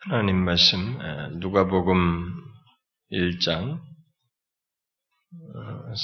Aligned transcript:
하나님 0.00 0.36
말씀 0.44 0.78
누가복음 1.40 2.32
1장 3.10 3.80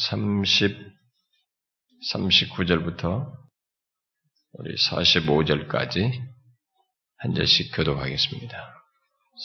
30 0.09 0.77
39절부터 2.13 3.33
우리 4.55 4.75
45절까지 4.75 6.11
한 7.19 7.35
절씩 7.35 7.71
교도하겠습니다. 7.77 8.85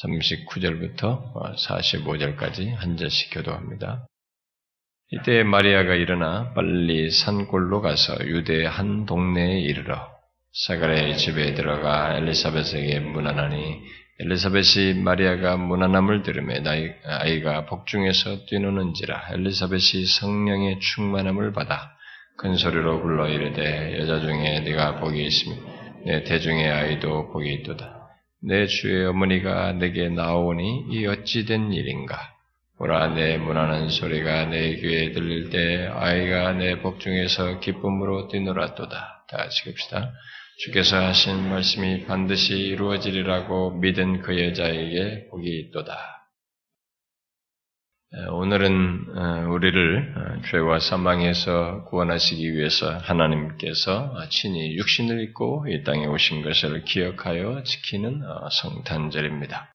39절부터 0.04 1.56
45절까지 1.56 2.74
한 2.74 2.98
절씩 2.98 3.32
교도합니다. 3.32 4.08
이때 5.12 5.44
마리아가 5.44 5.94
일어나 5.94 6.54
빨리 6.56 7.12
산골로 7.12 7.82
가서 7.82 8.18
유대 8.26 8.66
한 8.66 9.06
동네에 9.06 9.60
이르러 9.60 10.10
사가랴의 10.52 11.20
집에 11.20 11.54
들어가 11.54 12.18
엘리사벳에게 12.18 13.00
문안하니 13.00 13.99
엘리사벳이 14.22 14.96
마리아가 14.96 15.56
무난함을 15.56 16.24
들으며 16.24 16.56
아이가 17.06 17.66
복중에서 17.66 18.46
뛰노는지라 18.48 19.30
엘리사벳이 19.34 20.06
성령의 20.06 20.80
충만함을 20.80 21.54
받아 21.54 21.96
큰 22.38 22.56
소리로 22.56 23.02
불러 23.02 23.28
이르되 23.28 24.00
여자 24.00 24.20
중에 24.22 24.62
네가 24.62 25.00
복이 25.00 25.26
있으며 25.26 25.56
내 26.06 26.24
대중의 26.24 26.72
아이도 26.72 27.32
복이 27.32 27.54
있도다. 27.56 28.08
내 28.42 28.66
주의 28.66 29.06
어머니가 29.06 29.74
내게 29.74 30.08
나오니 30.08 30.86
이 30.90 31.06
어찌 31.06 31.46
된 31.46 31.74
일인가? 31.74 32.18
보라 32.78 33.10
내 33.10 33.38
문하는 33.38 33.90
소리가 33.90 34.46
내 34.46 34.76
귀에 34.76 35.12
들릴 35.12 35.50
때 35.50 35.92
아이가 35.94 36.54
내 36.54 36.80
복중에서 36.80 37.60
기쁨으로 37.60 38.30
뛰놀았도다. 38.30 39.26
다 39.28 39.38
같이 39.38 39.70
읍시다. 39.70 40.14
주께서 40.60 40.98
하신 40.98 41.48
말씀이 41.48 42.06
반드시 42.06 42.54
이루어지리라고 42.54 43.80
믿은 43.80 44.22
그 44.22 44.38
여자에게 44.38 45.28
복이 45.30 45.48
있도다. 45.48 45.98
오늘은 48.32 49.06
어, 49.16 49.48
우리를 49.54 50.14
어, 50.18 50.42
죄와 50.50 50.80
사망에서 50.80 51.86
구원하시기 51.86 52.56
위해서 52.56 52.98
하나님께서 52.98 54.14
친히 54.30 54.76
육신을 54.76 55.22
입고 55.22 55.68
이 55.70 55.84
땅에 55.84 56.08
오신 56.08 56.42
것을 56.42 56.84
기억하여 56.84 57.64
지키는 57.64 58.22
어, 58.26 58.50
성탄절입니다. 58.50 59.72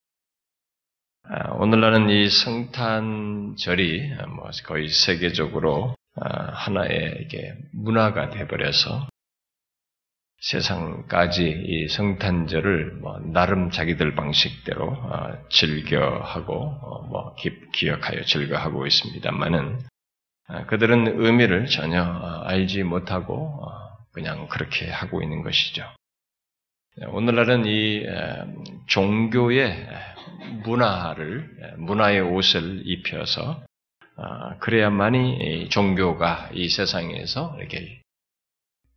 아, 1.31 1.51
오늘날은 1.53 2.11
이 2.11 2.29
성탄절이 2.29 4.17
뭐 4.37 4.51
거의 4.67 4.89
세계적으로 4.89 5.95
하나의 6.17 7.29
문화가 7.73 8.29
되어버려서 8.29 9.14
세상까지 10.45 11.64
이 11.67 11.89
성탄절을 11.89 12.97
뭐 13.00 13.19
나름 13.33 13.70
자기들 13.70 14.14
방식대로 14.14 14.91
어, 14.91 15.33
즐겨하고 15.48 16.55
어, 16.55 17.03
뭐 17.06 17.34
기억하여 17.73 18.25
즐거하고 18.25 18.86
있습니다만은 18.86 19.78
어, 20.48 20.67
그들은 20.67 21.25
의미를 21.25 21.67
전혀 21.67 22.03
알지 22.45 22.83
못하고 22.83 23.59
그냥 24.12 24.47
그렇게 24.48 24.91
하고 24.91 25.23
있는 25.23 25.42
것이죠. 25.42 25.83
오늘날은 27.08 27.64
이 27.67 28.06
종교의 28.86 29.89
문화를 30.62 31.75
문화의 31.79 32.20
옷을 32.20 32.83
입혀서 32.84 33.64
그래야만이 34.61 35.70
종교가 35.70 36.51
이 36.53 36.69
세상에서 36.69 37.56
이렇게 37.58 38.04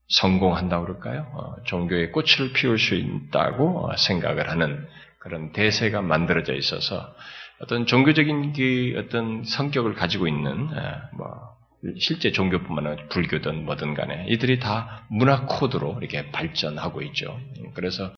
성공한다고 0.09 0.85
그럴까요? 0.85 1.27
어, 1.33 1.55
종교의 1.65 2.11
꽃을 2.11 2.53
피울 2.53 2.79
수 2.79 2.95
있다고 2.95 3.91
생각을 3.97 4.49
하는 4.49 4.87
그런 5.19 5.51
대세가 5.51 6.01
만들어져 6.01 6.53
있어서 6.53 7.13
어떤 7.59 7.85
종교적인 7.85 8.53
그 8.53 8.93
어떤 8.97 9.43
성격을 9.43 9.95
가지고 9.95 10.27
있는 10.27 10.69
뭐 11.17 11.57
실제 11.99 12.31
종교뿐만 12.31 12.87
아니라 12.87 13.07
불교든 13.09 13.65
뭐든 13.65 13.93
간에 13.93 14.25
이들이 14.29 14.59
다 14.59 15.05
문화 15.09 15.45
코드로 15.45 15.97
이렇게 15.99 16.31
발전하고 16.31 17.01
있죠. 17.03 17.39
그래서 17.73 18.13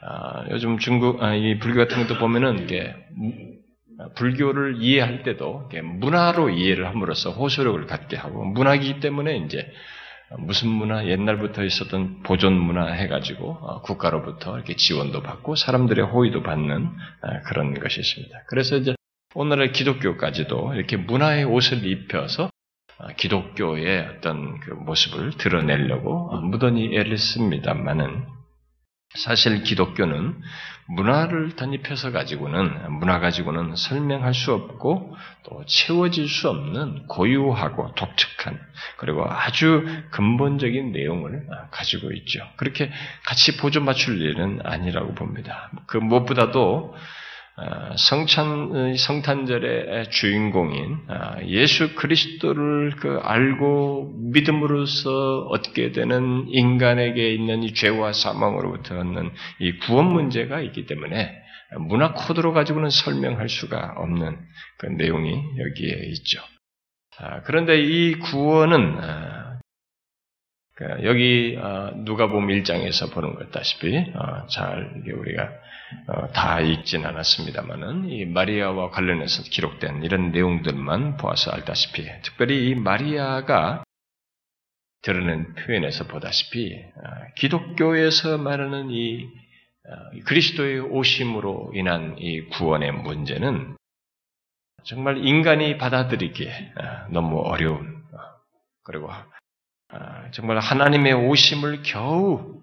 아, 0.00 0.44
요즘 0.50 0.78
중국 0.78 1.22
아, 1.22 1.34
이 1.34 1.58
불교 1.58 1.80
같은 1.80 2.06
것도 2.06 2.18
보면은 2.18 2.64
이게 2.64 2.94
불교를 4.14 4.76
이해할 4.80 5.22
때도 5.24 5.70
문화로 5.82 6.50
이해를 6.50 6.86
함으로써 6.86 7.30
호소력을 7.30 7.86
갖게 7.86 8.16
하고 8.16 8.44
문화이기 8.44 9.00
때문에 9.00 9.36
이제 9.38 9.70
무슨 10.36 10.68
문화, 10.68 11.06
옛날부터 11.06 11.64
있었던 11.64 12.22
보존 12.22 12.52
문화 12.52 12.86
해가지고 12.92 13.50
어, 13.60 13.82
국가로부터 13.82 14.56
이렇게 14.56 14.76
지원도 14.76 15.22
받고 15.22 15.56
사람들의 15.56 16.04
호의도 16.04 16.42
받는 16.42 16.86
어, 16.86 17.40
그런 17.46 17.78
것이 17.78 18.00
있습니다. 18.00 18.42
그래서 18.46 18.76
이제 18.76 18.94
오늘의 19.34 19.72
기독교까지도 19.72 20.74
이렇게 20.74 20.96
문화의 20.96 21.44
옷을 21.44 21.86
입혀서 21.86 22.50
어, 22.98 23.06
기독교의 23.16 24.06
어떤 24.16 24.60
그 24.60 24.72
모습을 24.72 25.32
드러내려고 25.38 26.36
무던히 26.42 26.94
애를 26.96 27.16
씁니다만은 27.16 28.26
사실 29.14 29.62
기독교는 29.62 30.34
문화를 30.88 31.54
단입해서 31.54 32.12
가지고는 32.12 32.92
문화 32.92 33.20
가지고는 33.20 33.76
설명할 33.76 34.32
수 34.32 34.54
없고 34.54 35.14
또 35.44 35.64
채워질 35.66 36.28
수 36.28 36.48
없는 36.48 37.06
고유하고 37.08 37.94
독특한 37.94 38.58
그리고 38.96 39.26
아주 39.28 39.84
근본적인 40.10 40.92
내용을 40.92 41.46
가지고 41.70 42.12
있죠. 42.12 42.40
그렇게 42.56 42.90
같이 43.26 43.58
보조 43.58 43.80
맞출 43.82 44.20
일은 44.22 44.60
아니라고 44.64 45.14
봅니다. 45.14 45.70
그 45.86 45.98
무엇보다도 45.98 46.94
어, 46.94 46.94
성찬 47.96 48.94
성탄절의 48.96 50.10
주인공인 50.10 50.98
어, 51.08 51.38
예수 51.46 51.96
그리스도를 51.96 52.92
그 52.96 53.18
알고 53.20 54.12
믿음으로써 54.32 55.46
얻게 55.48 55.90
되는 55.90 56.46
인간에게 56.48 57.32
있는 57.32 57.64
이 57.64 57.74
죄와 57.74 58.12
사망으로부터 58.12 59.00
얻는 59.00 59.32
이 59.58 59.78
구원 59.80 60.06
문제가 60.06 60.60
있기 60.60 60.86
때문에 60.86 61.34
문화 61.80 62.14
코드로 62.14 62.52
가지고는 62.52 62.90
설명할 62.90 63.48
수가 63.48 63.94
없는 63.96 64.38
그 64.78 64.86
내용이 64.86 65.42
여기에 65.58 66.06
있죠. 66.10 66.40
그런데 67.44 67.82
이 67.82 68.14
구원은 68.14 68.98
어, 69.02 69.58
그 70.76 70.84
여기 71.02 71.58
누가복음 72.04 72.46
1장에서 72.46 73.12
보는 73.12 73.34
것 73.34 73.50
다시피 73.50 74.12
잘 74.48 75.02
우리가 75.12 75.42
어, 75.42 75.67
다 76.32 76.60
읽진 76.60 77.06
않았습니다만은 77.06 78.10
이 78.10 78.24
마리아와 78.26 78.90
관련해서 78.90 79.42
기록된 79.44 80.02
이런 80.02 80.32
내용들만 80.32 81.16
보아서 81.16 81.50
알다시피 81.50 82.06
특별히 82.22 82.68
이 82.68 82.74
마리아가 82.74 83.84
드러낸 85.02 85.54
표현에서 85.54 86.06
보다시피 86.06 86.74
어, 86.74 87.00
기독교에서 87.36 88.38
말하는 88.38 88.90
이 88.90 89.24
어, 89.88 90.24
그리스도의 90.26 90.80
오심으로 90.80 91.72
인한 91.74 92.16
이 92.18 92.42
구원의 92.50 92.92
문제는 92.92 93.76
정말 94.84 95.18
인간이 95.26 95.76
받아들이기에 95.76 96.72
너무 97.10 97.40
어려운 97.40 98.02
그리고 98.84 99.10
정말 100.30 100.58
하나님의 100.58 101.12
오심을 101.12 101.82
겨우 101.82 102.62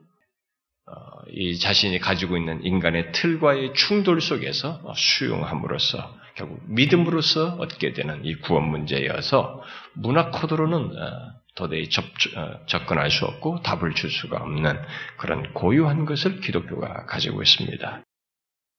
이 1.31 1.57
자신이 1.57 2.00
가지고 2.00 2.38
있는 2.38 2.63
인간의 2.63 3.12
틀과의 3.12 3.73
충돌 3.73 4.22
속에서 4.22 4.81
수용함으로써 4.96 6.16
결국 6.35 6.62
믿음으로써 6.68 7.56
얻게 7.56 7.94
되는 7.94 8.23
이 8.23 8.35
구원 8.35 8.66
문제여서 8.66 9.63
문화 9.94 10.29
코드로는 10.31 10.75
어, 10.75 11.31
도저히 11.56 11.90
접, 11.90 12.03
어, 12.35 12.59
접근할 12.68 13.09
수 13.09 13.25
없고 13.25 13.62
답을 13.62 13.96
줄 13.96 14.12
수가 14.12 14.38
없는 14.38 14.78
그런 15.18 15.53
고유한 15.53 16.06
것을 16.06 16.41
기독교가 16.41 17.06
가지고 17.06 17.41
있습니다. 17.41 18.03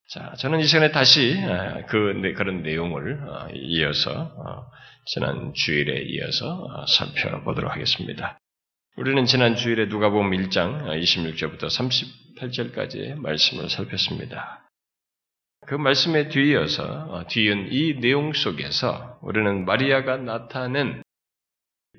자, 0.08 0.34
저는 0.38 0.60
이 0.60 0.64
시간에 0.64 0.92
다시 0.92 1.34
어, 1.42 1.82
그 1.88 2.34
그런 2.36 2.62
내용을 2.62 3.20
이어서 3.54 4.70
지난 5.06 5.52
주일에 5.54 6.02
이어서 6.02 6.84
살펴보도록 6.86 7.72
하겠습니다. 7.72 8.38
우리는 8.98 9.26
지난 9.26 9.56
주일에 9.56 9.86
누가복음 9.86 10.30
1장 10.30 10.86
26절부터 10.86 11.66
38절까지의 11.66 13.16
말씀을 13.16 13.68
살폈습니다. 13.68 14.66
그 15.66 15.74
말씀에 15.74 16.28
뒤이어서 16.28 16.82
어, 17.10 17.26
뒤은 17.26 17.68
이 17.72 18.00
내용 18.00 18.32
속에서 18.32 19.18
우리는 19.20 19.66
마리아가 19.66 20.16
나타낸 20.16 21.02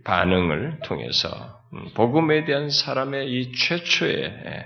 반응을 0.05 0.79
통해서 0.85 1.61
음, 1.73 1.94
복음에 1.94 2.45
대한 2.45 2.71
사람의 2.71 3.31
이 3.31 3.51
최초의 3.51 4.65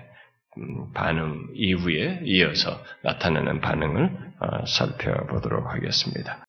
음, 0.58 0.94
반응 0.94 1.50
이후에 1.54 2.22
이어서 2.24 2.82
나타나는 3.04 3.60
반응을 3.60 4.34
어, 4.40 4.66
살펴보도록 4.66 5.68
하겠습니다. 5.68 6.46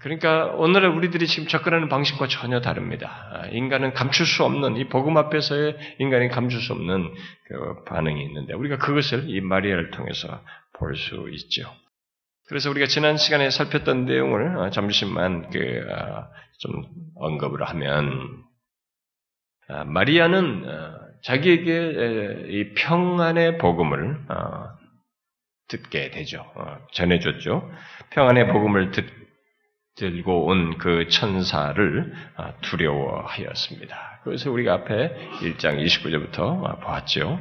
그러니까 0.00 0.46
오늘날 0.54 0.90
우리들이 0.90 1.26
지금 1.26 1.48
접근하는 1.48 1.88
방식과 1.88 2.28
전혀 2.28 2.60
다릅니다. 2.60 3.28
아, 3.32 3.46
인간은 3.48 3.94
감출 3.94 4.26
수 4.26 4.44
없는 4.44 4.76
이 4.76 4.88
복음 4.88 5.16
앞에서의 5.16 5.76
인간이 5.98 6.28
감출 6.28 6.60
수 6.60 6.72
없는 6.72 7.14
그 7.48 7.84
반응이 7.84 8.22
있는데 8.26 8.54
우리가 8.54 8.78
그것을 8.78 9.28
이 9.28 9.40
마리아를 9.40 9.90
통해서 9.90 10.42
볼 10.74 10.94
수 10.94 11.28
있죠. 11.32 11.70
그래서 12.46 12.70
우리가 12.70 12.86
지난 12.86 13.16
시간에 13.16 13.50
살폈던 13.50 14.06
내용을 14.06 14.56
어, 14.56 14.70
잠시만 14.70 15.50
그좀 15.50 15.90
아, 15.92 16.28
언급을 17.16 17.62
하면 17.68 18.44
아, 19.68 19.84
마리아는 19.84 20.64
어, 20.66 20.98
자기에게 21.24 22.46
이 22.48 22.74
평안의 22.74 23.58
복음을 23.58 24.18
어, 24.28 24.78
듣게 25.68 26.10
되죠. 26.10 26.46
전해줬죠. 26.92 27.70
평안의 28.10 28.48
복음을 28.52 28.90
듣 28.92 29.17
들고 29.98 30.46
온 30.46 30.78
그 30.78 31.08
천사를 31.08 32.12
아, 32.36 32.52
두려워하였습니다. 32.60 34.20
그래서 34.24 34.50
우리가 34.50 34.74
앞에 34.74 35.14
1장 35.40 35.84
29절부터 35.84 36.80
보았죠. 36.80 37.40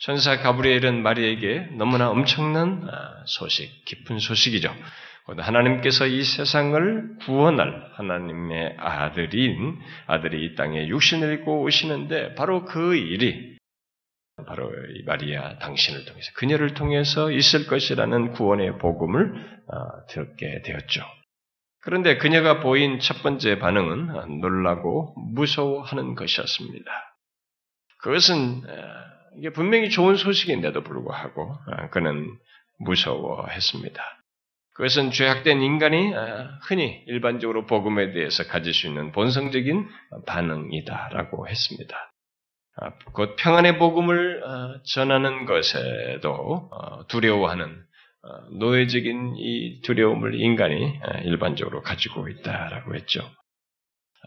천사 0.00 0.38
가브리엘은 0.38 1.02
마리에게 1.02 1.68
너무나 1.72 2.08
엄청난 2.10 2.88
아, 2.90 3.22
소식, 3.26 3.84
깊은 3.84 4.18
소식이죠. 4.18 4.74
하나님께서 5.36 6.06
이 6.06 6.22
세상을 6.22 7.18
구원할 7.26 7.90
하나님의 7.96 8.76
아들인 8.78 9.78
아들이 10.06 10.46
이 10.46 10.54
땅에 10.54 10.88
육신을 10.88 11.34
입고 11.40 11.60
오시는데 11.62 12.34
바로 12.34 12.64
그 12.64 12.96
일이 12.96 13.58
바로 14.46 14.70
이 14.94 15.02
마리아 15.02 15.58
당신을 15.58 16.06
통해서 16.06 16.30
그녀를 16.36 16.72
통해서 16.72 17.30
있을 17.30 17.66
것이라는 17.66 18.30
구원의 18.32 18.78
복음을 18.78 19.34
아, 19.68 20.06
듣게 20.08 20.62
되었죠. 20.62 21.02
그런데 21.80 22.18
그녀가 22.18 22.60
보인 22.60 23.00
첫 23.00 23.22
번째 23.22 23.58
반응은 23.58 24.40
놀라고 24.40 25.14
무서워하는 25.32 26.14
것이었습니다. 26.14 26.90
그것은 27.98 28.62
이게 29.36 29.50
분명히 29.50 29.90
좋은 29.90 30.16
소식인데도 30.16 30.82
불구하고 30.82 31.56
그는 31.90 32.26
무서워했습니다. 32.78 34.02
그것은 34.74 35.10
죄악된 35.10 35.60
인간이 35.60 36.12
흔히 36.62 37.02
일반적으로 37.06 37.66
복음에 37.66 38.12
대해서 38.12 38.44
가질 38.44 38.72
수 38.72 38.86
있는 38.86 39.10
본성적인 39.12 39.88
반응이다라고 40.26 41.48
했습니다. 41.48 42.12
곧 43.12 43.34
평안의 43.36 43.78
복음을 43.78 44.42
전하는 44.84 45.46
것에도 45.46 46.68
어, 46.70 47.06
두려워하는 47.08 47.64
어, 47.64 47.87
노예적인 48.58 49.36
이 49.36 49.80
두려움을 49.82 50.40
인간이 50.40 50.98
어, 51.02 51.18
일반적으로 51.24 51.82
가지고 51.82 52.28
있다라고 52.28 52.94
했죠. 52.94 53.20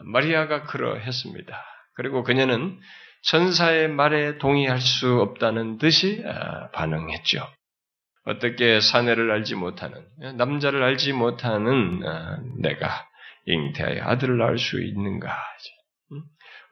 마리아가 0.04 0.62
그러했습니다. 0.62 1.64
그리고 1.94 2.22
그녀는 2.24 2.78
천사의 3.24 3.88
말에 3.88 4.38
동의할 4.38 4.80
수 4.80 5.20
없다는 5.20 5.78
듯이 5.78 6.22
어, 6.24 6.70
반응했죠. 6.70 7.46
어떻게 8.24 8.80
사내를 8.80 9.32
알지 9.32 9.56
못하는, 9.56 10.06
남자를 10.36 10.82
알지 10.84 11.12
못하는 11.12 12.00
내가 12.60 13.08
잉태하여 13.46 14.04
아들을 14.04 14.38
낳을 14.38 14.58
수 14.58 14.80
있는가? 14.80 15.36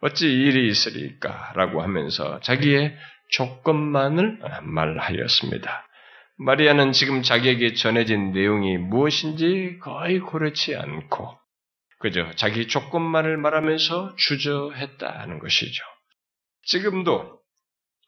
어찌 0.00 0.28
일이 0.28 0.68
있으리까? 0.68 1.52
라고 1.56 1.82
하면서 1.82 2.38
자기의 2.40 2.96
조건만을 3.30 4.38
말하였습니다. 4.62 5.88
마리아는 6.42 6.92
지금 6.92 7.20
자기에게 7.20 7.74
전해진 7.74 8.32
내용이 8.32 8.78
무엇인지 8.78 9.78
거의 9.82 10.20
고르지 10.20 10.74
않고 10.74 11.38
그저 11.98 12.30
자기 12.34 12.66
조건만을 12.66 13.36
말하면서 13.36 14.16
주저했다는 14.16 15.38
것이죠. 15.38 15.84
지금도 16.62 17.38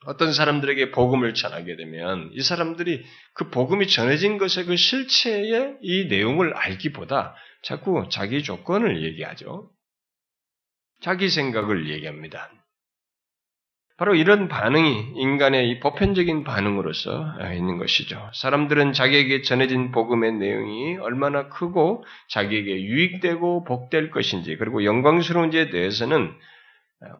어떤 0.06 0.32
사람들에게 0.32 0.92
복음을 0.92 1.34
전하게 1.34 1.76
되면 1.76 2.30
이 2.32 2.40
사람들이 2.40 3.04
그 3.34 3.50
복음이 3.50 3.88
전해진 3.88 4.38
것의 4.38 4.64
그 4.64 4.76
실체의 4.76 5.76
이 5.82 6.06
내용을 6.06 6.54
알기보다 6.54 7.36
자꾸 7.62 8.08
자기 8.10 8.42
조건을 8.42 9.04
얘기하죠. 9.04 9.70
자기 11.02 11.28
생각을 11.28 11.90
얘기합니다. 11.90 12.50
바로 14.02 14.16
이런 14.16 14.48
반응이 14.48 15.12
인간의 15.14 15.70
이 15.70 15.78
보편적인 15.78 16.42
반응으로서 16.42 17.36
있는 17.54 17.78
것이죠. 17.78 18.32
사람들은 18.34 18.94
자기에게 18.94 19.42
전해진 19.42 19.92
복음의 19.92 20.32
내용이 20.32 20.96
얼마나 20.96 21.48
크고 21.48 22.04
자기에게 22.30 22.82
유익되고 22.82 23.62
복될 23.62 24.10
것인지 24.10 24.56
그리고 24.56 24.84
영광스러운지에 24.84 25.70
대해서는 25.70 26.34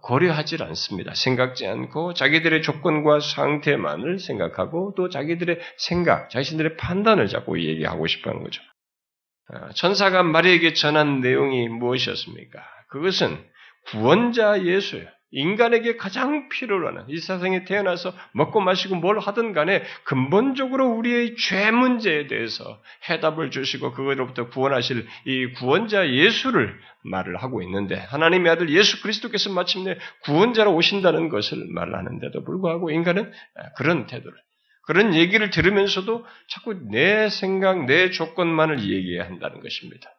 고려하지 0.03 0.57
않습니다. 0.61 1.15
생각지 1.15 1.69
않고 1.69 2.15
자기들의 2.15 2.63
조건과 2.63 3.21
상태만을 3.21 4.19
생각하고 4.19 4.95
또 4.97 5.09
자기들의 5.09 5.61
생각, 5.77 6.31
자신들의 6.31 6.79
판단을 6.79 7.29
자꾸 7.29 7.63
얘기하고 7.63 8.09
싶어 8.09 8.31
하는 8.31 8.43
거죠. 8.43 8.61
천사가 9.77 10.25
마리에게 10.25 10.73
전한 10.73 11.21
내용이 11.21 11.69
무엇이었습니까? 11.69 12.61
그것은 12.89 13.39
구원자 13.87 14.65
예수예요. 14.65 15.07
인간에게 15.33 15.97
가장 15.97 16.49
필요로 16.51 16.89
하는 16.89 17.05
이 17.09 17.19
세상에 17.19 17.65
태어나서 17.65 18.13
먹고 18.33 18.61
마시고 18.61 18.97
뭘 18.97 19.19
하든 19.19 19.53
간에 19.53 19.83
근본적으로 20.05 20.91
우리의 20.91 21.37
죄 21.37 21.71
문제에 21.71 22.27
대해서 22.27 22.81
해답을 23.09 23.51
주시고 23.51 23.93
그것으로부터 23.93 24.49
구원하실 24.51 25.07
이 25.25 25.53
구원자 25.55 26.11
예수를 26.11 26.79
말을 27.05 27.37
하고 27.37 27.63
있는데 27.63 27.97
하나님의 27.97 28.53
아들 28.53 28.69
예수 28.71 29.03
그리스도께서 29.03 29.51
마침내 29.51 29.97
구원자로 30.25 30.75
오신다는 30.75 31.31
것을 31.31 31.59
말하는데도 31.75 32.45
불구하고 32.45 32.91
인간은 32.91 33.33
그런 33.77 34.07
태도를 34.07 34.37
그런 34.85 35.15
얘기를 35.15 35.51
들으면서도 35.51 36.27
자꾸 36.49 36.75
내 36.91 37.29
생각, 37.31 37.87
내 37.87 38.11
조건만을 38.11 38.81
얘기해야 38.81 39.25
한다는 39.25 39.61
것입니다. 39.61 40.11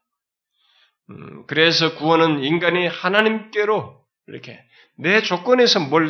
음, 1.09 1.43
그래서 1.47 1.95
구원은 1.95 2.43
인간이 2.43 2.87
하나님께로 2.87 4.02
이렇게 4.27 4.63
내 4.97 5.21
조건에서 5.21 5.79
뭘 5.81 6.09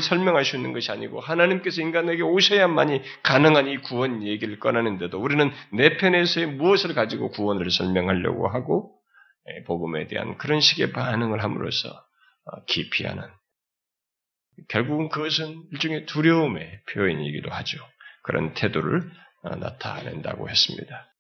있는 0.56 0.74
것이 0.74 0.92
아니고 0.92 1.20
하나님께서 1.20 1.82
인간에게 1.82 2.22
오셔야만이 2.22 3.02
가능한 3.24 3.68
이 3.68 3.78
구원 3.78 4.24
얘기를 4.24 4.60
꺼내는데도 4.60 5.20
우리는 5.20 5.52
내 5.72 5.98
편에서의 5.98 6.48
무엇을 6.48 6.94
가지고 6.94 7.30
구원을 7.30 7.72
설명하려고 7.72 8.48
하고 8.48 8.96
예, 9.50 9.64
복음에 9.64 10.08
대한 10.08 10.38
그런 10.38 10.60
식의 10.60 10.92
반응을 10.92 11.44
함으로써 11.44 11.90
어, 11.90 12.64
기피하는 12.66 13.24
결국은 14.70 15.10
그것은 15.10 15.64
일종의 15.72 16.06
두려움의 16.06 16.82
표현이기도 16.94 17.50
하죠. 17.50 17.80
그런 18.22 18.54
태도를 18.54 19.12
어, 19.44 19.56
나타낸다고 19.56 20.50
했습니다. 20.50 21.13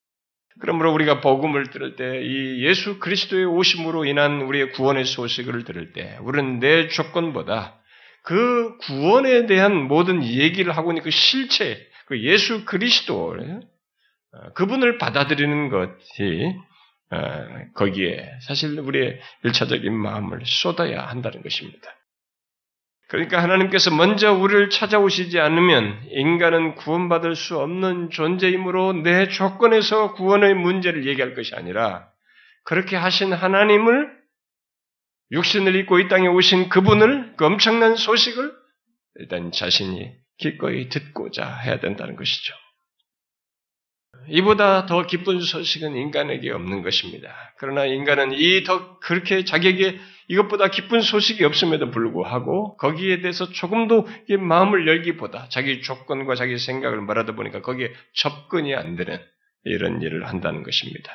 그러므로 0.60 0.94
우리가 0.94 1.22
복음을 1.22 1.72
들을 1.72 1.96
때 1.96 2.22
이 2.22 2.63
예수 2.63 3.00
그리스도의 3.00 3.46
오심으로 3.46 4.06
인한 4.06 4.42
우리의 4.42 4.72
구원의 4.72 5.06
소식을 5.06 5.63
들을 5.63 5.94
때 5.94 6.18
우리는 6.22 6.60
내 6.60 6.88
조건보다 6.88 7.80
그 8.24 8.77
구원에 8.77 9.46
대한 9.46 9.88
모든 9.88 10.24
얘기를 10.24 10.75
하고 10.75 10.92
있는 10.92 11.04
그 11.04 11.12
실체, 11.12 11.86
그 12.08 12.22
예수 12.24 12.66
그리스도 12.66 13.36
어, 13.36 14.54
그분을 14.54 14.98
받아들이는 14.98 15.70
것이 15.70 16.56
어, 17.12 17.18
거기에 17.75 18.32
사실 18.42 18.80
우리의 18.80 19.20
일차적인 19.44 19.94
마음을 19.94 20.42
쏟아야 20.46 21.06
한다는 21.06 21.44
것입니다. 21.44 21.89
그러니까 23.13 23.43
하나님께서 23.43 23.91
먼저 23.91 24.34
우리를 24.34 24.72
찾아오시지 24.72 25.39
않으면 25.39 26.01
인간은 26.10 26.74
구원받을 26.74 27.36
수 27.36 27.60
없는 27.60 28.10
존재이므로 28.10 28.93
내 29.03 29.27
조건에서 29.27 30.13
구원의 30.13 30.55
문제를 30.55 31.05
얘기할 31.05 31.36
것이 31.36 31.53
아니라 31.53 32.08
그렇게 32.63 32.96
하신 32.96 33.32
하나님을 33.32 34.10
육신을 35.32 35.75
입고 35.75 36.00
이 36.00 36.08
땅에 36.08 36.27
오신 36.27 36.70
그분을 36.70 37.36
그 37.38 37.46
엄청난 37.46 37.96
소식을 37.96 38.51
일단 39.17 39.51
자신이 39.51 40.12
기꺼이 40.39 40.89
듣고자 40.89 41.48
해야 41.58 41.79
된다는 41.79 42.15
것이죠. 42.15 42.55
이보다 44.29 44.86
더 44.86 45.05
기쁜 45.05 45.41
소식은 45.41 45.96
인간에게 45.96 46.51
없는 46.51 46.82
것입니다. 46.82 47.29
그러나 47.58 47.86
인간은 47.86 48.34
이 48.34 48.63
더 48.63 49.00
그렇게 49.00 49.43
자기에게 49.43 50.00
이것보다 50.29 50.70
기쁜 50.70 51.01
소식이 51.01 51.43
없음에도 51.43 51.91
불구하고 51.91 52.77
거기에 52.77 53.20
대해서 53.20 53.50
조금도 53.50 54.08
마음을 54.39 54.88
열기보다 54.88 55.48
자기 55.50 55.82
조건과 55.82 56.36
자기 56.36 56.58
생각을 56.58 57.01
말하다 57.01 57.36
보니까 57.36 57.62
거기에 57.62 57.91
접근이 58.13 58.74
안 58.75 58.96
되는 58.96 59.20
이런 59.65 60.01
일을 60.01 60.27
한다는 60.27 60.63
것입니다. 60.63 61.12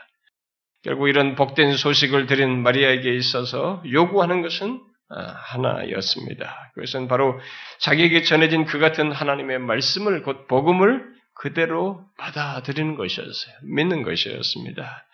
결국 0.82 1.08
이런 1.08 1.34
복된 1.34 1.76
소식을 1.76 2.26
들은 2.26 2.62
마리아에게 2.62 3.14
있어서 3.14 3.82
요구하는 3.90 4.42
것은 4.42 4.80
아, 5.10 5.22
하나였습니다. 5.22 6.72
그것은 6.74 7.08
바로 7.08 7.40
자기에게 7.78 8.22
전해진 8.22 8.66
그 8.66 8.78
같은 8.78 9.10
하나님의 9.10 9.58
말씀을 9.58 10.22
곧 10.22 10.46
복음을 10.48 11.17
그대로 11.38 12.04
받아들이는 12.18 12.96
것이었어요. 12.96 13.54
믿는 13.62 14.02
것이었습니다. 14.02 15.04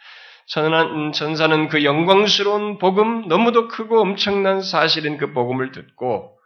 전한, 0.47 1.13
전사는 1.13 1.69
그 1.69 1.85
영광스러운 1.85 2.79
복음, 2.79 3.29
너무도 3.29 3.69
크고 3.69 4.01
엄청난 4.01 4.61
사실인 4.61 5.19
그 5.19 5.33
복음을 5.33 5.71
듣고 5.73 6.39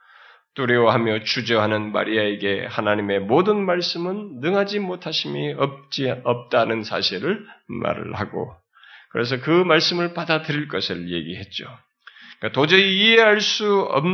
두려워하며 0.54 1.22
주저하는 1.22 1.92
마리아에게 1.92 2.66
하나님의 2.66 3.20
모든 3.20 3.64
말씀은 3.64 4.40
능하지 4.40 4.80
못하심이 4.80 5.54
없지, 5.56 6.10
없다는 6.24 6.82
사실을 6.82 7.46
말을 7.68 8.14
하고 8.14 8.52
그래서 9.10 9.40
그 9.40 9.50
말씀을 9.50 10.12
받아들일 10.12 10.66
것을 10.66 11.10
얘기했죠. 11.10 11.64
그러니까 12.38 12.60
도저히 12.60 12.96
이해할 12.96 13.40
수 13.40 13.82
없, 13.82 14.04
어, 14.04 14.08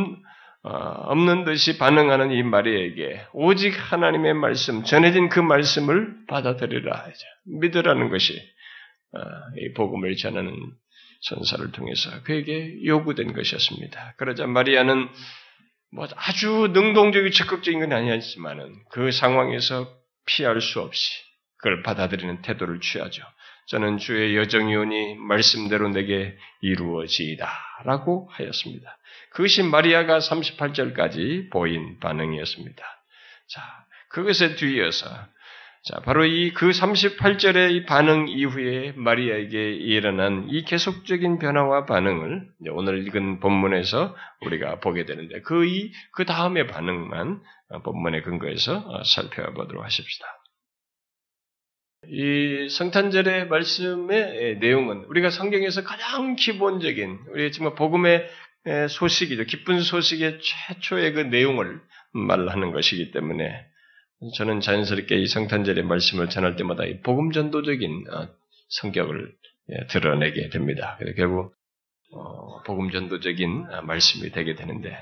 없는 0.65 1.45
듯이 1.45 1.77
반응하는 1.77 2.33
이 2.33 2.43
마리아에게 2.43 3.27
오직 3.35 3.71
하나님의 3.71 4.33
말씀, 4.35 4.83
전해진 4.83 5.29
그 5.29 5.39
말씀을 5.39 6.27
받아들이라, 6.27 7.07
믿으라는 7.61 8.09
것이 8.09 8.35
어, 9.13 9.21
이 9.59 9.73
복음을 9.75 10.17
전하는 10.17 10.57
선사를 11.21 11.71
통해서 11.73 12.11
그에게 12.25 12.83
요구된 12.85 13.35
것이었습니다. 13.35 14.15
그러자 14.17 14.47
마리아는 14.47 15.09
뭐 15.93 16.09
아주 16.17 16.71
능동적이고 16.73 17.31
적극적인 17.31 17.81
건 17.81 17.93
아니었지만은 17.93 18.75
그 18.91 19.13
상황에서 19.13 19.87
피할 20.27 20.61
수 20.61 20.81
없이 20.81 21.13
그걸 21.59 21.83
받아들이는 21.83 22.43
태도를 22.43 22.81
취하죠. 22.81 23.23
저는 23.67 23.99
주의 23.99 24.37
여정이 24.37 24.75
오니 24.77 25.15
말씀대로 25.17 25.89
내게 25.89 26.37
이루어지이다. 26.61 27.49
라고 27.85 28.29
하였습니다. 28.33 28.97
그것이 29.31 29.63
마리아가 29.63 30.19
38절까지 30.19 31.51
보인 31.51 31.99
반응이었습니다. 32.01 32.85
자, 33.49 33.63
그것에 34.11 34.55
뒤이어서 34.57 35.07
자, 35.85 36.01
바로 36.01 36.25
이 36.25 36.51
그 36.55 36.71
38절의 36.71 37.73
이 37.73 37.85
반응 37.85 38.27
이후에 38.27 38.93
마리아에게 38.97 39.75
일어난 39.75 40.47
이 40.49 40.65
계속적인 40.65 41.39
변화와 41.39 41.85
반응을 41.85 42.49
오늘 42.71 43.07
읽은 43.07 43.41
본문에서 43.41 44.17
우리가 44.47 44.81
보게 44.81 45.05
되는데 45.05 45.43
그 45.43 45.67
이, 45.67 45.93
그 46.13 46.25
다음의 46.25 46.69
반응만 46.69 47.43
본문의 47.85 48.23
근거에서 48.23 49.03
살펴보도록 49.05 49.85
하십시다. 49.85 50.27
이 52.11 52.69
성탄절의 52.69 53.49
말씀의 53.49 54.59
내용은 54.59 55.05
우리가 55.09 55.31
성경에서 55.31 55.85
가장 55.85 56.37
기본적인 56.37 57.19
우리 57.31 57.53
지금 57.53 57.75
복음의 57.75 58.29
소식이죠. 58.89 59.45
기쁜 59.45 59.81
소식의 59.81 60.41
최초의 60.41 61.13
그 61.13 61.21
내용을 61.21 61.81
말하는 62.13 62.73
것이기 62.73 63.11
때문에 63.11 63.67
저는 64.37 64.61
자연스럽게 64.61 65.17
이 65.17 65.27
성탄절의 65.27 65.85
말씀을 65.85 66.31
전할 66.31 66.57
때마다 66.57 66.85
이 66.85 67.01
복음 67.01 67.31
전도적인 67.31 68.05
어, 68.11 68.29
성격을 68.69 69.35
예, 69.71 69.87
드러내게 69.89 70.49
됩니다. 70.51 70.99
결국 71.17 71.55
어, 72.13 72.63
복음 72.63 72.91
전도적인 72.91 73.67
어, 73.71 73.83
말씀이 73.83 74.31
되게 74.31 74.55
되는데 74.55 74.97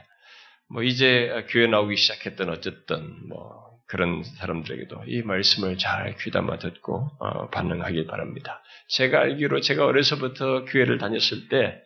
뭐 0.68 0.82
이제 0.82 1.46
교회 1.50 1.66
나오기 1.66 1.96
시작했던 1.96 2.48
어쨌든 2.50 3.28
뭐 3.28 3.71
그런 3.92 4.24
사람들에게도 4.24 5.04
이 5.06 5.22
말씀을 5.22 5.76
잘 5.78 6.16
귀담아 6.16 6.58
듣고 6.58 7.10
반응하길 7.52 8.06
바랍니다. 8.06 8.62
제가 8.88 9.20
알기로 9.20 9.60
제가 9.60 9.84
어려서부터 9.84 10.64
교회를 10.64 10.98
다녔을 10.98 11.48
때 11.48 11.82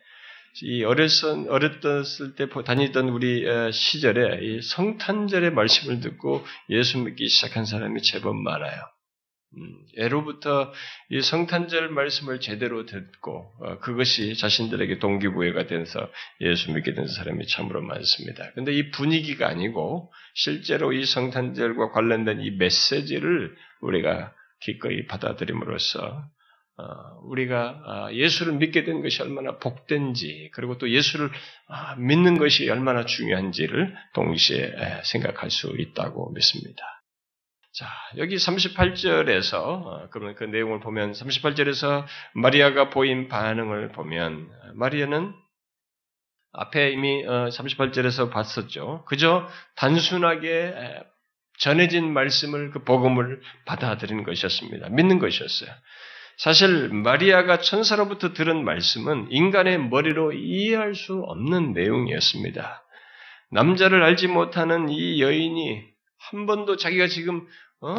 이 0.63 0.83
어렸을, 0.83 1.45
어렸을 1.49 2.35
때 2.35 2.47
다니던 2.49 3.09
우리 3.09 3.45
시절에 3.71 4.39
이 4.41 4.61
성탄절의 4.61 5.51
말씀을 5.51 5.99
듣고 5.99 6.43
예수 6.69 6.97
믿기 6.99 7.27
시작한 7.27 7.65
사람이 7.65 8.01
제법 8.01 8.35
많아요. 8.35 8.96
음, 9.55 9.85
예로부터 9.97 10.73
이 11.09 11.21
성탄절 11.21 11.89
말씀을 11.89 12.39
제대로 12.39 12.85
듣고 12.85 13.53
어, 13.61 13.79
그것이 13.79 14.35
자신들에게 14.35 14.99
동기부여가 14.99 15.67
돼서 15.67 16.09
예수 16.41 16.71
믿게 16.73 16.93
된 16.93 17.07
사람이 17.07 17.47
참으로 17.47 17.81
많습니다. 17.81 18.51
근데 18.53 18.73
이 18.73 18.91
분위기가 18.91 19.47
아니고 19.47 20.11
실제로 20.35 20.91
이 20.91 21.05
성탄절과 21.05 21.91
관련된 21.91 22.41
이 22.41 22.51
메시지를 22.51 23.55
우리가 23.81 24.33
기꺼이 24.59 25.05
받아들임으로써 25.07 26.25
어, 26.79 26.83
우리가 27.23 27.81
아, 27.85 28.13
예수를 28.13 28.53
믿게 28.53 28.83
된 28.83 29.01
것이 29.01 29.21
얼마나 29.23 29.57
복된지, 29.57 30.51
그리고 30.53 30.77
또 30.77 30.91
예수를 30.91 31.31
아, 31.67 31.95
믿는 31.95 32.37
것이 32.37 32.69
얼마나 32.69 33.03
중요한지를 33.03 33.95
동시에 34.13 34.75
생각할 35.03 35.49
수 35.49 35.73
있다고 35.75 36.31
믿습니다. 36.33 36.96
자, 37.77 37.85
여기 38.17 38.37
38절에서, 38.37 39.53
어, 39.53 40.07
그러면 40.09 40.33
그 40.33 40.43
내용을 40.45 40.79
보면, 40.79 41.11
38절에서 41.11 42.05
마리아가 42.33 42.89
보인 42.89 43.27
반응을 43.27 43.89
보면, 43.89 44.49
마리아는 44.73 45.31
앞에 46.53 46.89
이미 46.89 47.23
38절에서 47.23 48.21
어, 48.21 48.29
봤었죠. 48.31 49.05
그저 49.05 49.47
단순하게 49.75 51.03
전해진 51.59 52.11
말씀을, 52.13 52.71
그 52.71 52.83
복음을 52.83 53.41
받아들이는 53.65 54.23
것이었습니다. 54.23 54.89
믿는 54.89 55.19
것이었어요. 55.19 55.69
사실 56.37 56.89
마리아가 56.89 57.59
천사로부터 57.59 58.33
들은 58.33 58.65
말씀은 58.65 59.27
인간의 59.29 59.77
머리로 59.77 60.33
이해할 60.33 60.95
수 60.95 61.19
없는 61.19 61.73
내용이었습니다. 61.73 62.83
남자를 63.51 64.01
알지 64.01 64.29
못하는 64.29 64.89
이 64.89 65.21
여인이 65.21 65.95
한 66.29 66.45
번도 66.45 66.77
자기가 66.77 67.07
지금 67.07 67.47
어? 67.81 67.95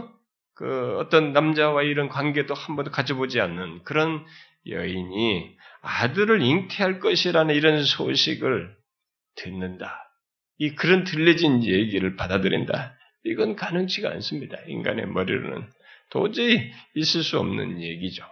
그 0.54 0.98
어떤 0.98 1.32
남자와 1.32 1.82
이런 1.82 2.08
관계도 2.08 2.54
한 2.54 2.74
번도 2.74 2.90
가져보지 2.90 3.40
않는 3.40 3.84
그런 3.84 4.24
여인이 4.66 5.56
아들을 5.82 6.42
잉태할 6.42 6.98
것이라는 6.98 7.54
이런 7.54 7.84
소식을 7.84 8.76
듣는다. 9.36 10.04
이 10.58 10.74
그런 10.74 11.04
들려진 11.04 11.62
얘기를 11.62 12.16
받아들인다. 12.16 12.96
이건 13.24 13.54
가능치가 13.54 14.10
않습니다. 14.10 14.58
인간의 14.66 15.06
머리로는. 15.06 15.70
도저히 16.10 16.72
있을 16.94 17.22
수 17.22 17.38
없는 17.38 17.80
얘기죠. 17.80 18.24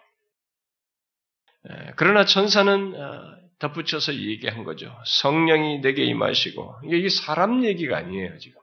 그러나 1.97 2.25
천사는 2.25 2.95
어, 2.95 3.37
덧붙여서 3.59 4.15
얘기한 4.15 4.65
거죠. 4.65 4.97
성령이 5.05 5.81
내게 5.81 6.05
임하시고 6.05 6.81
이게 6.85 7.09
사람 7.09 7.65
얘기가 7.65 7.97
아니에요 7.97 8.39
지금. 8.39 8.61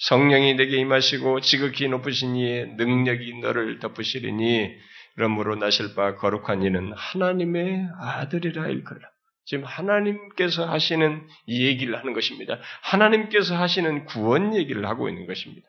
성령이 0.00 0.54
내게 0.54 0.78
임하시고 0.78 1.40
지극히 1.40 1.88
높으신 1.88 2.36
이의 2.36 2.74
능력이 2.76 3.40
너를 3.40 3.78
덮으시리니 3.80 4.76
그러므로 5.14 5.56
나실 5.56 5.94
바 5.94 6.16
거룩한 6.16 6.62
이는 6.62 6.92
하나님의 6.94 7.88
아들이라 8.00 8.68
일컬라. 8.68 9.10
지금 9.44 9.64
하나님께서 9.64 10.66
하시는 10.66 11.26
이 11.46 11.66
얘기를 11.66 11.98
하는 11.98 12.12
것입니다. 12.12 12.58
하나님께서 12.82 13.56
하시는 13.56 14.04
구원 14.06 14.54
얘기를 14.54 14.86
하고 14.86 15.08
있는 15.08 15.26
것입니다. 15.26 15.68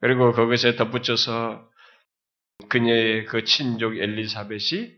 그리고 0.00 0.32
그것에 0.32 0.76
덧붙여서 0.76 1.68
그녀의 2.68 3.26
그 3.26 3.44
친족 3.44 3.98
엘리사벳이 3.98 4.94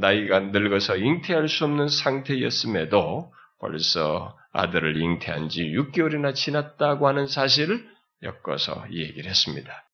나이가 0.00 0.40
늙어서 0.40 0.96
잉태할 0.96 1.48
수 1.48 1.64
없는 1.64 1.88
상태였음에도 1.88 3.32
벌써 3.62 4.36
아들을 4.52 5.00
잉태한 5.00 5.48
지 5.48 5.62
6개월이나 5.62 6.34
지났다고 6.34 7.06
하는 7.06 7.28
사실을 7.28 7.88
엮어서 8.22 8.84
얘기를 8.90 9.30
했습니다. 9.30 9.84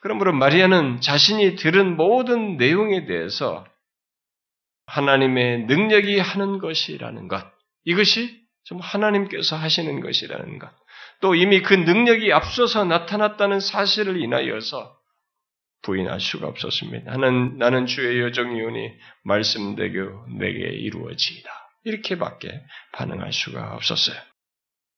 그러므로 0.00 0.32
마리아는 0.32 1.00
자신이 1.00 1.54
들은 1.54 1.96
모든 1.96 2.56
내용에 2.56 3.06
대해서 3.06 3.64
하나님의 4.86 5.66
능력이 5.66 6.18
하는 6.18 6.58
것이라는 6.58 7.28
것, 7.28 7.46
이것이 7.84 8.42
좀 8.64 8.80
하나님께서 8.80 9.54
하시는 9.54 10.00
것이라는 10.00 10.58
것, 10.58 10.68
또 11.20 11.36
이미 11.36 11.62
그 11.62 11.74
능력이 11.74 12.32
앞서서 12.32 12.84
나타났다는 12.84 13.60
사실을 13.60 14.20
인하여서 14.20 14.96
부인할 15.82 16.20
수가 16.20 16.48
없었습니다. 16.48 17.16
나는, 17.16 17.58
나는 17.58 17.86
주의 17.86 18.20
여정이오니 18.20 18.90
말씀대교 19.22 20.26
내게 20.38 20.58
이루어지이다. 20.58 21.61
이렇게밖에 21.84 22.62
반응할 22.92 23.32
수가 23.32 23.74
없었어요. 23.74 24.16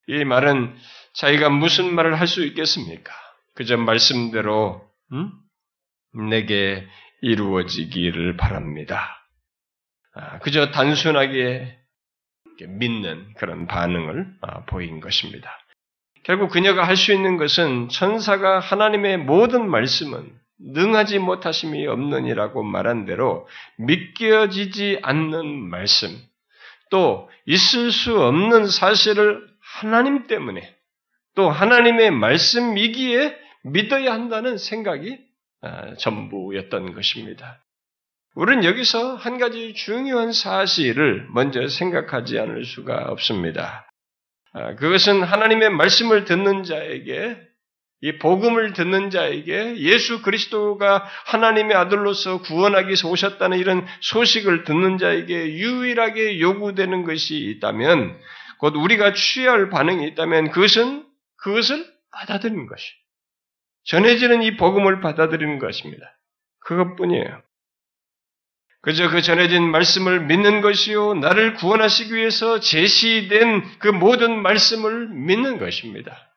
이 0.07 0.23
말은 0.23 0.75
자기가 1.13 1.49
무슨 1.49 1.93
말을 1.95 2.19
할 2.19 2.27
수 2.27 2.45
있겠습니까? 2.45 3.11
그저 3.55 3.77
말씀대로 3.77 4.81
음? 5.13 5.31
내게 6.29 6.85
이루어지기를 7.21 8.37
바랍니다. 8.37 9.23
아, 10.13 10.39
그저 10.39 10.71
단순하게 10.71 11.77
믿는 12.67 13.33
그런 13.37 13.67
반응을 13.67 14.27
아, 14.41 14.65
보인 14.65 14.99
것입니다. 14.99 15.51
결국 16.23 16.49
그녀가 16.51 16.87
할 16.87 16.95
수 16.95 17.13
있는 17.13 17.37
것은 17.37 17.89
천사가 17.89 18.59
하나님의 18.59 19.17
모든 19.17 19.69
말씀은 19.69 20.31
능하지 20.59 21.19
못하심이 21.19 21.85
없느니라고 21.87 22.63
말한 22.63 23.05
대로 23.05 23.47
믿겨지지 23.77 24.99
않는 25.03 25.45
말씀, 25.69 26.09
또 26.89 27.29
있을 27.45 27.91
수 27.91 28.19
없는 28.21 28.67
사실을 28.67 29.47
하나님 29.59 30.27
때문에 30.27 30.75
또 31.35 31.49
하나님의 31.49 32.11
말씀이기에 32.11 33.35
믿어야 33.63 34.13
한다는 34.13 34.57
생각이 34.57 35.17
아, 35.61 35.95
전부였던 35.95 36.93
것입니다. 36.93 37.61
우리는 38.35 38.63
여기서 38.65 39.15
한 39.15 39.37
가지 39.37 39.73
중요한 39.73 40.31
사실을 40.31 41.25
먼저 41.29 41.67
생각하지 41.67 42.37
않을 42.37 42.65
수가 42.65 43.05
없습니다. 43.07 43.89
아, 44.53 44.75
그것은 44.75 45.23
하나님의 45.23 45.69
말씀을 45.71 46.25
듣는 46.25 46.63
자에게 46.63 47.37
이 48.05 48.19
복음을 48.19 48.73
듣는 48.73 49.09
자에게 49.09 49.77
예수 49.77 50.21
그리스도가 50.21 51.09
하나님의 51.25 51.75
아들로서 51.75 52.39
구원하기 52.43 52.85
위해서 52.85 53.09
오셨다는 53.09 53.57
이런 53.57 53.83
소식을 53.99 54.63
듣는 54.63 54.99
자에게 54.99 55.55
유일하게 55.55 56.39
요구되는 56.39 57.03
것이 57.03 57.35
있다면 57.35 58.15
곧 58.59 58.75
우리가 58.75 59.13
취할 59.13 59.71
반응이 59.71 60.07
있다면 60.09 60.51
그것은 60.51 61.03
그것을 61.37 61.83
받아들이는 62.11 62.67
것이 62.67 62.85
전해지는 63.85 64.43
이 64.43 64.55
복음을 64.55 65.01
받아들이는 65.01 65.57
것입니다. 65.57 66.15
그것뿐이에요. 66.59 67.41
그저 68.83 69.09
그 69.09 69.23
전해진 69.23 69.63
말씀을 69.71 70.27
믿는 70.27 70.61
것이요 70.61 71.15
나를 71.15 71.55
구원하시기 71.55 72.13
위해서 72.13 72.59
제시된 72.59 73.79
그 73.79 73.87
모든 73.87 74.43
말씀을 74.43 75.07
믿는 75.09 75.57
것입니다. 75.57 76.34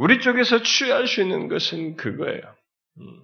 우리 0.00 0.18
쪽에서 0.18 0.62
취할 0.62 1.06
수 1.06 1.20
있는 1.20 1.48
것은 1.48 1.96
그거예요. 1.96 2.40
음. 3.00 3.22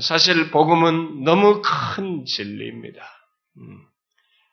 사실 0.00 0.52
복음은 0.52 1.24
너무 1.24 1.60
큰 1.60 2.24
진리입니다. 2.24 3.02
음. 3.56 3.80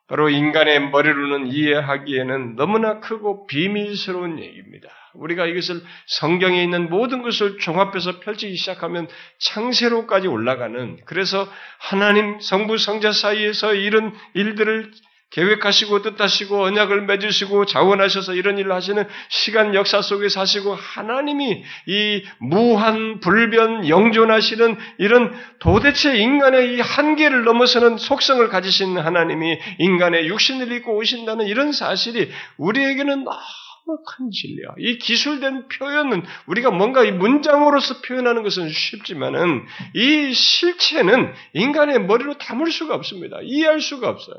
바로 0.07 0.29
인간의 0.29 0.89
머리로는 0.89 1.51
이해하기에는 1.51 2.55
너무나 2.55 2.99
크고 2.99 3.45
비밀스러운 3.45 4.39
얘기입니다. 4.39 4.89
우리가 5.13 5.45
이것을 5.45 5.83
성경에 6.07 6.63
있는 6.63 6.89
모든 6.89 7.21
것을 7.21 7.59
종합해서 7.59 8.19
펼치기 8.19 8.55
시작하면 8.55 9.07
창세로까지 9.37 10.27
올라가는 10.27 10.97
그래서 11.05 11.47
하나님 11.77 12.39
성부 12.39 12.79
성자 12.79 13.11
사이에서 13.11 13.75
이런 13.75 14.15
일들을 14.33 14.91
계획하시고 15.33 16.03
뜻하시고 16.03 16.61
언약을 16.63 17.01
맺으시고 17.05 17.65
자원하셔서 17.65 18.35
이런 18.35 18.57
일을 18.57 18.71
하시는 18.71 19.05
시간 19.29 19.73
역사 19.73 20.01
속에 20.01 20.29
사시고 20.29 20.75
하나님이 20.75 21.63
이 21.87 22.23
무한 22.39 23.19
불변 23.19 23.89
영존하시는 23.89 24.77
이런 24.99 25.33
도대체 25.59 26.15
인간의 26.17 26.75
이 26.75 26.81
한계를 26.81 27.43
넘어서는 27.43 27.97
속성을 27.97 28.47
가지신 28.49 28.97
하나님이 28.97 29.59
인간의 29.79 30.27
육신을 30.27 30.71
입고 30.71 30.95
오신다는 30.97 31.47
이런 31.47 31.71
사실이 31.71 32.29
우리에게는 32.57 33.23
너무 33.23 34.03
큰 34.05 34.29
진리야. 34.29 34.75
이 34.77 34.99
기술된 34.99 35.67
표현은 35.67 36.23
우리가 36.45 36.69
뭔가 36.69 37.03
이 37.03 37.11
문장으로서 37.11 38.01
표현하는 38.01 38.43
것은 38.43 38.69
쉽지만은 38.69 39.65
이 39.95 40.31
실체는 40.31 41.33
인간의 41.53 42.05
머리로 42.05 42.37
담을 42.37 42.71
수가 42.71 42.93
없습니다. 42.95 43.39
이해할 43.41 43.81
수가 43.81 44.09
없어요. 44.09 44.37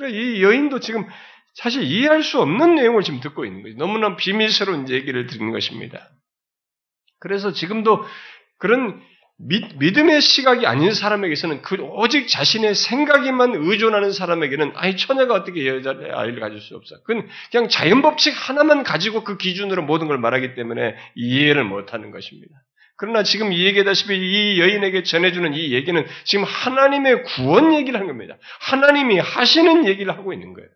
그러니까 0.00 0.18
이 0.18 0.42
여인도 0.42 0.80
지금 0.80 1.06
사실 1.54 1.82
이해할 1.82 2.22
수 2.22 2.40
없는 2.40 2.74
내용을 2.76 3.02
지금 3.02 3.20
듣고 3.20 3.44
있는 3.44 3.62
거죠. 3.62 3.76
너무나 3.76 4.16
비밀스러운 4.16 4.88
얘기를 4.88 5.26
듣는 5.26 5.52
것입니다. 5.52 6.08
그래서 7.18 7.52
지금도 7.52 8.04
그런 8.58 9.02
믿, 9.36 9.98
음의 9.98 10.20
시각이 10.20 10.66
아닌 10.66 10.92
사람에게서는 10.92 11.62
그 11.62 11.76
오직 11.76 12.28
자신의 12.28 12.74
생각에만 12.74 13.54
의존하는 13.54 14.12
사람에게는 14.12 14.72
아이 14.74 14.96
처녀가 14.96 15.34
어떻게 15.34 15.66
여자 15.66 15.90
아이를 15.90 16.40
가질 16.40 16.60
수 16.60 16.76
없어. 16.76 16.96
그건 17.04 17.28
그냥 17.50 17.68
자연 17.68 18.02
법칙 18.02 18.34
하나만 18.36 18.82
가지고 18.82 19.24
그 19.24 19.36
기준으로 19.38 19.82
모든 19.82 20.08
걸 20.08 20.18
말하기 20.18 20.54
때문에 20.54 20.94
이해를 21.14 21.64
못하는 21.64 22.10
것입니다. 22.10 22.54
그러나 23.00 23.22
지금 23.22 23.50
이 23.50 23.64
얘기다시피 23.64 24.14
이 24.14 24.60
여인에게 24.60 25.04
전해주는 25.04 25.54
이 25.54 25.72
얘기는 25.72 26.06
지금 26.24 26.44
하나님의 26.44 27.22
구원 27.22 27.72
얘기를 27.72 27.98
한 27.98 28.06
겁니다. 28.06 28.36
하나님이 28.60 29.18
하시는 29.18 29.88
얘기를 29.88 30.14
하고 30.14 30.34
있는 30.34 30.52
거예요. 30.52 30.68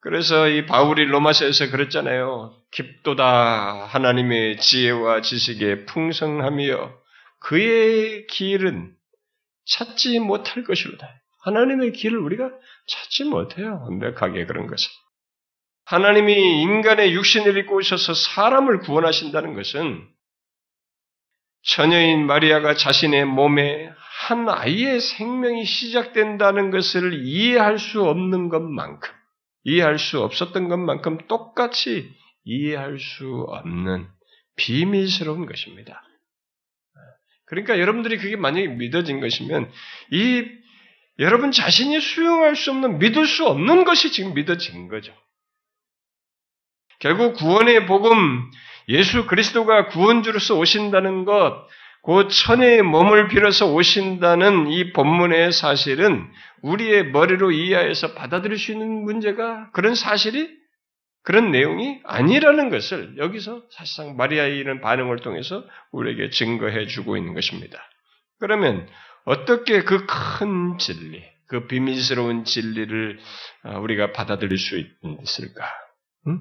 그래서 0.00 0.48
이 0.48 0.66
바울이 0.66 1.04
로마서에서 1.04 1.70
그랬잖아요. 1.70 2.56
깊도다 2.72 3.84
하나님의 3.84 4.56
지혜와 4.56 5.20
지식의 5.20 5.86
풍성함이여 5.86 6.92
그의 7.38 8.26
길은 8.26 8.92
찾지 9.66 10.18
못할 10.18 10.64
것이로다. 10.64 11.08
하나님의 11.44 11.92
길을 11.92 12.18
우리가 12.18 12.50
찾지 12.88 13.26
못해요. 13.26 13.84
완벽하게 13.84 14.46
그런 14.46 14.66
것은. 14.66 14.90
하나님이 15.84 16.62
인간의 16.62 17.14
육신을 17.14 17.56
입고 17.58 17.76
오셔서 17.76 18.14
사람을 18.14 18.80
구원하신다는 18.80 19.54
것은 19.54 20.08
처녀인 21.62 22.26
마리아가 22.26 22.74
자신의 22.74 23.24
몸에 23.26 23.90
한 24.26 24.48
아이의 24.48 25.00
생명이 25.00 25.64
시작된다는 25.64 26.70
것을 26.70 27.24
이해할 27.24 27.78
수 27.78 28.04
없는 28.04 28.48
것만큼, 28.48 29.12
이해할 29.64 29.98
수 29.98 30.20
없었던 30.20 30.68
것만큼 30.68 31.26
똑같이 31.28 32.12
이해할 32.44 32.98
수 32.98 33.46
없는 33.48 34.08
비밀스러운 34.56 35.46
것입니다. 35.46 36.02
그러니까 37.46 37.78
여러분들이 37.78 38.16
그게 38.18 38.36
만약에 38.36 38.66
믿어진 38.68 39.20
것이면 39.20 39.70
이 40.10 40.44
여러분 41.18 41.52
자신이 41.52 42.00
수용할 42.00 42.56
수 42.56 42.70
없는 42.70 42.98
믿을 42.98 43.26
수 43.26 43.46
없는 43.46 43.84
것이 43.84 44.10
지금 44.10 44.34
믿어진 44.34 44.88
거죠. 44.88 45.14
결국 46.98 47.34
구원의 47.34 47.86
복음, 47.86 48.50
예수 48.88 49.26
그리스도가 49.26 49.86
구원주로서 49.88 50.56
오신다는 50.56 51.24
것, 51.24 51.66
그 52.04 52.28
천의 52.28 52.82
몸을 52.82 53.28
빌어서 53.28 53.72
오신다는 53.72 54.68
이 54.68 54.92
본문의 54.92 55.52
사실은 55.52 56.28
우리의 56.62 57.10
머리로 57.10 57.52
이해해서 57.52 58.14
받아들일 58.14 58.58
수 58.58 58.72
있는 58.72 59.04
문제가 59.04 59.70
그런 59.72 59.94
사실이 59.94 60.50
그런 61.22 61.52
내용이 61.52 62.00
아니라는 62.04 62.70
것을 62.70 63.16
여기서 63.18 63.62
사실상 63.70 64.16
마리아의 64.16 64.58
이런 64.58 64.80
반응을 64.80 65.18
통해서 65.18 65.64
우리에게 65.92 66.30
증거해 66.30 66.86
주고 66.86 67.16
있는 67.16 67.34
것입니다. 67.34 67.78
그러면 68.40 68.88
어떻게 69.24 69.84
그 69.84 70.04
큰 70.06 70.78
진리, 70.78 71.22
그 71.46 71.68
비밀스러운 71.68 72.44
진리를 72.44 73.20
아, 73.62 73.78
우리가 73.78 74.12
받아들일 74.12 74.58
수 74.58 74.82
있을까? 75.22 75.64
응? 76.26 76.40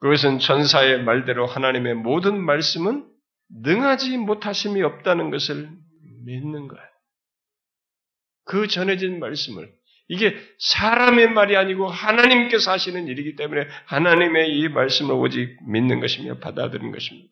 그것은 0.00 0.38
전사의 0.38 1.04
말대로 1.04 1.46
하나님의 1.46 1.94
모든 1.94 2.42
말씀은 2.42 3.06
능하지 3.62 4.16
못하심이 4.18 4.82
없다는 4.82 5.30
것을 5.30 5.70
믿는 6.24 6.68
거예요. 6.68 6.84
그 8.44 8.66
전해진 8.66 9.20
말씀을 9.20 9.72
이게 10.08 10.36
사람의 10.58 11.30
말이 11.30 11.56
아니고 11.56 11.86
하나님께서 11.86 12.72
하시는 12.72 13.06
일이기 13.06 13.36
때문에 13.36 13.68
하나님의 13.86 14.58
이 14.58 14.68
말씀을 14.68 15.14
오직 15.14 15.56
믿는 15.70 16.00
것이며 16.00 16.38
받아들이는 16.38 16.90
것입니다. 16.90 17.30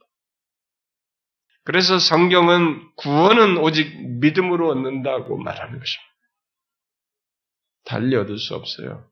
그래서 1.64 1.98
성경은 1.98 2.94
구원은 2.96 3.59
오직 3.59 4.20
믿음으로 4.20 4.70
얻는다고 4.70 5.38
말하는 5.38 5.78
것입니다. 5.78 6.09
달리 7.85 8.16
얻을 8.16 8.38
수 8.38 8.54
없어요. 8.54 9.11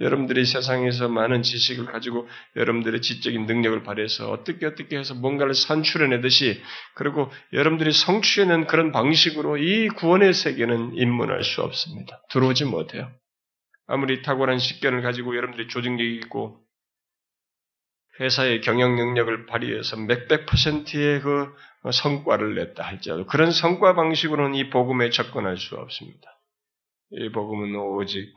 여러분들이 0.00 0.44
세상에서 0.44 1.08
많은 1.08 1.42
지식을 1.42 1.86
가지고 1.86 2.28
여러분들의 2.54 3.00
지적인 3.00 3.46
능력을 3.46 3.82
발휘해서 3.82 4.30
어떻게 4.30 4.66
어떻게 4.66 4.98
해서 4.98 5.14
뭔가를 5.14 5.54
산출해내듯이 5.54 6.60
그리고 6.94 7.30
여러분들이 7.52 7.92
성취해낸 7.92 8.66
그런 8.66 8.92
방식으로 8.92 9.56
이 9.56 9.88
구원의 9.88 10.34
세계는 10.34 10.96
입문할 10.96 11.42
수 11.44 11.62
없습니다. 11.62 12.22
들어오지 12.30 12.66
못해요. 12.66 13.10
아무리 13.86 14.22
탁월한 14.22 14.58
식견을 14.58 15.00
가지고 15.02 15.36
여러분들이 15.36 15.68
조직력이 15.68 16.16
있고 16.16 16.60
회사의 18.20 18.60
경영 18.62 18.96
능력을 18.96 19.46
발휘해서 19.46 19.96
몇백 19.96 20.46
퍼센트의 20.46 21.20
그 21.20 21.52
성과를 21.90 22.54
냈다 22.54 22.82
할지라도 22.82 23.26
그런 23.26 23.52
성과 23.52 23.94
방식으로는 23.94 24.54
이 24.54 24.70
복음에 24.70 25.10
접근할 25.10 25.56
수 25.56 25.76
없습니다. 25.76 26.40
이 27.12 27.30
복음은 27.30 27.76
오직 27.76 28.34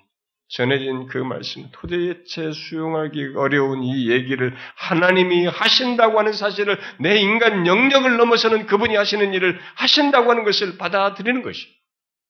전해진 0.49 1.07
그 1.07 1.17
말씀, 1.19 1.69
도대체 1.71 2.51
수용하기 2.51 3.33
어려운 3.35 3.83
이 3.83 4.09
얘기를 4.09 4.55
하나님이 4.75 5.45
하신다고 5.45 6.17
하는 6.17 6.33
사실을 6.33 6.79
내 6.99 7.17
인간 7.17 7.67
영역을 7.67 8.17
넘어서는 8.17 8.65
그분이 8.65 8.95
하시는 8.95 9.33
일을 9.33 9.59
하신다고 9.75 10.31
하는 10.31 10.43
것을 10.43 10.77
받아들이는 10.77 11.43
것이 11.43 11.67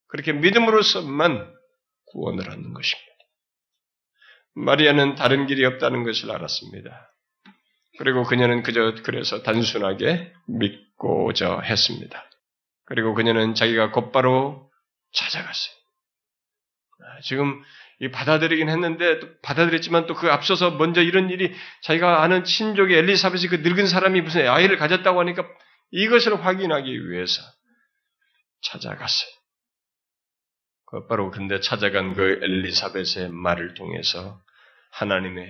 그렇게 0.07 0.33
믿음으로서만 0.33 1.53
구원을 2.11 2.49
얻는 2.49 2.73
것입니다. 2.73 3.09
마리아는 4.55 5.15
다른 5.15 5.47
길이 5.47 5.63
없다는 5.63 6.03
것을 6.03 6.29
알았습니다. 6.31 7.09
그리고 7.99 8.23
그녀는 8.23 8.63
그저 8.63 8.95
그래서 9.03 9.43
단순하게 9.43 10.33
믿고자 10.47 11.61
했습니다. 11.61 12.29
그리고 12.85 13.13
그녀는 13.13 13.53
자기가 13.53 13.91
곧바로 13.91 14.69
찾아갔어요. 15.13 15.75
아, 17.01 17.21
지금 17.21 17.61
이 17.61 17.63
받아들이긴 18.07 18.69
했는데 18.69 19.19
받아들였지만 19.41 20.05
또 20.07 20.15
그 20.15 20.31
앞서서 20.31 20.71
먼저 20.71 21.01
이런 21.01 21.29
일이 21.29 21.53
자기가 21.81 22.23
아는 22.23 22.45
친족의 22.45 22.97
엘리사벳이 22.97 23.47
그 23.47 23.57
늙은 23.57 23.87
사람이 23.87 24.21
무슨 24.21 24.47
아이를 24.47 24.77
가졌다고 24.77 25.19
하니까 25.19 25.45
이것을 25.91 26.43
확인하기 26.45 27.09
위해서 27.09 27.41
찾아갔어요. 28.61 29.29
바로 31.07 31.29
근데 31.29 31.59
찾아간 31.59 32.13
그 32.13 32.39
엘리사벳의 32.41 33.29
말을 33.31 33.75
통해서 33.75 34.41
하나님의 34.91 35.47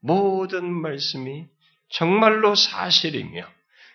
모든 0.00 0.70
말씀이 0.70 1.46
정말로 1.88 2.54
사실이며 2.54 3.46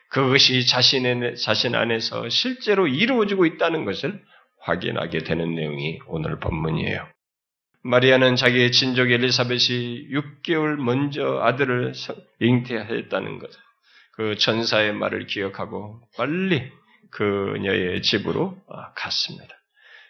그것이 0.09 0.67
자신의, 0.67 1.37
자신 1.37 1.75
안에서 1.75 2.27
실제로 2.29 2.87
이루어지고 2.87 3.45
있다는 3.45 3.85
것을 3.85 4.21
확인하게 4.59 5.19
되는 5.19 5.55
내용이 5.55 5.99
오늘 6.07 6.39
본문이에요. 6.39 7.07
마리아는 7.84 8.36
자기의 8.36 8.72
친족 8.72 9.12
엘리사벳이 9.12 10.10
6개월 10.12 10.76
먼저 10.76 11.39
아들을 11.41 11.94
잉태했다는 12.39 13.39
것, 13.39 13.50
그 14.13 14.38
전사의 14.38 14.94
말을 14.94 15.26
기억하고 15.26 16.02
빨리 16.15 16.72
그녀의 17.10 18.02
집으로 18.04 18.56
갔습니다. 18.96 19.56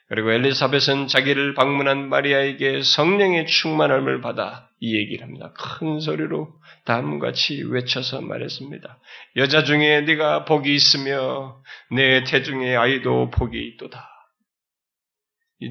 그리고 0.09 0.31
엘리사벳은 0.33 1.07
자기를 1.07 1.53
방문한 1.53 2.09
마리아에게 2.09 2.81
성령의 2.83 3.47
충만함을 3.47 4.19
받아 4.19 4.69
이 4.81 4.97
얘기를 4.97 5.25
합니다. 5.25 5.53
큰 5.53 6.01
소리로 6.01 6.53
다음같이 6.83 7.63
외쳐서 7.63 8.19
말했습니다. 8.19 8.99
여자 9.37 9.63
중에 9.63 10.01
네가 10.01 10.43
복이 10.43 10.75
있으며 10.75 11.63
내 11.91 12.25
태중의 12.25 12.75
아이도 12.75 13.29
복이 13.29 13.57
있도다. 13.57 14.09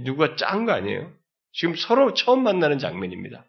누가 0.05 0.37
짠 0.37 0.65
거 0.65 0.73
아니에요? 0.73 1.13
지금 1.53 1.75
서로 1.77 2.15
처음 2.15 2.43
만나는 2.43 2.79
장면입니다. 2.79 3.45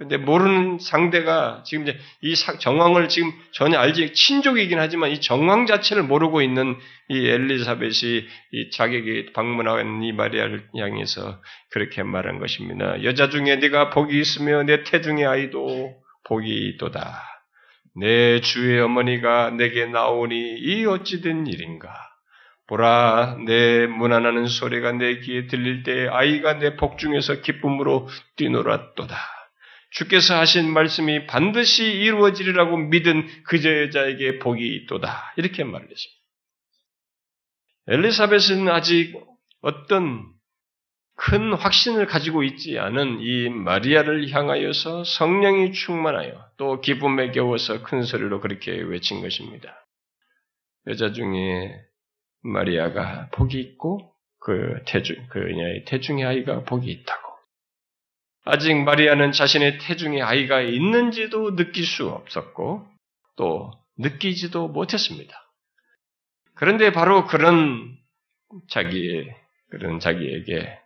근데 0.00 0.16
모르는 0.16 0.78
상대가 0.78 1.62
지금 1.66 1.86
이제 1.86 1.98
이 2.22 2.34
정황을 2.34 3.10
지금 3.10 3.32
전혀 3.52 3.78
알지 3.78 4.14
친족이긴 4.14 4.78
하지만 4.78 5.10
이 5.10 5.20
정황 5.20 5.66
자체를 5.66 6.04
모르고 6.04 6.40
있는 6.40 6.74
이 7.10 7.28
엘리사벳이 7.28 8.24
이 8.52 8.70
자객이 8.70 9.34
방문한 9.34 10.02
이 10.02 10.12
마리아를 10.12 10.66
향해서 10.74 11.42
그렇게 11.70 12.02
말한 12.02 12.38
것입니다. 12.38 13.04
여자 13.04 13.28
중에 13.28 13.56
네가 13.56 13.90
복이 13.90 14.18
있으며 14.18 14.62
내 14.62 14.84
태중의 14.84 15.26
아이도 15.26 15.94
복이 16.24 16.48
있도다. 16.48 17.22
내 17.96 18.40
주의 18.40 18.80
어머니가 18.80 19.50
내게 19.50 19.84
나오니 19.84 20.60
이 20.60 20.86
어찌된 20.86 21.46
일인가? 21.46 22.09
보라, 22.70 23.36
내 23.46 23.86
문안하는 23.86 24.46
소리가 24.46 24.92
내 24.92 25.18
귀에 25.18 25.48
들릴 25.48 25.82
때 25.82 26.06
아이가 26.06 26.60
내 26.60 26.76
복중에서 26.76 27.40
기쁨으로 27.40 28.08
뛰놀았도다. 28.36 29.16
주께서 29.90 30.38
하신 30.38 30.72
말씀이 30.72 31.26
반드시 31.26 31.84
이루어지리라고 31.84 32.76
믿은 32.76 33.26
그저 33.42 33.82
여자에게 33.82 34.38
복이 34.38 34.64
있도다. 34.76 35.34
이렇게 35.36 35.64
말했습니다. 35.64 36.20
엘리사벳은 37.88 38.68
아직 38.68 39.18
어떤 39.62 40.28
큰 41.16 41.52
확신을 41.52 42.06
가지고 42.06 42.44
있지 42.44 42.78
않은 42.78 43.18
이 43.18 43.48
마리아를 43.48 44.30
향하여서 44.30 45.02
성령이 45.02 45.72
충만하여 45.72 46.46
또 46.56 46.80
기쁨에 46.80 47.32
겨워서 47.32 47.82
큰 47.82 48.04
소리로 48.04 48.40
그렇게 48.40 48.70
외친 48.70 49.22
것입니다. 49.22 49.74
여자 50.86 51.12
중에 51.12 51.89
마리아가 52.42 53.28
복이 53.32 53.58
있고 53.60 54.12
그 54.40 54.82
태중, 54.86 55.28
그녀의 55.28 55.84
태중의 55.84 56.24
아이가 56.24 56.62
복이 56.64 56.90
있다고. 56.90 57.30
아직 58.44 58.74
마리아는 58.74 59.32
자신의 59.32 59.78
태중에 59.78 60.22
아이가 60.22 60.60
있는지도 60.60 61.56
느낄 61.56 61.84
수 61.84 62.08
없었고 62.08 62.86
또 63.36 63.70
느끼지도 63.98 64.68
못했습니다. 64.68 65.34
그런데 66.54 66.92
바로 66.92 67.26
그런 67.26 67.96
자기 68.68 69.30
그런 69.70 70.00
자기에게 70.00 70.78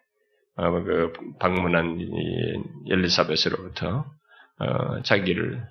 어, 0.57 0.71
그 0.83 1.13
방문한 1.41 1.99
엘리사벳으로부터 2.91 4.05
어, 4.59 5.03
자기를 5.03 5.67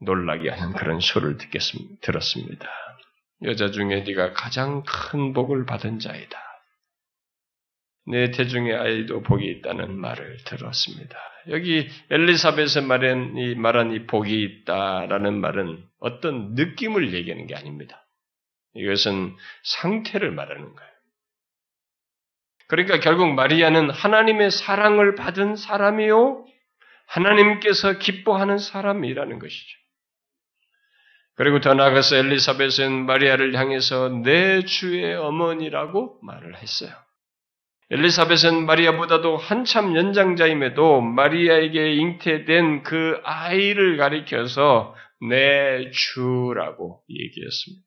놀라게 0.00 0.50
하는 0.50 0.74
그런 0.74 1.00
소를 1.00 1.38
듣겠습, 1.38 2.00
들었습니다. 2.00 2.68
여자 3.44 3.70
중에 3.70 4.02
네가 4.02 4.32
가장 4.32 4.82
큰 4.84 5.32
복을 5.32 5.66
받은 5.66 5.98
자이다. 5.98 6.38
내 8.06 8.30
태중의 8.30 8.74
아이도 8.74 9.22
복이 9.22 9.46
있다는 9.46 9.96
말을 9.96 10.38
들었습니다. 10.44 11.16
여기 11.48 11.88
엘리사벳의 12.10 12.86
말한 12.86 13.36
이 13.36 13.54
말한 13.54 13.92
이 13.92 14.06
복이 14.06 14.42
있다라는 14.42 15.40
말은 15.40 15.82
어떤 16.00 16.54
느낌을 16.54 17.14
얘기하는 17.14 17.46
게 17.46 17.54
아닙니다. 17.54 18.06
이것은 18.74 19.34
상태를 19.62 20.30
말하는 20.32 20.74
거예요. 20.74 20.90
그러니까 22.66 23.00
결국 23.00 23.34
마리아는 23.34 23.90
하나님의 23.90 24.50
사랑을 24.50 25.16
받은 25.16 25.56
사람이요, 25.56 26.46
하나님께서 27.06 27.98
기뻐하는 27.98 28.58
사람이라는 28.58 29.38
것이죠. 29.40 29.79
그리고 31.40 31.58
더 31.60 31.72
나아가서 31.72 32.16
엘리사벳은 32.16 33.06
마리아를 33.06 33.56
향해서 33.56 34.10
내 34.22 34.62
주의 34.62 35.14
어머니라고 35.14 36.18
말을 36.20 36.58
했어요. 36.58 36.90
엘리사벳은 37.90 38.66
마리아보다도 38.66 39.38
한참 39.38 39.96
연장자임에도 39.96 41.00
마리아에게 41.00 41.94
잉태된 41.94 42.82
그 42.82 43.22
아이를 43.24 43.96
가리켜서 43.96 44.94
내 45.30 45.90
주라고 45.92 47.00
얘기했습니다. 47.08 47.86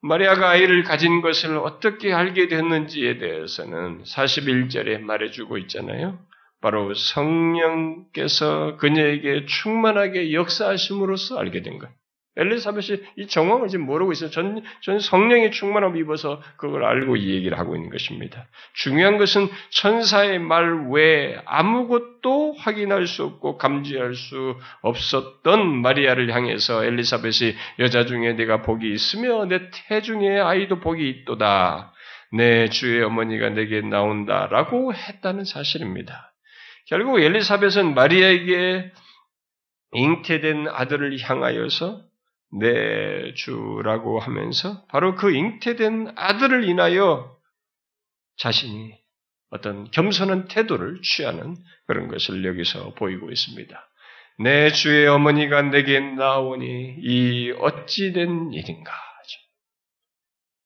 마리아가 0.00 0.50
아이를 0.50 0.82
가진 0.82 1.20
것을 1.20 1.56
어떻게 1.58 2.12
알게 2.12 2.48
됐는지에 2.48 3.18
대해서는 3.18 4.02
41절에 4.02 4.98
말해주고 4.98 5.58
있잖아요. 5.58 6.18
바로 6.60 6.92
성령께서 6.92 8.78
그녀에게 8.78 9.46
충만하게 9.46 10.32
역사하심으로써 10.32 11.38
알게 11.38 11.62
된 11.62 11.78
거예요. 11.78 12.01
엘리사벳이 12.36 12.98
이 13.16 13.26
정황을 13.26 13.68
지금 13.68 13.84
모르고 13.84 14.12
있어요. 14.12 14.30
전, 14.30 14.62
전 14.80 14.98
성령의 14.98 15.52
충만함을 15.52 15.98
입어서 16.00 16.40
그걸 16.56 16.84
알고 16.84 17.16
이 17.16 17.34
얘기를 17.34 17.58
하고 17.58 17.76
있는 17.76 17.90
것입니다. 17.90 18.46
중요한 18.72 19.18
것은 19.18 19.48
천사의 19.70 20.38
말 20.38 20.88
외에 20.90 21.38
아무것도 21.44 22.54
확인할 22.54 23.06
수 23.06 23.24
없고 23.24 23.58
감지할 23.58 24.14
수 24.14 24.56
없었던 24.80 25.82
마리아를 25.82 26.34
향해서 26.34 26.84
엘리사벳이 26.84 27.54
여자 27.80 28.06
중에 28.06 28.32
내가 28.32 28.62
복이 28.62 28.90
있으며 28.90 29.44
내 29.44 29.70
태중에 29.70 30.40
아이도 30.40 30.80
복이 30.80 31.06
있도다. 31.08 31.92
내 32.32 32.68
주의 32.68 33.02
어머니가 33.02 33.50
내게 33.50 33.82
나온다 33.82 34.46
라고 34.46 34.94
했다는 34.94 35.44
사실입니다. 35.44 36.32
결국 36.86 37.20
엘리사벳은 37.20 37.94
마리아에게 37.94 38.90
잉태된 39.92 40.68
아들을 40.68 41.18
향하여서 41.20 42.11
내 42.52 43.34
주라고 43.34 44.18
하면서 44.20 44.84
바로 44.86 45.14
그 45.14 45.34
잉태된 45.34 46.12
아들을 46.16 46.68
인하여 46.68 47.36
자신이 48.36 48.94
어떤 49.50 49.90
겸손한 49.90 50.48
태도를 50.48 51.00
취하는 51.02 51.56
그런 51.86 52.08
것을 52.08 52.44
여기서 52.44 52.94
보이고 52.94 53.30
있습니다. 53.30 53.88
내 54.38 54.70
주의 54.70 55.06
어머니가 55.06 55.62
내게 55.62 56.00
나오니 56.00 56.96
이 57.00 57.50
어찌된 57.58 58.52
일인가. 58.52 58.92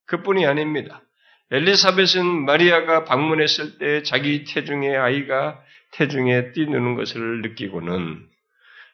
그뿐이 0.06 0.46
아닙니다. 0.46 1.02
엘리사벳은 1.50 2.44
마리아가 2.44 3.04
방문했을 3.04 3.78
때 3.78 4.02
자기 4.02 4.44
태중의 4.44 4.96
아이가 4.96 5.60
태중에 5.92 6.52
뛰누는 6.52 6.94
것을 6.96 7.42
느끼고는 7.42 8.28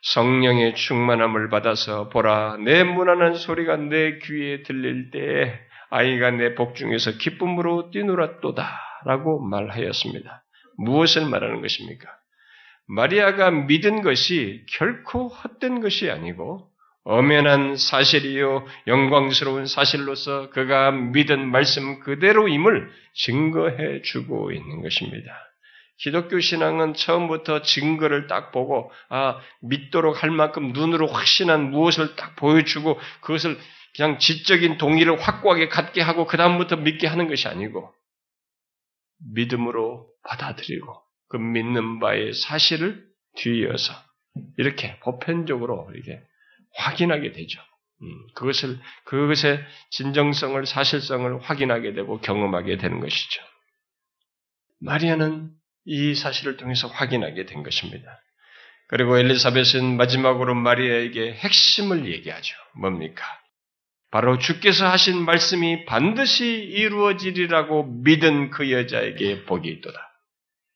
성령의 0.02 0.74
충만함을 0.74 1.48
받아서 1.48 2.08
보라 2.08 2.58
내 2.64 2.82
무난한 2.82 3.34
소리가 3.34 3.76
내 3.76 4.18
귀에 4.18 4.62
들릴 4.62 5.10
때 5.10 5.60
아이가 5.90 6.30
내 6.30 6.54
복중에서 6.54 7.18
기쁨으로 7.18 7.90
뛰놀았도다라고 7.90 9.40
말하였습니다. 9.40 10.42
무엇을 10.78 11.26
말하는 11.26 11.60
것입니까? 11.60 12.08
마리아가 12.86 13.50
믿은 13.50 14.02
것이 14.02 14.64
결코 14.70 15.28
헛된 15.28 15.80
것이 15.80 16.10
아니고 16.10 16.68
엄연한 17.04 17.76
사실이요 17.76 18.64
영광스러운 18.86 19.66
사실로서 19.66 20.50
그가 20.50 20.90
믿은 20.90 21.48
말씀 21.48 22.00
그대로임을 22.00 22.90
증거해 23.14 24.02
주고 24.02 24.52
있는 24.52 24.82
것입니다. 24.82 25.32
기독교 26.02 26.40
신앙은 26.40 26.94
처음부터 26.94 27.62
증거를 27.62 28.26
딱 28.26 28.50
보고 28.50 28.90
아 29.08 29.40
믿도록 29.60 30.22
할 30.22 30.32
만큼 30.32 30.72
눈으로 30.72 31.06
확신한 31.06 31.70
무엇을 31.70 32.16
딱 32.16 32.34
보여주고 32.34 32.98
그것을 33.20 33.56
그냥 33.94 34.18
지적인 34.18 34.78
동의를 34.78 35.20
확고하게 35.20 35.68
갖게 35.68 36.00
하고 36.00 36.26
그 36.26 36.36
다음부터 36.36 36.76
믿게 36.76 37.06
하는 37.06 37.28
것이 37.28 37.46
아니고 37.46 37.94
믿음으로 39.32 40.08
받아들이고 40.24 40.92
그 41.28 41.36
믿는 41.36 42.00
바의 42.00 42.32
사실을 42.32 43.06
뒤이어서 43.36 43.94
이렇게 44.58 44.98
보편적으로 45.00 45.88
이렇게 45.94 46.20
확인하게 46.74 47.30
되죠. 47.30 47.60
음, 48.02 48.26
그것을 48.34 48.80
그것의 49.04 49.64
진정성을 49.90 50.66
사실성을 50.66 51.40
확인하게 51.42 51.92
되고 51.92 52.18
경험하게 52.20 52.78
되는 52.78 52.98
것이죠. 52.98 53.40
마리아는 54.80 55.61
이 55.84 56.14
사실을 56.14 56.56
통해서 56.56 56.88
확인하게 56.88 57.46
된 57.46 57.62
것입니다. 57.62 58.20
그리고 58.88 59.16
엘리사벳은 59.16 59.96
마지막으로 59.96 60.54
마리아에게 60.54 61.32
핵심을 61.32 62.06
얘기하죠. 62.06 62.54
뭡니까? 62.76 63.24
바로 64.10 64.38
주께서 64.38 64.86
하신 64.86 65.24
말씀이 65.24 65.86
반드시 65.86 66.46
이루어지리라고 66.46 67.84
믿은 68.04 68.50
그 68.50 68.70
여자에게 68.70 69.44
복이 69.44 69.68
있도다. 69.68 70.12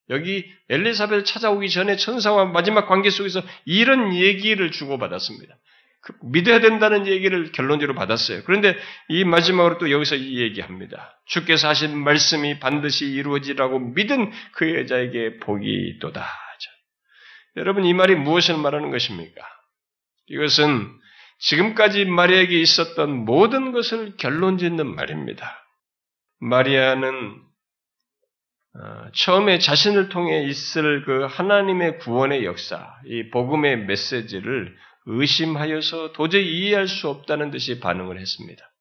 여기 0.08 0.50
엘리사벳 0.70 1.26
찾아오기 1.26 1.68
전에 1.68 1.96
천사와 1.96 2.46
마지막 2.46 2.86
관계 2.86 3.10
속에서 3.10 3.42
이런 3.66 4.14
얘기를 4.14 4.70
주고받았습니다. 4.70 5.54
그 6.06 6.14
믿어야 6.22 6.60
된다는 6.60 7.08
얘기를 7.08 7.50
결론적으로 7.50 7.96
받았어요. 7.96 8.44
그런데 8.44 8.76
이 9.08 9.24
마지막으로 9.24 9.78
또 9.78 9.90
여기서 9.90 10.14
이 10.14 10.40
얘기합니다. 10.40 11.20
주께서 11.26 11.68
하신 11.68 11.98
말씀이 11.98 12.60
반드시 12.60 13.06
이루어지라고 13.06 13.80
믿은 13.80 14.30
그 14.52 14.72
여자에게 14.76 15.38
복이 15.38 15.66
있도다. 15.66 16.24
여러분 17.56 17.84
이 17.84 17.94
말이 17.94 18.14
무엇을 18.14 18.56
말하는 18.58 18.90
것입니까? 18.90 19.42
이것은 20.28 20.88
지금까지 21.38 22.04
마리아에게 22.04 22.60
있었던 22.60 23.24
모든 23.24 23.72
것을 23.72 24.16
결론 24.16 24.58
짓는 24.58 24.94
말입니다. 24.94 25.64
마리아는 26.38 27.42
어, 28.78 29.10
처음에 29.14 29.58
자신을 29.58 30.10
통해 30.10 30.44
있을 30.44 31.04
그 31.06 31.24
하나님의 31.24 31.98
구원의 31.98 32.44
역사, 32.44 32.94
이 33.06 33.30
복음의 33.30 33.86
메시지를 33.86 34.76
의심하여서 35.06 36.12
도저히 36.12 36.46
이해할 36.46 36.88
수 36.88 37.08
없다는 37.08 37.50
듯이 37.50 37.80
반응을 37.80 38.18
했습니다. 38.18 38.72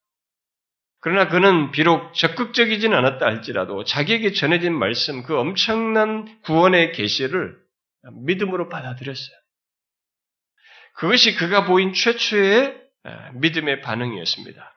그러나 0.99 1.27
그는 1.27 1.71
비록 1.71 2.15
적극적이진 2.15 2.93
않았다 2.93 3.25
할지라도 3.25 3.83
자기에게 3.83 4.33
전해진 4.33 4.73
말씀, 4.73 5.21
그 5.23 5.38
엄청난 5.38 6.41
구원의 6.41 6.93
계시를 6.93 7.55
믿음으로 8.25 8.69
받아들였어요. 8.69 9.35
그것이 10.95 11.35
그가 11.35 11.65
보인 11.65 11.93
최초의 11.93 12.75
믿음의 13.35 13.81
반응이었습니다. 13.81 14.75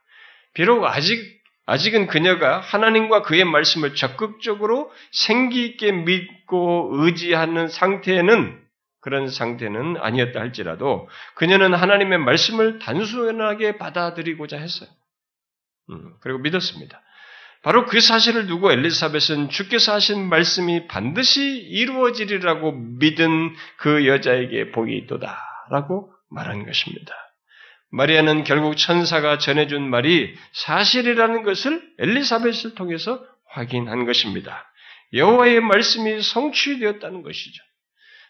비록 0.52 0.84
아직 0.84 1.38
아직은 1.64 2.06
그녀가 2.06 2.60
하나님과 2.60 3.22
그의 3.22 3.44
말씀을 3.44 3.94
적극적으로 3.94 4.90
생기 5.12 5.64
있게 5.66 5.92
믿고 5.92 6.90
의지하는 6.94 7.68
상태는 7.68 8.67
그런 9.08 9.30
상태는 9.30 9.96
아니었다 9.96 10.38
할지라도 10.38 11.08
그녀는 11.34 11.72
하나님의 11.72 12.18
말씀을 12.18 12.78
단순하게 12.78 13.78
받아들이고자 13.78 14.58
했어요. 14.58 14.90
음, 15.88 16.12
그리고 16.20 16.40
믿었습니다. 16.40 17.00
바로 17.62 17.86
그 17.86 18.00
사실을 18.00 18.46
두고 18.46 18.70
엘리사벳은 18.70 19.48
주께서 19.48 19.94
하신 19.94 20.28
말씀이 20.28 20.88
반드시 20.88 21.40
이루어지리라고 21.40 22.72
믿은 22.72 23.54
그 23.78 24.06
여자에게 24.06 24.72
복이 24.72 24.94
있도다라고 24.98 26.12
말한 26.28 26.66
것입니다. 26.66 27.14
마리아는 27.90 28.44
결국 28.44 28.76
천사가 28.76 29.38
전해준 29.38 29.88
말이 29.88 30.36
사실이라는 30.52 31.44
것을 31.44 31.82
엘리사벳을 31.98 32.74
통해서 32.74 33.24
확인한 33.46 34.04
것입니다. 34.04 34.70
여호와의 35.14 35.60
말씀이 35.60 36.20
성취되었다는 36.20 37.22
것이죠. 37.22 37.67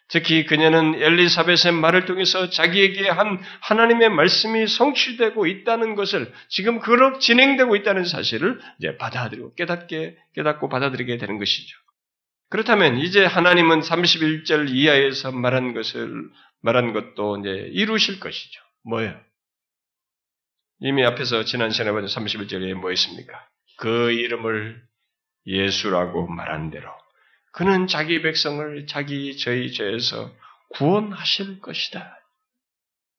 특히 0.09 0.47
그녀는 0.47 0.95
엘리사벳의 0.95 1.75
말을 1.75 2.07
통해서 2.07 2.49
자기에게 2.49 3.09
한 3.11 3.41
하나님의 3.61 4.09
말씀이 4.09 4.67
성취되고 4.67 5.47
있다는 5.47 5.95
것을 5.97 6.33
지금 6.49 6.81
그렇게 6.81 7.19
진행되고 7.19 7.77
있다는 7.77 8.05
사실을 8.05 8.59
이제 8.79 8.97
받아들이고 8.97 9.55
깨닫게 9.55 10.17
깨닫고 10.35 10.71
받아들이게 10.71 11.19
되는 11.19 11.39
것이죠. 11.39 11.77
그렇다면 12.49 12.97
이제 12.99 13.25
하나님은 13.27 13.81
31절 13.81 14.71
이하에서 14.71 15.33
말한 15.33 15.75
것을 15.75 16.31
말한 16.63 16.95
것도 16.95 17.39
이제 17.41 17.51
이루실 17.73 18.19
것이죠. 18.19 18.63
뭐예요? 18.85 19.21
이미 20.81 21.05
앞에서 21.05 21.45
지난 21.45 21.71
시간에 21.71 21.93
본 21.93 22.07
31절에 22.07 22.73
뭐 22.75 22.93
있습니까? 22.93 23.47
그 23.77 24.13
이름을 24.13 24.83
예수라고 25.47 26.27
말한 26.29 26.71
대로 26.71 26.89
그는 27.59 27.89
자기 27.89 28.23
백성을 28.23 28.87
자기 28.87 29.37
저희 29.37 29.73
죄에서 29.73 30.31
구원하실 30.69 31.61
것이다. 31.61 32.17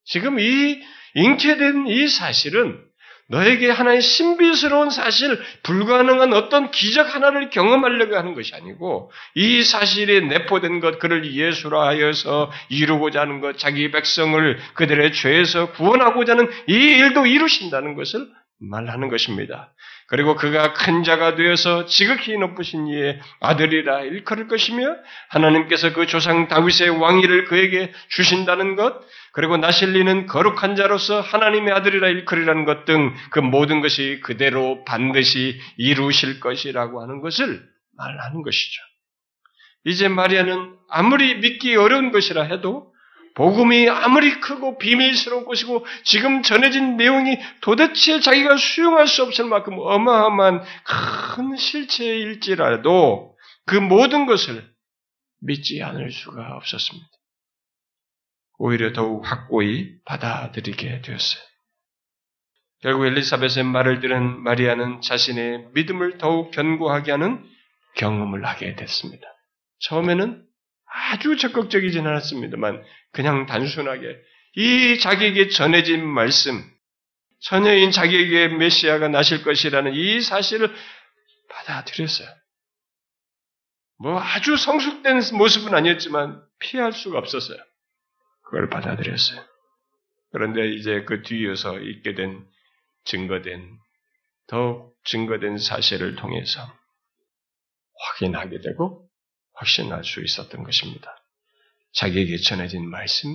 지금 0.06 0.40
이 0.40 0.82
잉태된 1.14 1.88
이 1.88 2.08
사실은 2.08 2.82
너에게 3.28 3.70
하나의 3.70 4.02
신비스러운 4.02 4.92
사실, 4.92 5.38
불가능한 5.64 6.32
어떤 6.34 6.72
기적 6.72 7.14
하나를 7.14 7.50
경험하려고 7.50 8.16
하는 8.16 8.34
것이 8.34 8.56
아니고 8.56 9.12
이 9.36 9.62
사실에 9.62 10.22
내포된 10.22 10.80
것, 10.80 11.00
그를 11.00 11.30
예수라 11.34 11.86
하여서 11.86 12.50
이루고자 12.70 13.20
하는 13.20 13.42
것, 13.42 13.58
자기 13.58 13.92
백성을 13.92 14.58
그들의 14.74 15.12
죄에서 15.12 15.74
구원하고자 15.74 16.32
하는 16.32 16.50
이 16.68 16.74
일도 16.76 17.26
이루신다는 17.26 17.96
것을 17.96 18.26
말하는 18.60 19.10
것입니다. 19.10 19.74
그리고 20.08 20.36
그가 20.36 20.74
큰 20.74 21.04
자가 21.04 21.36
되어서 21.36 21.86
지극히 21.86 22.38
높으신 22.38 22.88
이의 22.88 23.20
아들이라 23.40 24.02
일컬을 24.02 24.48
것이며 24.48 24.96
하나님께서 25.30 25.94
그 25.94 26.08
조상 26.08 26.48
다윗의 26.48 26.90
왕위를 26.90 27.46
그에게 27.46 27.92
주신다는 28.10 28.76
것, 28.76 29.02
그리고 29.34 29.58
나실리는 29.58 30.26
거룩한 30.26 30.76
자로서 30.76 31.22
하나님의 31.22 31.74
아들이라 31.74 32.08
일컬이라는 32.10 32.66
것 32.66 32.86
등 32.86 33.14
그 33.32 33.40
모든 33.40 33.82
것이 33.82 34.20
그대로 34.24 34.84
반드시 34.86 35.60
이루실 35.78 36.40
것이라고 36.40 37.02
하는 37.02 37.22
것을 37.22 37.64
말하는 37.98 38.42
것이죠. 38.42 38.82
이제 39.86 40.08
마리아는 40.08 40.76
아무리 40.90 41.36
믿기 41.36 41.76
어려운 41.76 42.12
것이라 42.12 42.44
해도 42.44 42.89
복음이 43.36 43.88
아무리 43.90 44.40
크고 44.40 44.78
비밀스러운 44.78 45.46
것이고 45.46 45.86
지금 46.04 46.42
전해진 46.42 46.98
내용이 46.98 47.38
도대체 47.62 48.20
자기가 48.20 48.58
수용할 48.58 49.08
수 49.08 49.24
없을 49.24 49.46
만큼 49.46 49.78
어마어마한 49.78 50.64
큰 50.84 51.56
실체일지라도 51.56 53.36
그 53.66 53.76
모든 53.76 54.26
것을 54.26 54.70
믿지 55.42 55.82
않을 55.82 56.12
수가 56.12 56.56
없었습니다. 56.58 57.08
오히려 58.58 58.92
더욱 58.92 59.26
확고히 59.26 59.96
받아들이게 60.06 61.02
되었어요. 61.02 61.44
결국 62.82 63.06
엘리사벳의 63.06 63.64
말을 63.66 64.00
들은 64.00 64.42
마리아는 64.42 65.02
자신의 65.02 65.70
믿음을 65.74 66.18
더욱 66.18 66.52
견고하게 66.52 67.12
하는 67.12 67.44
경험을 67.96 68.46
하게 68.46 68.76
됐습니다. 68.76 69.28
처음에는 69.80 70.49
아주 71.12 71.38
적극적이진 71.38 72.06
않았습니다만 72.06 72.84
그냥 73.12 73.46
단순하게 73.46 74.18
이 74.56 75.00
자기에게 75.00 75.50
전해진 75.50 76.06
말씀, 76.06 76.64
처녀인 77.42 77.92
자기에게 77.92 78.50
메시아가 78.50 79.08
나실 79.08 79.44
것이라는 79.44 79.94
이 79.94 80.22
사실을 80.22 80.74
받아들였어요. 81.50 82.28
뭐 84.00 84.20
아주 84.20 84.56
성숙된 84.56 85.22
모습은 85.38 85.74
아니었지만 85.74 86.42
피할 86.60 86.94
수가 86.94 87.18
없었어요. 87.18 87.58
그걸 88.44 88.70
받아들였어요. 88.70 89.44
그런데 90.32 90.70
이제 90.74 91.04
그 91.06 91.24
뒤에서 91.24 91.80
있게 91.80 92.14
된 92.16 92.46
증거된 93.06 93.78
더욱 94.48 94.96
증거된 95.06 95.58
사실을 95.58 96.16
통해서 96.16 96.62
확인하게 98.00 98.60
되고 98.62 99.09
확신할 99.60 100.04
수 100.04 100.22
있었던 100.24 100.64
것입니다. 100.64 101.16
자기에게 101.94 102.38
전해진 102.38 102.90
말씀 102.90 103.28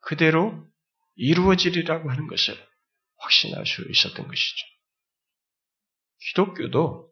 그대로 0.00 0.66
이루어지리라고 1.16 2.10
하는 2.10 2.26
것을 2.26 2.54
확신할 3.18 3.66
수 3.66 3.82
있었던 3.90 4.28
것이죠. 4.28 4.66
기독교도 6.28 7.08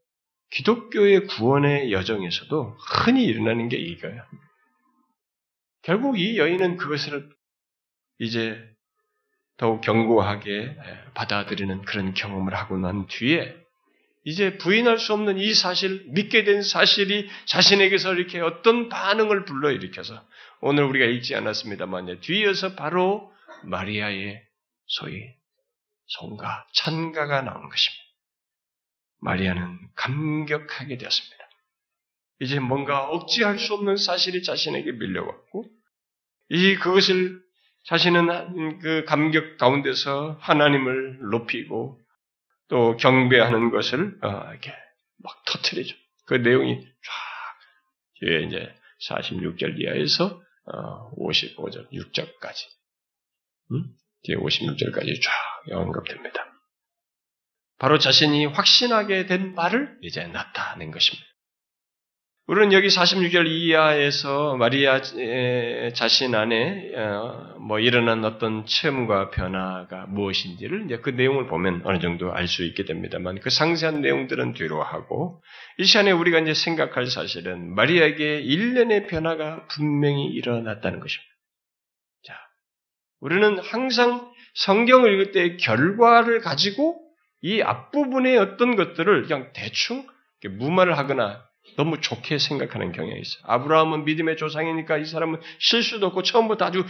기독교의 0.51 1.27
구원의 1.27 1.93
여정에서도 1.93 2.77
흔히 2.79 3.25
일어나는 3.25 3.69
게 3.69 3.77
이거예요. 3.77 4.23
결국 5.83 6.19
이 6.19 6.39
여인은 6.39 6.77
그것을 6.77 7.29
이제 8.19 8.61
더욱 9.57 9.81
견고하게 9.81 10.77
받아들이는 11.15 11.83
그런 11.83 12.13
경험을 12.13 12.55
하고 12.55 12.77
난 12.77 13.07
뒤에 13.07 13.57
이제 14.27 14.59
부인할 14.59 14.99
수 14.99 15.13
없는 15.13 15.39
이 15.39 15.55
사실, 15.55 16.05
믿게 16.09 16.43
된 16.43 16.61
사실이 16.61 17.31
자신에게서 17.45 18.15
이렇게 18.15 18.41
어떤 18.41 18.89
반응을 18.89 19.45
불러일으켜서 19.45 20.21
오늘 20.61 20.83
우리가 20.83 21.07
읽지 21.07 21.37
않았습니다만 21.37 22.21
뒤에서 22.23 22.75
바로 22.75 23.33
마리아의 23.63 24.43
소위 24.87 25.23
송가, 26.07 26.67
찬가가 26.75 27.43
나온 27.43 27.69
것입니다. 27.69 28.05
마리아는 29.21 29.79
감격하게 29.95 30.99
되었습니다. 30.99 31.37
이제 32.41 32.59
뭔가 32.59 33.05
억지할 33.05 33.61
수 33.61 33.75
없는 33.75 33.97
사실이 33.97 34.43
자신에게 34.43 34.91
밀려왔고, 34.91 35.67
이 36.49 36.75
그것을 36.75 37.41
자신은 37.85 38.81
그 38.81 39.05
감격 39.05 39.57
가운데서 39.57 40.39
하나님을 40.41 41.31
높이고 41.31 42.05
또 42.69 42.97
경배하는 42.97 43.71
것을 43.71 44.19
어, 44.23 44.51
이렇게 44.51 44.73
막 45.23 45.45
터트리죠. 45.45 45.97
그 46.27 46.35
내용이 46.35 46.81
쫙 46.81 46.91
뒤에 48.21 48.43
이제 48.43 48.75
46절 49.09 49.79
이하에서 49.79 50.43
55절, 51.17 51.91
6절까지 51.93 52.67
음? 53.73 53.85
뒤에 54.25 54.37
56절까지 54.37 55.23
쫙 55.23 55.33
언급됩니다. 55.73 56.45
바로 57.79 57.99
자신이 57.99 58.47
확신하게 58.47 59.27
된 59.27 59.55
바를 59.55 59.97
이제 60.03 60.27
나타낸 60.27 60.91
것입니다. 60.91 61.27
우리는 62.49 62.73
여기 62.73 62.87
46절 62.87 63.49
이하에서 63.49 64.57
마리아 64.57 65.01
자신 65.95 66.33
안에 66.33 66.93
어, 66.95 67.57
뭐 67.59 67.81
일어난 67.81 68.25
어떤 68.25 68.65
체험과 68.65 69.31
변화가 69.31 70.07
무엇인지를 70.07 70.85
이제 70.85 70.99
그 70.99 71.11
내용을 71.11 71.49
보면 71.49 71.83
어느 71.85 71.99
정도 71.99 72.33
알 72.33 72.47
수 72.47 72.63
있게 72.63 72.85
됩니다만 72.85 73.41
그 73.41 73.51
상세한 73.51 74.01
내용들은 74.01 74.53
뒤로 74.53 74.81
하고 74.81 75.43
이 75.79 75.85
시간에 75.85 76.13
우리가 76.13 76.39
이제 76.39 76.55
생각할 76.55 77.07
사실은 77.07 77.75
마리아에게 77.75 78.39
일련의 78.43 79.09
변화가 79.09 79.67
분명히 79.67 80.27
일어났다는 80.27 81.01
것입니다. 81.01 81.35
자, 82.29 82.35
우리는 83.19 83.59
항상 83.59 84.31
성경을 84.55 85.13
읽을 85.15 85.33
때 85.33 85.57
결과를 85.57 86.43
가지고 86.43 86.97
이 87.43 87.61
앞부분의 87.61 88.39
어떤 88.39 88.77
것들을 88.77 89.23
그냥 89.23 89.51
대충 89.53 90.07
무마를 90.49 90.97
하거나 90.97 91.46
너무 91.77 92.01
좋게 92.01 92.39
생각하는 92.39 92.93
경향이 92.93 93.21
있어요. 93.21 93.43
아브라함은 93.45 94.05
믿음의 94.05 94.37
조상이니까 94.37 94.99
이 94.99 95.05
사람은 95.05 95.41
실수도 95.59 96.07
없고 96.07 96.23
처음부터 96.23 96.65
아주 96.65 96.85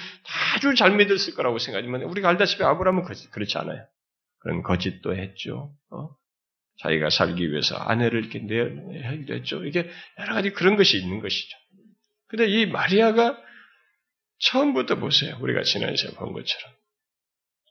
아주 0.54 0.74
잘 0.74 0.96
믿었을 0.96 1.34
거라고 1.34 1.58
생각하지만 1.58 2.02
우리가 2.02 2.28
알다시피 2.28 2.62
아브라함은 2.62 3.04
그렇지 3.30 3.58
않아요. 3.58 3.84
그런 4.38 4.62
거짓도 4.62 5.16
했죠. 5.16 5.74
어? 5.90 6.10
자기가 6.82 7.10
살기 7.10 7.50
위해서 7.50 7.76
아내를 7.76 8.20
이렇게 8.20 8.38
내기도 8.38 9.34
했죠. 9.34 9.64
이게 9.64 9.90
여러 10.18 10.34
가지 10.34 10.50
그런 10.50 10.76
것이 10.76 10.98
있는 10.98 11.20
것이죠. 11.20 11.56
근데 12.28 12.46
이 12.46 12.66
마리아가 12.66 13.40
처음부터 14.38 14.96
보세요. 14.96 15.38
우리가 15.40 15.62
지난주에 15.62 16.10
본 16.10 16.32
것처럼 16.32 16.72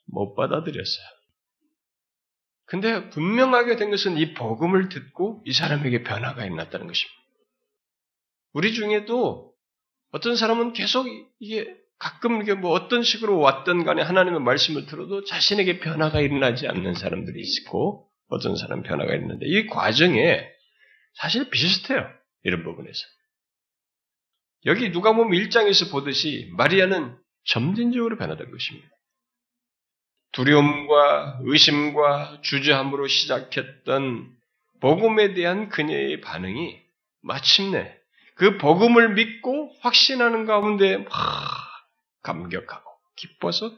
못 0.07 0.35
받아들였어요. 0.35 1.05
근데 2.65 3.09
분명하게 3.09 3.75
된 3.75 3.91
것은 3.91 4.17
이 4.17 4.33
복음을 4.33 4.89
듣고 4.89 5.43
이 5.45 5.53
사람에게 5.53 6.03
변화가 6.03 6.45
일어났다는 6.45 6.87
것입니다. 6.87 7.21
우리 8.53 8.73
중에도 8.73 9.53
어떤 10.11 10.35
사람은 10.35 10.73
계속 10.73 11.05
이게 11.39 11.75
가끔 11.97 12.41
이게 12.41 12.53
뭐 12.53 12.71
어떤 12.71 13.03
식으로 13.03 13.39
왔던 13.39 13.83
간에 13.83 14.01
하나님의 14.01 14.41
말씀을 14.41 14.85
들어도 14.85 15.23
자신에게 15.23 15.79
변화가 15.79 16.21
일어나지 16.21 16.67
않는 16.67 16.95
사람들이 16.95 17.41
있고 17.41 18.09
어떤 18.27 18.55
사람 18.55 18.81
변화가 18.81 19.13
있는데 19.15 19.45
이 19.45 19.67
과정에 19.67 20.49
사실 21.15 21.49
비슷해요. 21.49 22.09
이런 22.43 22.63
부분에서. 22.63 22.99
여기 24.65 24.91
누가 24.91 25.13
보면 25.13 25.39
1장에서 25.39 25.91
보듯이 25.91 26.51
마리아는 26.57 27.17
점진적으로 27.45 28.17
변화된 28.17 28.51
것입니다. 28.51 28.87
두려움과 30.35 31.39
의심과 31.43 32.39
주저함으로 32.41 33.07
시작했던 33.07 34.35
복음에 34.81 35.33
대한 35.33 35.69
그녀의 35.69 36.19
반응이 36.19 36.77
마침내 37.21 37.95
그 38.35 38.57
복음을 38.57 39.13
믿고 39.13 39.73
확신하는 39.79 40.45
가운데 40.45 40.97
막 40.97 41.09
감격하고 42.21 42.91
기뻐서 43.15 43.71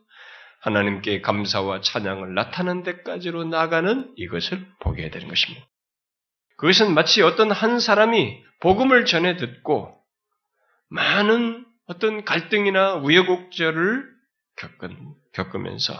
하나님께 0.62 1.22
감사와 1.22 1.82
찬양을 1.82 2.34
나타낸 2.34 2.82
데까지로 2.82 3.44
나가는 3.44 4.12
이것을 4.18 4.66
보게 4.80 5.12
되는 5.12 5.28
것입니다. 5.28 5.64
그것은 6.58 6.96
마치 6.96 7.22
어떤 7.22 7.52
한 7.52 7.80
사람이 7.80 8.44
복음을 8.62 9.06
전해 9.06 9.38
듣고 9.38 9.96
많은 10.90 11.68
어떤 11.86 12.26
갈등이나 12.26 12.96
우여곡절을 12.96 14.10
겪은, 14.56 15.14
겪으면서 15.34 15.94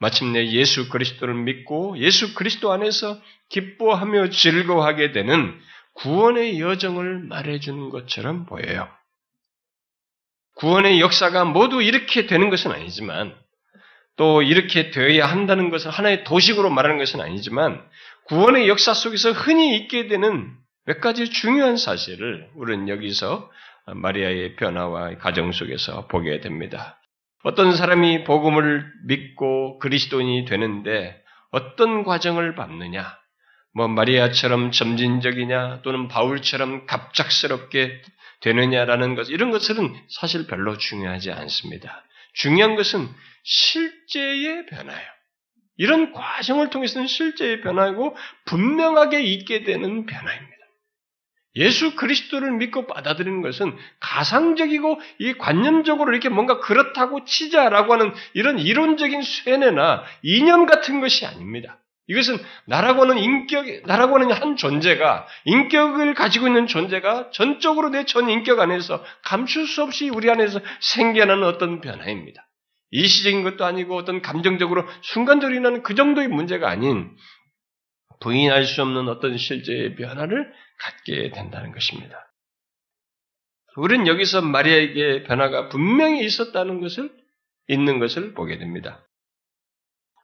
마침내 0.00 0.46
예수 0.48 0.88
그리스도를 0.88 1.34
믿고 1.34 1.98
예수 1.98 2.34
그리스도 2.34 2.72
안에서 2.72 3.20
기뻐하며 3.48 4.30
즐거워하게 4.30 5.12
되는 5.12 5.58
구원의 5.94 6.60
여정을 6.60 7.20
말해주는 7.20 7.90
것처럼 7.90 8.46
보여요. 8.46 8.88
구원의 10.56 11.00
역사가 11.00 11.44
모두 11.44 11.82
이렇게 11.82 12.26
되는 12.26 12.50
것은 12.50 12.72
아니지만 12.72 13.34
또 14.16 14.42
이렇게 14.42 14.90
되어야 14.90 15.26
한다는 15.26 15.70
것을 15.70 15.90
하나의 15.90 16.24
도식으로 16.24 16.70
말하는 16.70 16.98
것은 16.98 17.20
아니지만 17.20 17.84
구원의 18.24 18.68
역사 18.68 18.94
속에서 18.94 19.32
흔히 19.32 19.76
있게 19.76 20.06
되는 20.06 20.52
몇 20.86 21.00
가지 21.00 21.30
중요한 21.30 21.76
사실을 21.76 22.48
우리는 22.54 22.88
여기서 22.88 23.50
마리아의 23.86 24.56
변화와 24.56 25.18
가정 25.18 25.52
속에서 25.52 26.06
보게 26.06 26.40
됩니다. 26.40 26.98
어떤 27.44 27.76
사람이 27.76 28.24
복음을 28.24 28.90
믿고 29.06 29.78
그리스도인이 29.78 30.46
되는데 30.46 31.22
어떤 31.50 32.02
과정을 32.02 32.54
밟느냐? 32.54 33.18
뭐 33.74 33.86
마리아처럼 33.86 34.70
점진적이냐 34.70 35.82
또는 35.82 36.08
바울처럼 36.08 36.86
갑작스럽게 36.86 38.00
되느냐라는 38.40 39.14
것 39.14 39.28
이런 39.28 39.50
것들은 39.50 39.94
사실 40.08 40.46
별로 40.46 40.78
중요하지 40.78 41.32
않습니다. 41.32 42.04
중요한 42.32 42.76
것은 42.76 43.08
실제의 43.42 44.66
변화예요. 44.66 45.08
이런 45.76 46.12
과정을 46.12 46.70
통해서는 46.70 47.06
실제의 47.06 47.60
변화이고 47.60 48.16
분명하게 48.46 49.22
있게 49.22 49.64
되는 49.64 50.06
변화입니다. 50.06 50.56
예수 51.56 51.94
그리스도를 51.94 52.52
믿고 52.52 52.86
받아들이는 52.86 53.42
것은 53.42 53.76
가상적이고 54.00 55.00
이 55.20 55.34
관념적으로 55.34 56.10
이렇게 56.12 56.28
뭔가 56.28 56.58
그렇다고 56.60 57.24
치자라고 57.24 57.92
하는 57.92 58.12
이런 58.32 58.58
이론적인 58.58 59.22
쇠뇌나 59.22 60.04
이념 60.22 60.66
같은 60.66 61.00
것이 61.00 61.26
아닙니다. 61.26 61.78
이것은 62.06 62.36
나라고 62.66 63.02
하는 63.02 63.18
인격, 63.18 63.64
나라고 63.86 64.16
하는 64.16 64.30
한 64.30 64.56
존재가 64.56 65.26
인격을 65.46 66.14
가지고 66.14 66.48
있는 66.48 66.66
존재가 66.66 67.30
전적으로 67.32 67.88
내 67.88 68.04
전 68.04 68.28
인격 68.28 68.60
안에서 68.60 69.02
감출 69.22 69.66
수 69.66 69.82
없이 69.82 70.10
우리 70.10 70.28
안에서 70.30 70.60
생겨나는 70.80 71.44
어떤 71.44 71.80
변화입니다. 71.80 72.46
일시적인 72.90 73.42
것도 73.42 73.64
아니고 73.64 73.96
어떤 73.96 74.20
감정적으로 74.22 74.86
순간적으로 75.00 75.54
일어나는 75.54 75.82
그 75.82 75.94
정도의 75.94 76.28
문제가 76.28 76.68
아닌 76.68 77.16
부인할 78.20 78.64
수 78.64 78.82
없는 78.82 79.08
어떤 79.08 79.36
실제의 79.38 79.96
변화를 79.96 80.52
갖게 80.78 81.30
된다는 81.30 81.72
것입니다. 81.72 82.30
우리는 83.76 84.06
여기서 84.06 84.42
마리아에게 84.42 85.24
변화가 85.24 85.68
분명히 85.68 86.24
있었다는 86.24 86.80
것을 86.80 87.10
있는 87.68 87.98
것을 87.98 88.34
보게 88.34 88.58
됩니다. 88.58 89.04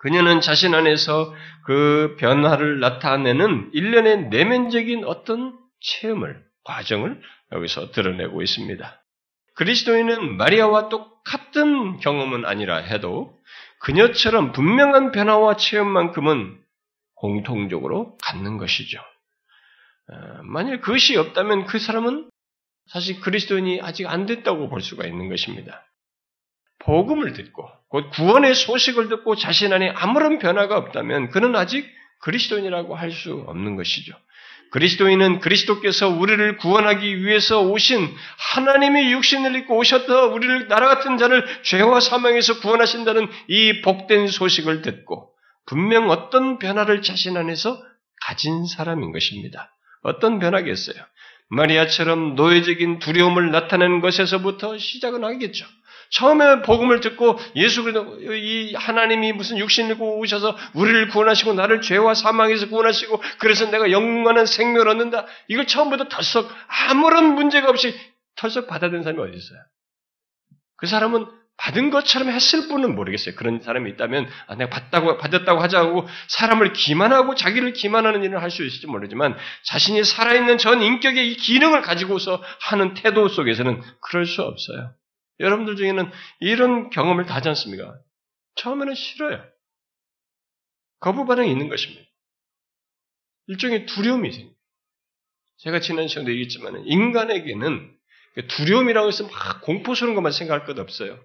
그녀는 0.01 0.41
자신 0.41 0.75
안에서 0.75 1.35
그 1.67 2.17
변화를 2.19 2.81
나타내는 2.81 3.71
일련의 3.75 4.29
내면적인 4.29 5.05
어떤 5.05 5.59
체험을, 5.81 6.43
과정을 6.65 7.21
여기서 7.53 7.91
드러내고 7.91 8.41
있습니다. 8.43 9.03
그리스도인은 9.57 10.37
마리아와 10.37 10.89
똑같은 10.89 11.99
경험은 11.99 12.47
아니라 12.47 12.77
해도 12.79 13.39
그녀처럼 13.81 14.53
분명한 14.53 15.13
변화와 15.13 15.57
체험만큼은 15.57 16.59
공통적으로 17.15 18.17
갖는 18.23 18.57
것이죠. 18.57 19.01
어, 20.13 20.41
만일 20.43 20.81
그것이 20.81 21.17
없다면 21.17 21.67
그 21.67 21.79
사람은 21.79 22.31
사실 22.89 23.21
그리스도인이 23.21 23.81
아직 23.83 24.07
안 24.07 24.27
됐다고 24.27 24.69
볼 24.69 24.81
수가 24.81 25.07
있는 25.07 25.29
것입니다. 25.29 25.87
복음을 26.81 27.33
듣고 27.35 27.69
곧 27.89 28.11
구원의 28.11 28.55
소식을 28.55 29.09
듣고 29.09 29.37
자신 29.37 29.73
안에 29.73 29.91
아무런 29.91 30.39
변화가 30.39 30.77
없다면 30.77 31.31
그는 31.31 31.55
아직 31.55 31.87
그리스도인이라고 32.21 32.95
할 32.97 33.13
수 33.13 33.45
없는 33.47 33.77
것이죠. 33.77 34.15
그리스도인은 34.71 35.41
그리스도께서 35.41 36.09
우리를 36.09 36.57
구원하기 36.59 37.25
위해서 37.25 37.61
오신 37.61 38.09
하나님의 38.55 39.13
육신을 39.13 39.57
입고 39.57 39.77
오셨다 39.77 40.27
우리를 40.27 40.69
나라 40.69 40.87
같은 40.87 41.19
자를 41.19 41.45
죄와 41.63 42.01
사망에서 42.01 42.61
구원하신다는 42.61 43.29
이 43.49 43.83
복된 43.83 44.29
소식을 44.29 44.83
듣고 44.83 45.33
분명 45.67 46.11
어떤 46.11 46.59
변화를 46.59 47.03
자신 47.03 47.37
안에서 47.37 47.83
가진 48.23 48.65
사람인 48.67 49.13
것입니다. 49.13 49.75
어떤 50.03 50.39
변화겠어요? 50.39 50.97
마리아처럼 51.49 52.37
노예적인 52.37 53.01
두려움을 53.01 53.51
나타내는 53.51 54.01
것에서부터 54.01 54.79
시작은 54.79 55.25
하겠죠. 55.25 55.67
처음에 56.11 56.63
복음을 56.63 57.01
듣고 57.01 57.39
예수 57.55 57.85
그리스도 57.85 58.19
이 58.21 58.75
하나님이 58.75 59.33
무슨 59.33 59.59
육신을 59.59 59.93
입고 59.93 60.19
오셔서 60.19 60.57
우리를 60.75 61.09
구원하시고 61.09 61.55
나를 61.55 61.83
죄와 61.83 62.15
사망에서 62.15 62.69
구원하시고 62.69 63.23
그래서 63.39 63.71
내가 63.71 63.91
영원한 63.91 64.47
생명을 64.47 64.89
얻는다. 64.89 65.27
이걸 65.49 65.67
처음부터 65.67 66.09
털썩 66.09 66.51
아무런 66.67 67.35
문제가 67.35 67.69
없이 67.69 67.95
털썩 68.37 68.67
받아들인 68.67 69.05
사람이 69.05 69.23
어디 69.23 69.37
있어요? 69.37 69.61
그 70.77 70.87
사람은 70.87 71.27
받은 71.61 71.91
것처럼 71.91 72.31
했을 72.31 72.69
뿐은 72.69 72.95
모르겠어요. 72.95 73.35
그런 73.35 73.61
사람이 73.61 73.91
있다면 73.91 74.29
아, 74.47 74.55
내가 74.55 74.71
받다고 74.71 75.19
받았다고 75.19 75.61
하자고 75.61 76.09
사람을 76.29 76.73
기만하고 76.73 77.35
자기를 77.35 77.75
기만하는 77.75 78.25
일을 78.25 78.43
할 78.43 78.51
수 78.51 78.65
있을지 78.65 78.87
모르지만 78.87 79.37
자신이 79.65 80.03
살아있는 80.03 80.59
전 80.59 80.83
인격의 80.83 81.31
이 81.31 81.37
기능을 81.37 81.83
가지고서 81.83 82.43
하는 82.63 82.95
태도 82.95 83.29
속에서는 83.29 83.81
그럴 84.01 84.27
수 84.27 84.43
없어요. 84.43 84.93
여러분들 85.39 85.77
중에는 85.77 86.11
이런 86.41 86.91
경험을 86.91 87.27
다 87.27 87.37
하지 87.37 87.49
않습니까? 87.51 87.95
처음에는 88.57 88.95
싫어요. 88.95 89.45
거부 90.99 91.27
반응이 91.27 91.51
있는 91.51 91.69
것입니다. 91.69 92.03
일종의 93.47 93.87
두려움이 93.87 94.33
생겨요. 94.33 94.55
제가 95.59 95.81
지난 95.81 96.09
시간에 96.09 96.31
얘기했지만 96.31 96.85
인간에게는 96.87 97.95
두려움이라고 98.49 99.09
해서 99.09 99.25
막 99.29 99.61
공포스러운 99.63 100.15
것만 100.15 100.33
생각할 100.33 100.67
것 100.67 100.79
없어요. 100.79 101.19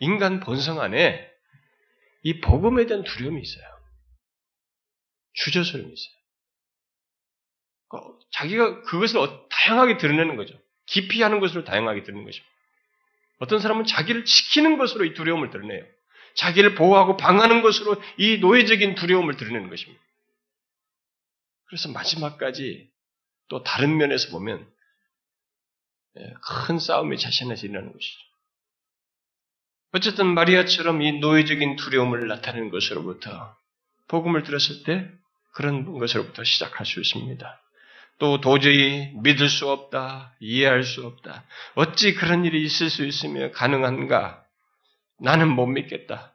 인간 0.00 0.40
본성 0.40 0.80
안에 0.80 1.28
이 2.22 2.40
복음에 2.40 2.86
대한 2.86 3.04
두려움이 3.04 3.40
있어요. 3.40 3.64
주저스름이 5.34 5.92
있어요. 5.92 6.18
그 7.88 7.98
자기가 8.32 8.82
그것을 8.82 9.18
어, 9.18 9.48
다양하게 9.48 9.98
드러내는 9.98 10.36
거죠. 10.36 10.58
기피 10.86 11.22
하는 11.22 11.40
것으로 11.40 11.64
다양하게 11.64 12.02
드러내는 12.02 12.26
것입니다. 12.26 12.52
어떤 13.38 13.60
사람은 13.60 13.84
자기를 13.84 14.24
지키는 14.24 14.78
것으로 14.78 15.04
이 15.04 15.14
두려움을 15.14 15.50
드러내요. 15.50 15.84
자기를 16.34 16.74
보호하고 16.74 17.16
방하는 17.16 17.62
것으로 17.62 18.00
이 18.16 18.38
노예적인 18.38 18.94
두려움을 18.94 19.36
드러내는 19.36 19.70
것입니다. 19.70 20.02
그래서 21.66 21.90
마지막까지 21.90 22.90
또 23.48 23.62
다른 23.62 23.96
면에서 23.96 24.30
보면 24.30 24.70
예, 26.18 26.34
큰 26.66 26.78
싸움이 26.78 27.18
자신에서 27.18 27.66
일어나는 27.66 27.92
것이죠. 27.92 28.27
어쨌든 29.92 30.26
마리아처럼 30.26 31.02
이 31.02 31.18
노예적인 31.18 31.76
두려움을 31.76 32.28
나타내는 32.28 32.70
것으로부터 32.70 33.56
복음을 34.08 34.42
들었을 34.42 34.82
때 34.84 35.10
그런 35.52 35.98
것으로부터 35.98 36.44
시작할 36.44 36.84
수 36.86 37.00
있습니다. 37.00 37.60
또 38.18 38.40
도저히 38.40 39.12
믿을 39.22 39.48
수 39.48 39.70
없다, 39.70 40.34
이해할 40.40 40.82
수 40.82 41.06
없다. 41.06 41.44
어찌 41.74 42.14
그런 42.14 42.44
일이 42.44 42.62
있을 42.62 42.90
수 42.90 43.04
있으며 43.04 43.50
가능한가? 43.52 44.44
나는 45.20 45.48
못 45.48 45.66
믿겠다. 45.66 46.34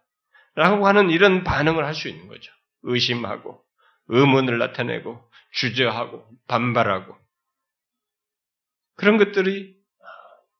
라고 0.56 0.88
하는 0.88 1.10
이런 1.10 1.44
반응을 1.44 1.86
할 1.86 1.94
수 1.94 2.08
있는 2.08 2.28
거죠. 2.28 2.52
의심하고, 2.84 3.62
의문을 4.08 4.58
나타내고, 4.60 5.22
주저하고, 5.52 6.26
반발하고. 6.48 7.16
그런 8.96 9.18
것들이 9.18 9.76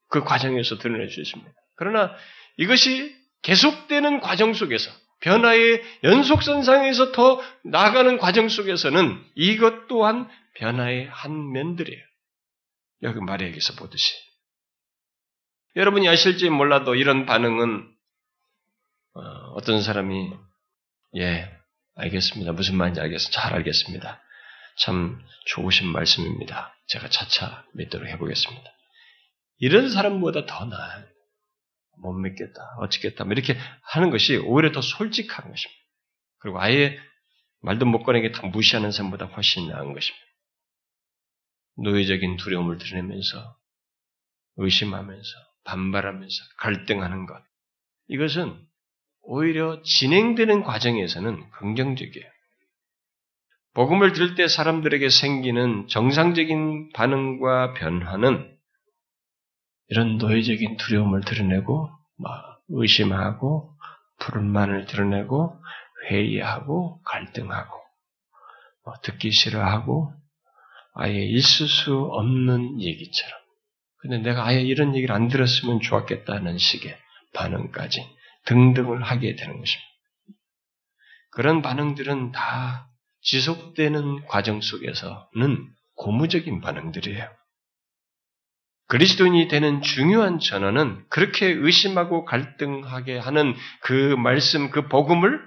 그 0.10 0.24
과정에서 0.24 0.78
드러낼 0.78 1.10
수 1.10 1.22
있습니다. 1.22 1.52
그러나 1.76 2.16
이것이 2.58 3.16
계속되는 3.42 4.22
과정 4.22 4.54
속에서 4.54 4.92
변화의 5.22 5.82
연속선상에서 6.04 7.12
더 7.14 7.42
나아가는 7.64 8.18
과정 8.18 8.50
속에서는 8.50 9.24
이것 9.36 9.88
또한 9.88 10.30
변화의 10.56 11.08
한 11.08 11.52
면들이에요. 11.52 12.04
여기 13.04 13.20
마리아에게서 13.20 13.76
보듯이. 13.76 14.14
여러분이 15.76 16.08
아실지 16.08 16.50
몰라도 16.50 16.96
이런 16.96 17.26
반응은 17.26 17.90
어, 19.16 19.62
떤 19.62 19.82
사람이 19.82 20.32
예 21.18 21.50
알겠습니다. 21.96 22.52
무슨 22.52 22.76
말인지 22.78 23.00
알겠습니다. 23.02 23.42
잘 23.42 23.54
알겠습니다. 23.54 24.22
참 24.78 25.20
좋으신 25.46 25.88
말씀입니다. 25.88 26.76
제가 26.88 27.10
차차 27.10 27.66
믿도록 27.74 28.08
해보겠습니다. 28.08 28.64
이런 29.60 29.90
사람보다 29.90 30.46
더 30.46 30.66
나아요. 30.66 31.13
못 31.98 32.14
믿겠다, 32.14 32.76
어찌겠다, 32.80 33.24
뭐 33.24 33.34
이렇게 33.34 33.58
하는 33.82 34.10
것이 34.10 34.38
오히려 34.38 34.72
더 34.72 34.82
솔직한 34.82 35.50
것입니다. 35.50 35.82
그리고 36.40 36.60
아예 36.60 36.98
말도 37.62 37.86
못 37.86 38.04
꺼내게 38.04 38.32
다 38.32 38.46
무시하는 38.48 38.92
사람보다 38.92 39.26
훨씬 39.26 39.70
나은 39.70 39.94
것입니다. 39.94 40.26
노예적인 41.78 42.38
두려움을 42.38 42.78
드러내면서 42.78 43.58
의심하면서 44.58 45.30
반발하면서 45.64 46.36
갈등하는 46.58 47.26
것 47.26 47.42
이것은 48.08 48.60
오히려 49.22 49.82
진행되는 49.84 50.64
과정에서는 50.64 51.50
긍정적이에요. 51.52 52.34
복음을 53.74 54.14
들을 54.14 54.36
때 54.36 54.48
사람들에게 54.48 55.10
생기는 55.10 55.88
정상적인 55.88 56.92
반응과 56.94 57.74
변화는 57.74 58.56
이런 59.90 60.18
노예적인 60.18 60.78
두려움을 60.78 61.22
드러내고 61.22 61.90
막 62.18 62.60
의심하고 62.70 63.76
불만을 64.20 64.86
드러내고 64.86 65.60
회의하고 66.10 67.02
갈등하고 67.04 67.82
뭐 68.86 68.94
듣기 69.04 69.32
싫어하고 69.32 70.14
아예 70.96 71.24
있을 71.24 71.68
수 71.68 71.96
없는 71.96 72.82
얘기처럼 72.82 73.40
근데 73.98 74.18
내가 74.20 74.46
아예 74.46 74.62
이런 74.62 74.96
얘기를 74.96 75.16
안 75.16 75.28
들었으면 75.28 75.80
좋았겠다는 75.80 76.58
식의 76.58 76.98
반응까지 77.34 78.06
등등을 78.46 79.02
하게 79.02 79.36
되는 79.36 79.58
것입니다. 79.58 79.94
그런 81.32 81.62
반응들은 81.62 82.32
다 82.32 82.90
지속되는 83.22 84.26
과정 84.28 84.62
속에서는 84.62 85.74
고무적인 85.96 86.62
반응들이에요. 86.62 87.30
그리스도인이 88.94 89.48
되는 89.48 89.82
중요한 89.82 90.38
전언은 90.38 91.06
그렇게 91.10 91.48
의심하고 91.48 92.26
갈등하게 92.26 93.18
하는 93.18 93.56
그 93.82 94.16
말씀, 94.18 94.70
그 94.70 94.88
복음을 94.88 95.42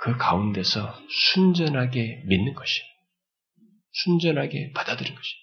그 0.00 0.18
가운데서 0.18 0.94
순전하게 1.08 2.24
믿는 2.26 2.52
것이, 2.52 2.82
순전하게 3.92 4.72
받아들인 4.74 5.14
것이. 5.14 5.34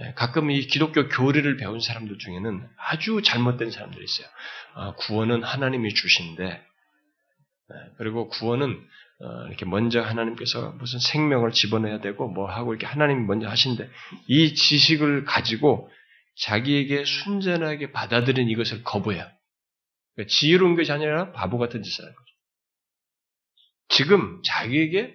예, 0.00 0.14
가끔 0.14 0.50
이 0.50 0.62
기독교 0.62 1.06
교리를 1.10 1.54
배운 1.58 1.80
사람들 1.80 2.16
중에는 2.16 2.66
아주 2.78 3.20
잘못된 3.20 3.70
사람들이 3.70 4.02
있어요. 4.02 4.26
아, 4.74 4.94
구원은 4.94 5.42
하나님이 5.42 5.92
주신데, 5.92 6.44
예, 6.44 7.74
그리고 7.98 8.28
구원은 8.28 8.70
어, 8.70 8.86
이렇게 9.48 9.64
먼저 9.64 10.00
하나님께서 10.00 10.72
무슨 10.78 10.98
생명을 10.98 11.52
집어넣어야 11.52 12.00
되고 12.00 12.28
뭐 12.28 12.50
하고 12.50 12.72
이렇게 12.72 12.86
하나님이 12.86 13.24
먼저 13.24 13.48
하신데 13.48 13.88
이 14.26 14.54
지식을 14.54 15.24
가지고 15.24 15.90
자기에게 16.40 17.04
순전하게 17.04 17.92
받아들인 17.92 18.48
이것을 18.48 18.82
거부해요. 18.82 19.24
그러니까 20.14 20.30
지혜로운 20.30 20.74
것이 20.74 20.90
아니라 20.90 21.32
바보 21.32 21.58
같은 21.58 21.82
짓을 21.82 22.04
하는 22.04 22.14
거죠. 22.14 22.26
지금 23.88 24.42
자기에게 24.44 25.14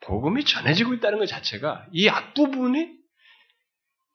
복음이 0.00 0.44
전해지고 0.44 0.94
있다는 0.94 1.18
것 1.18 1.26
자체가 1.26 1.86
이 1.92 2.08
앞부분이 2.08 2.90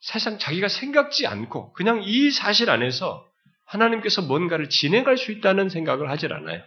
사실상 0.02 0.40
자기가 0.40 0.68
생각지 0.68 1.26
않고 1.28 1.74
그냥 1.74 2.02
이 2.04 2.32
사실 2.32 2.70
안에서 2.70 3.26
하나님께서 3.66 4.22
뭔가를 4.22 4.70
진행할 4.70 5.18
수 5.18 5.32
있다는 5.32 5.70
생각을 5.70 6.10
하질 6.10 6.34
않아요. 6.34 6.62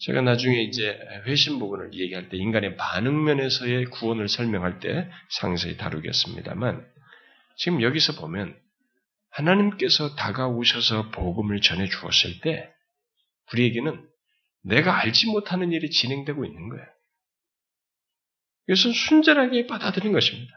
제가 0.00 0.20
나중에 0.20 0.62
이제 0.62 0.98
회심 1.26 1.58
부분을 1.58 1.94
얘기할 1.94 2.28
때 2.28 2.36
인간의 2.36 2.76
반응 2.76 3.24
면에서의 3.24 3.86
구원을 3.86 4.28
설명할 4.28 4.80
때 4.80 5.10
상세히 5.30 5.76
다루겠습니다만 5.76 6.86
지금 7.58 7.82
여기서 7.82 8.20
보면 8.20 8.58
하나님께서 9.30 10.14
다가오셔서 10.16 11.10
복음을 11.10 11.60
전해 11.60 11.88
주었을 11.88 12.40
때 12.40 12.72
우리에게는 13.52 14.06
내가 14.64 15.00
알지 15.00 15.30
못하는 15.30 15.72
일이 15.72 15.90
진행되고 15.90 16.44
있는 16.44 16.68
거예요. 16.68 16.86
이것은 18.68 18.92
순전하게 18.92 19.66
받아들인 19.66 20.12
것입니다. 20.12 20.52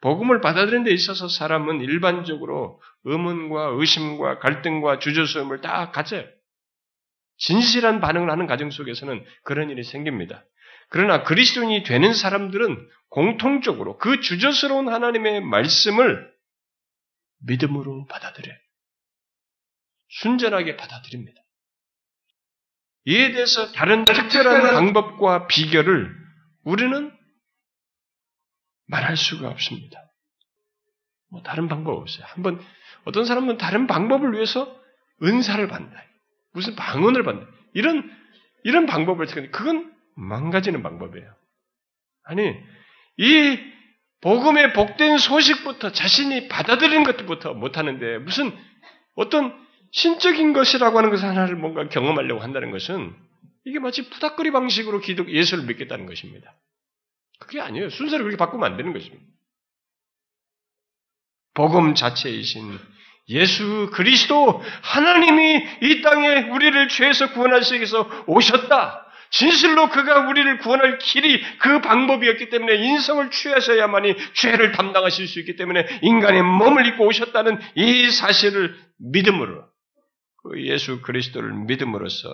복음을 0.00 0.40
받아들이는 0.40 0.84
데 0.84 0.92
있어서 0.92 1.28
사람은 1.28 1.80
일반적으로 1.80 2.80
의문과 3.04 3.68
의심과 3.78 4.38
갈등과 4.38 4.98
주저스름을 4.98 5.62
다 5.62 5.90
가져요. 5.92 6.26
진실한 7.36 8.00
반응을 8.00 8.30
하는 8.30 8.46
과정 8.46 8.70
속에서는 8.70 9.24
그런 9.42 9.70
일이 9.70 9.82
생깁니다. 9.82 10.44
그러나 10.88 11.24
그리스도인이 11.24 11.82
되는 11.82 12.12
사람들은 12.12 12.88
공통적으로 13.08 13.98
그 13.98 14.20
주저스러운 14.20 14.88
하나님의 14.88 15.40
말씀을 15.40 16.32
믿음으로 17.46 18.06
받아들여요. 18.06 18.56
순전하게 20.08 20.76
받아들입니다. 20.76 21.40
이에 23.06 23.32
대해서 23.32 23.72
다른 23.72 24.04
특별한 24.04 24.74
방법과 24.74 25.46
비결을 25.46 26.14
우리는 26.64 27.12
말할 28.86 29.16
수가 29.16 29.48
없습니다. 29.48 30.00
뭐 31.30 31.42
다른 31.42 31.68
방법 31.68 31.98
없어요. 31.98 32.24
한번 32.28 32.64
어떤 33.04 33.24
사람은 33.24 33.58
다른 33.58 33.86
방법을 33.86 34.32
위해서 34.32 34.80
은사를 35.22 35.66
받는다. 35.68 36.02
무슨 36.54 36.74
방언을 36.76 37.24
받는 37.24 37.46
이런 37.74 38.10
이런 38.62 38.86
방법을 38.86 39.26
쓰는데 39.26 39.50
그건 39.50 39.92
망가지는 40.16 40.82
방법이에요. 40.82 41.34
아니 42.24 42.56
이 43.18 43.58
복음의 44.22 44.72
복된 44.72 45.18
소식부터 45.18 45.92
자신이 45.92 46.48
받아들이는 46.48 47.04
것부터 47.04 47.52
못하는데 47.52 48.18
무슨 48.18 48.56
어떤 49.14 49.54
신적인 49.92 50.54
것이라고 50.54 50.96
하는 50.96 51.10
것을 51.10 51.28
하나를 51.28 51.56
뭔가 51.56 51.88
경험하려고 51.88 52.40
한다는 52.40 52.70
것은 52.70 53.14
이게 53.66 53.78
마치 53.78 54.08
부닥거리 54.08 54.50
방식으로 54.50 55.00
기독 55.00 55.30
예수를 55.30 55.64
믿겠다는 55.64 56.06
것입니다. 56.06 56.54
그게 57.38 57.60
아니에요. 57.60 57.90
순서를 57.90 58.24
그렇게 58.24 58.38
바꾸면 58.38 58.70
안 58.70 58.76
되는 58.76 58.92
것입니다. 58.92 59.22
복음 61.54 61.94
자체이신 61.94 62.78
예수 63.28 63.90
그리스도 63.92 64.62
하나님이 64.82 65.66
이 65.82 66.02
땅에 66.02 66.50
우리를 66.50 66.88
죄에서 66.88 67.32
구원하시기 67.32 67.76
위해서 67.76 68.24
오셨다. 68.26 69.04
진실로 69.30 69.88
그가 69.88 70.28
우리를 70.28 70.58
구원할 70.58 70.98
길이 70.98 71.42
그 71.58 71.80
방법이었기 71.80 72.50
때문에 72.50 72.76
인성을 72.76 73.30
취하셔야만이 73.30 74.14
죄를 74.34 74.72
담당하실 74.72 75.26
수 75.26 75.40
있기 75.40 75.56
때문에 75.56 75.86
인간의 76.02 76.42
몸을 76.42 76.86
입고 76.86 77.04
오셨다는 77.06 77.58
이 77.74 78.10
사실을 78.10 78.76
믿음으로 78.98 79.64
그 80.42 80.62
예수 80.66 81.00
그리스도를 81.00 81.52
믿음으로써 81.52 82.28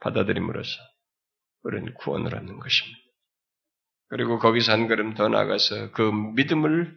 받아들임으로써 0.00 0.80
우리는 1.64 1.92
구원을 1.94 2.34
얻는 2.34 2.58
것입니다. 2.58 2.98
그리고 4.08 4.38
거기서 4.38 4.72
한 4.72 4.88
걸음 4.88 5.14
더 5.14 5.28
나가서 5.28 5.90
그 5.92 6.02
믿음을 6.34 6.96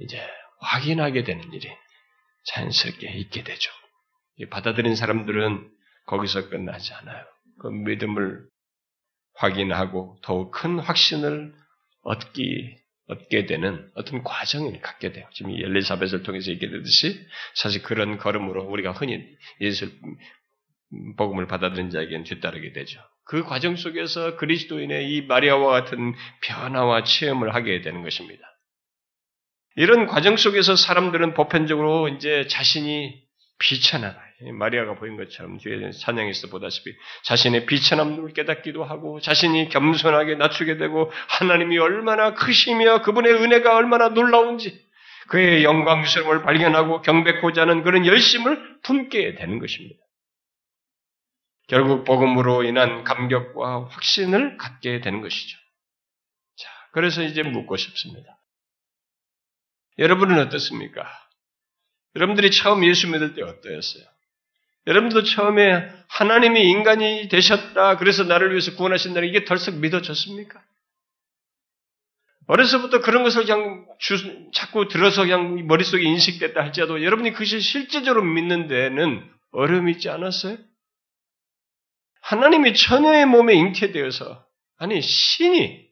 이제 0.00 0.20
확인하게 0.60 1.24
되는 1.24 1.52
일이 1.52 1.68
자연스럽게 2.44 3.10
있게 3.18 3.44
되죠. 3.44 3.70
받아들인 4.50 4.96
사람들은 4.96 5.70
거기서 6.06 6.48
끝나지 6.48 6.92
않아요. 6.94 7.24
그 7.60 7.68
믿음을 7.68 8.46
확인하고 9.34 10.18
더욱 10.22 10.50
큰 10.50 10.78
확신을 10.78 11.54
얻기, 12.02 12.76
얻게 13.08 13.46
되는 13.46 13.90
어떤 13.94 14.22
과정을 14.22 14.80
갖게 14.80 15.12
돼요. 15.12 15.26
지금 15.32 15.52
엘리사벳을 15.52 16.22
통해서 16.22 16.50
얘기되듯이 16.50 17.24
사실 17.54 17.82
그런 17.82 18.18
걸음으로 18.18 18.64
우리가 18.64 18.92
흔히 18.92 19.24
예수 19.60 19.90
복음을 21.16 21.46
받아들인 21.46 21.90
자에게는 21.90 22.24
뒤따르게 22.24 22.72
되죠. 22.72 23.00
그 23.24 23.44
과정 23.44 23.76
속에서 23.76 24.36
그리스도인의 24.36 25.14
이 25.14 25.22
마리아와 25.22 25.70
같은 25.70 26.14
변화와 26.42 27.04
체험을 27.04 27.54
하게 27.54 27.80
되는 27.80 28.02
것입니다. 28.02 28.42
이런 29.76 30.06
과정 30.06 30.36
속에서 30.36 30.76
사람들은 30.76 31.34
보편적으로 31.34 32.08
이제 32.08 32.46
자신이 32.46 33.22
비천하다. 33.58 34.20
마리아가 34.58 34.94
보인 34.96 35.16
것처럼 35.16 35.58
뒤에 35.58 35.90
찬양에서 35.92 36.48
보다시피 36.48 36.92
자신의 37.24 37.66
비천함을 37.66 38.32
깨닫기도 38.32 38.82
하고 38.82 39.20
자신이 39.20 39.68
겸손하게 39.68 40.34
낮추게 40.34 40.78
되고 40.78 41.12
하나님이 41.28 41.78
얼마나 41.78 42.34
크시며 42.34 43.02
그분의 43.02 43.34
은혜가 43.34 43.76
얼마나 43.76 44.08
놀라운지 44.08 44.82
그의 45.28 45.62
영광스러움을 45.64 46.42
발견하고 46.42 47.02
경배코자 47.02 47.62
하는 47.62 47.82
그런 47.82 48.04
열심을 48.04 48.80
품게 48.82 49.36
되는 49.36 49.58
것입니다. 49.60 50.02
결국 51.68 52.04
복음으로 52.04 52.64
인한 52.64 53.04
감격과 53.04 53.86
확신을 53.90 54.56
갖게 54.56 55.00
되는 55.00 55.20
것이죠. 55.20 55.56
자, 56.56 56.68
그래서 56.92 57.22
이제 57.22 57.42
묻고 57.42 57.76
싶습니다. 57.76 58.41
여러분은 59.98 60.38
어떻습니까? 60.38 61.06
여러분들이 62.16 62.50
처음 62.50 62.84
예수 62.84 63.08
믿을 63.08 63.34
때 63.34 63.42
어떠했어요? 63.42 64.04
여러분도 64.86 65.22
처음에 65.22 65.92
하나님이 66.08 66.68
인간이 66.68 67.28
되셨다. 67.28 67.96
그래서 67.98 68.24
나를 68.24 68.50
위해서 68.50 68.74
구원하신다는 68.74 69.28
이게 69.28 69.44
덜썩 69.44 69.76
믿어졌습니까? 69.76 70.62
어려서부터 72.48 73.00
그런 73.00 73.22
것을 73.22 73.44
그냥 73.44 73.86
주, 73.98 74.50
자꾸 74.52 74.88
들어서 74.88 75.22
그냥 75.22 75.66
머릿속에 75.66 76.02
인식됐다 76.02 76.60
할지라도 76.60 77.02
여러분이 77.02 77.32
그것이 77.32 77.60
실제적으로 77.60 78.24
믿는 78.24 78.66
데는 78.66 79.30
어려움이 79.52 79.92
있지 79.92 80.08
않았어요? 80.10 80.58
하나님이 82.20 82.74
처녀의 82.74 83.26
몸에 83.26 83.54
잉태되어서 83.54 84.44
아니 84.78 85.00
신이 85.00 85.86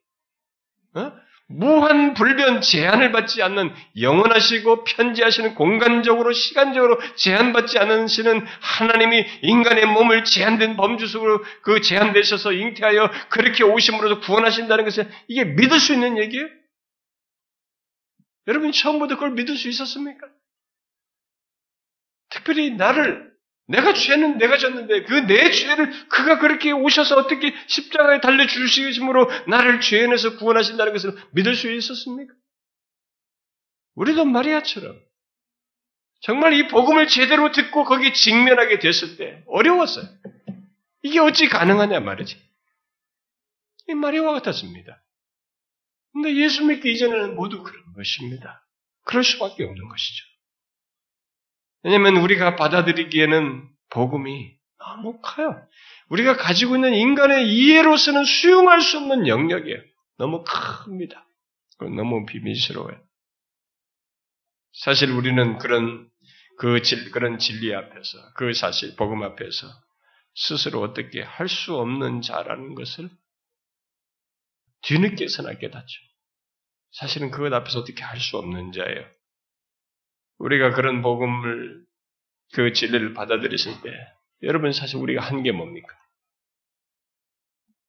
어? 0.95 1.13
무한 1.53 2.15
불변 2.15 2.61
제한을 2.61 3.11
받지 3.11 3.43
않는 3.43 3.75
영원하시고 4.01 4.85
편지하시는 4.85 5.57
공간적으로 5.57 6.33
시간적으로 6.33 6.97
제한받지 7.17 7.77
않으시는 7.79 8.47
하나님이 8.61 9.27
인간의 9.43 9.87
몸을 9.87 10.23
제한된 10.23 10.77
범주 10.77 11.09
속으로 11.09 11.43
그 11.63 11.81
제한되셔서 11.81 12.53
잉태하여 12.53 13.11
그렇게 13.31 13.65
오심으로도 13.65 14.21
구원하신다는 14.21 14.85
것은 14.85 15.11
이게 15.27 15.45
믿을 15.45 15.81
수 15.81 15.93
있는 15.93 16.19
얘기예요? 16.19 16.47
여러분이 18.47 18.73
처음부터 18.73 19.17
그걸 19.17 19.33
믿을 19.33 19.57
수 19.57 19.69
있었습니까? 19.69 20.29
특별히 22.31 22.71
나를 22.71 23.30
내가 23.71 23.95
죄는 23.95 24.39
내가 24.39 24.59
졌는데 24.59 25.05
그 25.05 25.27
내 25.27 25.51
죄를 25.51 26.09
그가 26.09 26.39
그렇게 26.39 26.73
오셔서 26.73 27.17
어떻게 27.17 27.55
십자가에 27.69 28.21
달려 28.21 28.47
주시심으로 28.47 29.31
나를 29.49 29.81
죄인에서 29.81 30.37
구원하신다는 30.39 30.93
것을 30.93 31.17
믿을 31.33 31.55
수 31.55 31.71
있었습니까? 31.71 32.35
우리도 33.95 34.25
마리아처럼 34.25 34.99
정말 36.21 36.53
이 36.55 36.69
복음을 36.69 37.07
제대로 37.07 37.53
듣고 37.53 37.85
거기 37.85 38.13
직면하게 38.13 38.79
됐을 38.81 39.17
때 39.17 39.43
어려웠어요. 39.47 40.07
이게 41.03 41.19
어찌 41.21 41.49
가능하냐 41.49 42.01
말이지. 42.01 42.37
이 43.89 43.95
마리아와 43.95 44.33
같았습니다. 44.35 45.03
근데 46.13 46.35
예수 46.37 46.65
믿기 46.65 46.93
이전에는 46.93 47.37
모두 47.37 47.63
그런 47.63 47.93
것입니다. 47.95 48.67
그럴 49.05 49.23
수밖에 49.25 49.65
없는 49.65 49.89
것이죠. 49.89 50.30
왜냐하면 51.83 52.17
우리가 52.17 52.57
받아들이기에는 52.57 53.69
복음이 53.91 54.57
너무 54.79 55.21
커요. 55.23 55.67
우리가 56.09 56.37
가지고 56.37 56.75
있는 56.77 56.95
인간의 56.95 57.49
이해로서는 57.49 58.25
수용할 58.25 58.81
수 58.81 58.99
없는 58.99 59.27
영역이에요. 59.29 59.79
너무 60.19 60.45
큽니다. 60.45 61.27
너무 61.79 62.27
비밀스러워요. 62.27 63.01
사실 64.73 65.11
우리는 65.11 65.59
그런 65.59 66.09
그 66.59 66.83
질, 66.83 67.11
그런 67.11 67.39
진리 67.39 67.75
앞에서, 67.75 68.19
그 68.35 68.53
사실, 68.53 68.95
복음 68.97 69.23
앞에서 69.23 69.67
스스로 70.35 70.83
어떻게 70.83 71.23
할 71.23 71.49
수 71.49 71.75
없는 71.77 72.21
자라는 72.21 72.75
것을 72.75 73.09
뒤늦게서나 74.83 75.55
깨닫죠. 75.55 76.01
사실은 76.93 77.31
그것 77.31 77.53
앞에서 77.53 77.81
어떻게 77.81 78.03
할 78.03 78.19
수 78.21 78.37
없는 78.37 78.73
자예요. 78.73 79.07
우리가 80.41 80.73
그런 80.73 81.03
복음을 81.03 81.85
그 82.55 82.73
진리를 82.73 83.15
받아들였을 83.15 83.81
때 83.83 83.91
여러분 84.43 84.73
사실 84.73 84.97
우리가 84.97 85.23
한 85.23 85.43
게 85.43 85.53
뭡니까? 85.53 85.89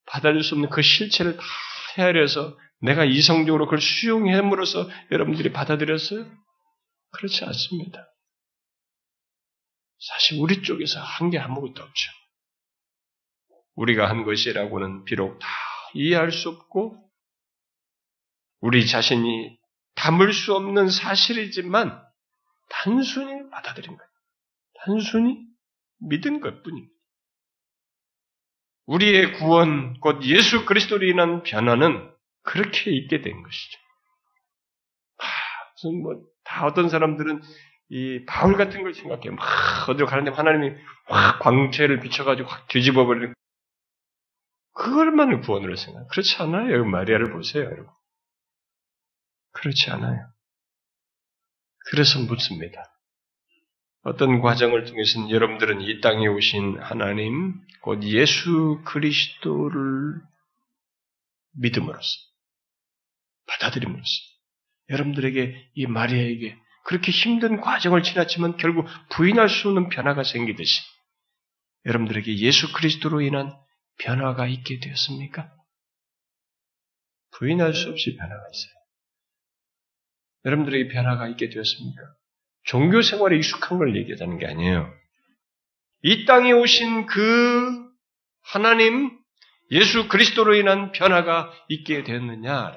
받아들일 0.05 0.43
수 0.43 0.55
없는 0.55 0.69
그 0.69 0.81
실체를 0.81 1.37
다 1.37 1.43
헤아려서 1.97 2.57
내가 2.81 3.05
이성적으로 3.05 3.65
그걸 3.65 3.79
수용함으로써 3.79 4.89
여러분들이 5.11 5.51
받아들였어요? 5.53 6.25
그렇지 7.11 7.45
않습니다. 7.45 8.07
사실 9.99 10.39
우리 10.41 10.61
쪽에서 10.63 10.99
한 10.99 11.29
게 11.29 11.37
아무것도 11.39 11.81
없죠. 11.81 12.11
우리가 13.75 14.09
한 14.09 14.23
것이라고는 14.25 15.05
비록 15.05 15.39
다 15.39 15.47
이해할 15.93 16.31
수 16.31 16.49
없고 16.49 17.09
우리 18.59 18.85
자신이 18.85 19.57
담을 19.95 20.33
수 20.33 20.55
없는 20.55 20.89
사실이지만 20.89 22.03
단순히 22.71 23.49
받아들인 23.49 23.97
거예요. 23.97 24.09
단순히 24.85 25.45
믿은 25.99 26.39
것 26.41 26.63
뿐입니다. 26.63 26.93
우리의 28.87 29.33
구원, 29.33 29.99
곧 29.99 30.23
예수 30.25 30.65
그리스도로 30.65 31.05
인한 31.05 31.43
변화는 31.43 32.11
그렇게 32.43 32.91
있게 32.91 33.21
된 33.21 33.43
것이죠. 33.43 33.79
아, 35.19 35.25
무슨 35.73 36.01
뭐, 36.01 36.21
다 36.43 36.65
어떤 36.65 36.89
사람들은 36.89 37.41
이 37.89 38.25
바울 38.25 38.57
같은 38.57 38.83
걸 38.83 38.93
생각해. 38.93 39.29
막 39.29 39.45
어디로 39.89 40.07
가는데 40.07 40.31
하나님이 40.31 40.75
확 41.05 41.39
광채를 41.39 41.99
비춰가지고 41.99 42.49
확 42.49 42.67
뒤집어 42.67 43.05
버리는. 43.05 43.33
그걸만 44.73 45.41
구원으로 45.41 45.75
생각. 45.75 46.07
그렇지 46.07 46.41
않아요. 46.41 46.73
여기 46.73 46.89
마리아를 46.89 47.31
보세요, 47.31 47.65
여러분. 47.65 47.87
그렇지 49.51 49.91
않아요. 49.91 50.25
그래서 51.89 52.19
묻습니다. 52.19 52.85
어떤 54.03 54.41
과정을 54.41 54.85
통해서는 54.85 55.29
여러분들은 55.29 55.81
이 55.81 56.01
땅에 56.01 56.27
오신 56.27 56.79
하나님, 56.79 57.61
곧 57.81 58.03
예수 58.03 58.81
그리스도를 58.85 60.21
믿음으로써, 61.53 62.19
받아들임으로써, 63.47 64.11
여러분들에게 64.89 65.71
이 65.75 65.85
마리아에게 65.85 66.57
그렇게 66.83 67.11
힘든 67.11 67.61
과정을 67.61 68.01
지났지만 68.03 68.57
결국 68.57 68.87
부인할 69.11 69.49
수 69.49 69.67
없는 69.67 69.89
변화가 69.89 70.23
생기듯이 70.23 70.81
여러분들에게 71.85 72.37
예수 72.39 72.73
그리스도로 72.73 73.21
인한 73.21 73.55
변화가 73.99 74.47
있게 74.47 74.79
되었습니까? 74.79 75.51
부인할 77.37 77.73
수 77.73 77.89
없이 77.89 78.15
변화가 78.15 78.41
있어요. 78.51 78.80
여러분들에게 80.45 80.93
변화가 80.93 81.27
있게 81.29 81.49
되었습니까? 81.49 82.01
종교 82.63 83.01
생활에 83.01 83.37
익숙한 83.37 83.77
걸 83.77 83.95
얘기하자는 83.95 84.37
게 84.37 84.47
아니에요. 84.47 84.93
이 86.03 86.25
땅에 86.25 86.51
오신 86.51 87.05
그 87.05 87.91
하나님 88.41 89.17
예수 89.71 90.07
그리스도로 90.07 90.55
인한 90.55 90.91
변화가 90.91 91.51
있게 91.69 92.03
되었느냐? 92.03 92.75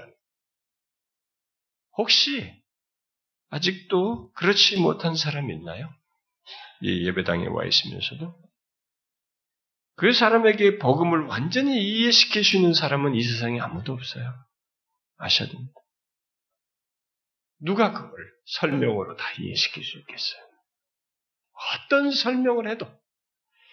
혹시 1.96 2.52
아직도 3.50 4.32
그렇지 4.32 4.80
못한 4.80 5.14
사람이 5.14 5.52
있나요? 5.54 5.92
이 6.82 7.06
예배당에 7.06 7.46
와 7.46 7.64
있으면서도 7.64 8.34
그 9.96 10.12
사람에게 10.12 10.78
복음을 10.78 11.26
완전히 11.26 11.80
이해시킬 11.82 12.44
수 12.44 12.56
있는 12.56 12.74
사람은 12.74 13.14
이 13.14 13.22
세상에 13.22 13.60
아무도 13.60 13.92
없어요. 13.92 14.34
아셔야 15.18 15.48
됩니다. 15.48 15.72
누가 17.64 17.92
그걸 17.92 18.12
설명으로 18.46 19.16
다 19.16 19.24
이해시킬 19.38 19.82
수 19.82 19.98
있겠어요? 19.98 20.42
어떤 21.74 22.10
설명을 22.10 22.68
해도 22.70 22.86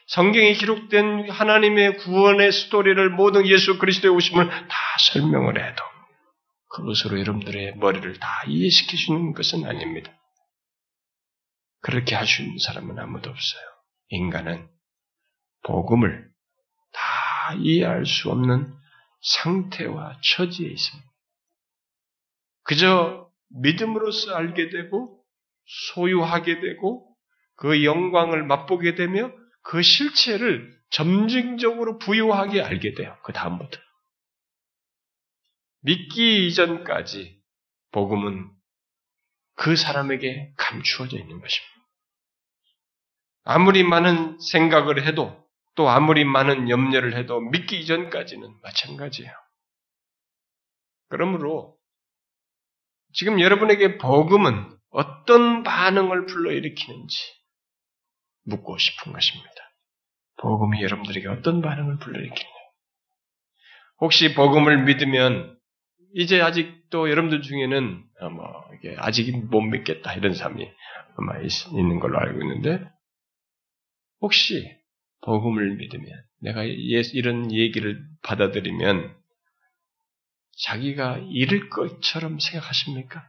성경에 0.07 0.53
기록된 0.53 1.29
하나님의 1.29 1.97
구원의 1.97 2.51
스토리를 2.51 3.09
모든 3.11 3.47
예수 3.47 3.77
그리스도의 3.77 4.13
오심을 4.13 4.49
다 4.49 4.77
설명을 5.13 5.63
해도 5.63 5.83
그것으로 6.69 7.19
여러분들의 7.19 7.75
머리를 7.77 8.19
다 8.19 8.43
있는 8.47 9.33
것은 9.33 9.65
아닙니다. 9.65 10.11
그렇게 11.81 12.15
할 12.15 12.25
수 12.27 12.41
있는 12.43 12.57
사람은 12.59 12.97
아무도 12.99 13.29
없어요. 13.29 13.61
인간은 14.09 14.69
복음을 15.63 16.29
다 16.93 17.53
이해할 17.55 18.05
수 18.05 18.29
없는 18.31 18.73
상태와 19.21 20.19
처지에 20.23 20.69
있습니다. 20.69 21.09
그저 22.63 23.30
믿음으로써 23.59 24.33
알게 24.33 24.69
되고 24.69 25.23
소유하게 25.93 26.59
되고 26.59 27.07
그 27.55 27.83
영광을 27.83 28.43
맛보게 28.43 28.95
되며 28.95 29.31
그 29.63 29.81
실체를 29.81 30.79
점증적으로 30.89 31.97
부유하게 31.97 32.61
알게 32.61 32.93
돼요. 32.93 33.17
그 33.23 33.33
다음부터. 33.33 33.79
믿기 35.81 36.47
이전까지 36.47 37.39
복음은 37.91 38.49
그 39.55 39.75
사람에게 39.75 40.53
감추어져 40.57 41.17
있는 41.17 41.39
것입니다. 41.39 41.71
아무리 43.43 43.83
많은 43.83 44.39
생각을 44.39 45.05
해도 45.05 45.41
또 45.75 45.89
아무리 45.89 46.25
많은 46.25 46.69
염려를 46.69 47.15
해도 47.17 47.39
믿기 47.39 47.79
이전까지는 47.79 48.59
마찬가지예요. 48.61 49.31
그러므로 51.09 51.77
지금 53.13 53.39
여러분에게 53.39 53.97
복음은 53.97 54.77
어떤 54.89 55.63
반응을 55.63 56.25
불러일으키는지 56.25 57.17
묻고 58.45 58.77
싶은 58.77 59.13
것입니다. 59.13 59.51
복음이 60.41 60.81
여러분들에게 60.81 61.27
어떤 61.27 61.61
반응을 61.61 61.97
불러일으키느냐. 61.99 62.51
혹시 63.99 64.33
복음을 64.33 64.83
믿으면 64.85 65.57
이제 66.13 66.41
아직도 66.41 67.09
여러분들 67.09 67.41
중에는 67.41 68.03
어, 68.21 68.29
뭐 68.29 68.65
이게 68.75 68.95
아직 68.97 69.31
못 69.47 69.61
믿겠다 69.61 70.13
이런 70.15 70.33
사람이 70.33 70.67
아마 71.17 71.39
있는 71.39 71.99
걸로 71.99 72.19
알고 72.19 72.41
있는데 72.41 72.83
혹시 74.19 74.75
복음을 75.21 75.75
믿으면 75.75 76.09
내가 76.41 76.63
이런 76.63 77.51
얘기를 77.51 78.03
받아들이면 78.23 79.15
자기가 80.57 81.19
잃을 81.29 81.69
것처럼 81.69 82.39
생각하십니까? 82.39 83.25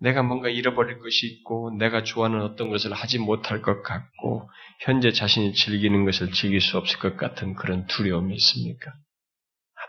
내가 0.00 0.22
뭔가 0.22 0.48
잃어버릴 0.48 0.98
것이 0.98 1.26
있고 1.26 1.70
내가 1.78 2.02
좋아하는 2.02 2.42
어떤 2.42 2.68
것을 2.68 2.92
하지 2.92 3.18
못할 3.18 3.62
것 3.62 3.82
같고 3.82 4.48
현재 4.80 5.12
자신이 5.12 5.54
즐기는 5.54 6.04
것을 6.04 6.32
즐길 6.32 6.60
수 6.60 6.76
없을 6.76 6.98
것 6.98 7.16
같은 7.16 7.54
그런 7.54 7.86
두려움이 7.86 8.34
있습니까? 8.34 8.92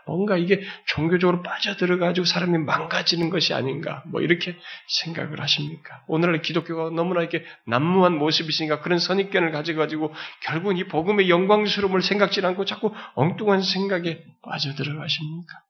뭔가 0.06 0.36
이게 0.36 0.62
종교적으로 0.86 1.42
빠져들어가지고 1.42 2.24
사람이 2.24 2.58
망가지는 2.58 3.28
것이 3.28 3.54
아닌가, 3.54 4.04
뭐 4.06 4.20
이렇게 4.20 4.56
생각을 5.00 5.40
하십니까? 5.40 6.04
오늘날 6.06 6.42
기독교가 6.42 6.90
너무나 6.90 7.20
이렇게 7.20 7.44
난무한 7.66 8.16
모습이시니까 8.16 8.80
그런 8.80 9.00
선입견을 9.00 9.50
가져가지고 9.50 10.14
결국은 10.44 10.76
이 10.76 10.84
복음의 10.84 11.28
영광스러움을 11.28 12.02
생각지 12.02 12.44
않고 12.46 12.64
자꾸 12.64 12.92
엉뚱한 13.14 13.62
생각에 13.62 14.22
빠져들어가십니까? 14.42 15.66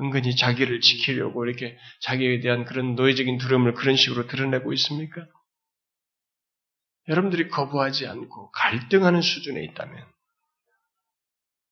은근히 0.00 0.34
자기를 0.34 0.80
지키려고 0.80 1.44
이렇게 1.44 1.78
자기에 2.00 2.40
대한 2.40 2.64
그런 2.64 2.94
노예적인 2.94 3.38
두려움을 3.38 3.74
그런 3.74 3.96
식으로 3.96 4.26
드러내고 4.26 4.72
있습니까? 4.72 5.26
여러분들이 7.08 7.48
거부하지 7.48 8.06
않고 8.06 8.50
갈등하는 8.50 9.20
수준에 9.20 9.62
있다면 9.64 10.04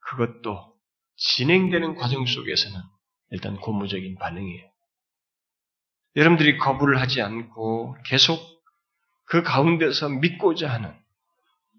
그것도 0.00 0.72
진행되는 1.16 1.94
과정 1.94 2.26
속에서는 2.26 2.80
일단 3.30 3.56
고무적인 3.56 4.16
반응이에요. 4.18 4.70
여러분들이 6.16 6.58
거부를 6.58 7.00
하지 7.00 7.22
않고 7.22 7.96
계속 8.04 8.40
그 9.24 9.42
가운데서 9.42 10.10
믿고자 10.10 10.70
하는 10.70 10.94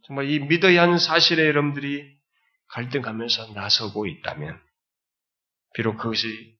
정말 0.05 0.29
이 0.29 0.39
믿어야 0.39 0.81
하는 0.81 0.97
사실에 0.97 1.45
여러분들이 1.47 2.17
갈등하면서 2.69 3.53
나서고 3.53 4.07
있다면 4.07 4.59
비록 5.73 5.97
그것이 5.97 6.55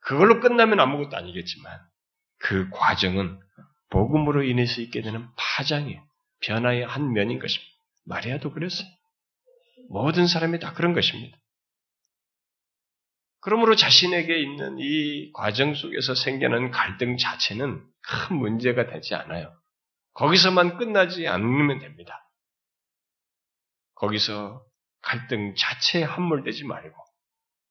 그걸로 0.00 0.40
끝나면 0.40 0.80
아무것도 0.80 1.16
아니겠지만 1.16 1.80
그 2.38 2.68
과정은 2.70 3.40
복음으로 3.90 4.44
인해서 4.44 4.80
있게 4.80 5.02
되는 5.02 5.26
파장의 5.36 6.00
변화의 6.40 6.86
한 6.86 7.12
면인 7.12 7.38
것입니다. 7.38 7.70
마리아도 8.04 8.52
그랬어요. 8.52 8.88
모든 9.88 10.26
사람이 10.26 10.58
다 10.60 10.72
그런 10.72 10.94
것입니다. 10.94 11.36
그러므로 13.40 13.74
자신에게 13.74 14.38
있는 14.38 14.78
이 14.78 15.32
과정 15.32 15.74
속에서 15.74 16.14
생겨난 16.14 16.70
갈등 16.70 17.16
자체는 17.16 17.82
큰 18.02 18.36
문제가 18.36 18.86
되지 18.86 19.14
않아요. 19.14 19.54
거기서만 20.12 20.76
끝나지 20.76 21.26
않으면 21.26 21.78
됩니다. 21.78 22.28
거기서 23.94 24.64
갈등 25.02 25.54
자체에 25.54 26.02
함몰되지 26.02 26.64
말고 26.64 26.99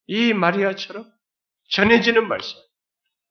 이 0.10 0.34
마리아처럼 0.34 1.06
전해지는 1.70 2.28
말씀. 2.28 2.58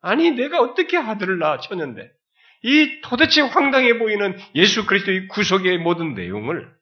아니 0.01 0.31
내가 0.31 0.61
어떻게 0.61 0.97
아들을 0.97 1.41
낳았쳤는데 1.41 2.09
이 2.62 3.01
도대체 3.03 3.41
황당해 3.41 3.99
보이는 3.99 4.39
예수 4.55 4.87
그리스도의 4.87 5.26
구속의 5.26 5.79
모든 5.79 6.14
내용을 6.14 6.72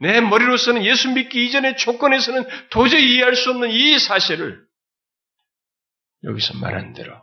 내 0.00 0.22
머리로서는 0.22 0.84
예수 0.84 1.12
믿기 1.12 1.46
이전의 1.46 1.76
조건에서는 1.76 2.44
도저히 2.70 3.14
이해할 3.14 3.36
수 3.36 3.50
없는 3.50 3.70
이 3.70 3.98
사실을 3.98 4.64
여기서 6.24 6.58
말한 6.58 6.94
대로 6.94 7.14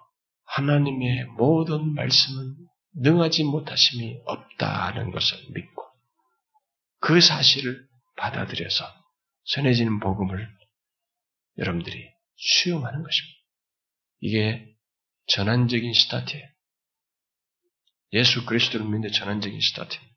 하나님의 0.45 1.25
모든 1.37 1.95
말씀은 1.95 2.55
능하지 2.95 3.43
못하심이 3.45 4.19
없다는 4.25 5.09
것을 5.09 5.37
믿고 5.55 5.83
그 6.99 7.19
사실을 7.21 7.83
받아들여서 8.17 8.85
전해지는 9.45 9.99
복음을 9.99 10.47
여러분들이 11.57 12.11
수용하는 12.35 13.03
것입니다. 13.03 13.39
이게 14.19 14.75
전환적인 15.27 15.93
스타트예요. 15.93 16.47
예수 18.13 18.45
그리스도를 18.45 18.85
믿는 18.85 19.11
전환적인 19.11 19.59
스타트입니다. 19.59 20.13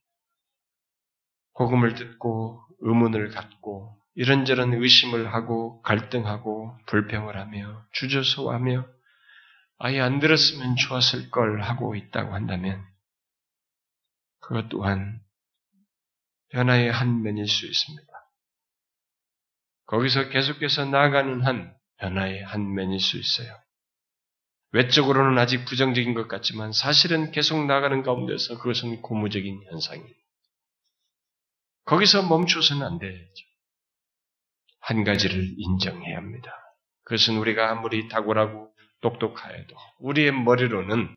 복음을 1.54 1.94
듣고 1.94 2.62
의문을 2.80 3.30
갖고 3.30 3.98
이런저런 4.14 4.74
의심을 4.74 5.32
하고 5.32 5.80
갈등하고 5.82 6.78
불평을 6.86 7.36
하며 7.36 7.86
주저서하며 7.92 8.86
아예 9.78 10.00
안 10.00 10.20
들었으면 10.20 10.76
좋았을 10.76 11.30
걸 11.30 11.62
하고 11.62 11.94
있다고 11.94 12.34
한다면 12.34 12.84
그것 14.40 14.68
또한 14.68 15.20
변화의 16.50 16.90
한 16.90 17.22
면일 17.22 17.46
수 17.48 17.66
있습니다. 17.66 18.05
거기서 19.86 20.28
계속해서 20.28 20.86
나아가는 20.86 21.40
한 21.42 21.74
변화의 21.98 22.42
한 22.42 22.74
면일 22.74 23.00
수 23.00 23.18
있어요. 23.18 23.56
외적으로는 24.72 25.38
아직 25.38 25.64
부정적인 25.64 26.14
것 26.14 26.28
같지만 26.28 26.72
사실은 26.72 27.30
계속 27.30 27.64
나가는 27.64 28.02
가운데서 28.02 28.58
그것은 28.58 29.00
고무적인 29.00 29.62
현상입니다. 29.70 30.18
거기서 31.84 32.28
멈춰서는 32.28 32.84
안 32.84 32.98
되죠. 32.98 33.44
한 34.80 35.04
가지를 35.04 35.54
인정해야 35.56 36.16
합니다. 36.16 36.52
그것은 37.04 37.38
우리가 37.38 37.70
아무리 37.70 38.08
탁월하고 38.08 38.72
똑똑하여도 39.00 39.76
우리의 40.00 40.32
머리로는 40.32 41.14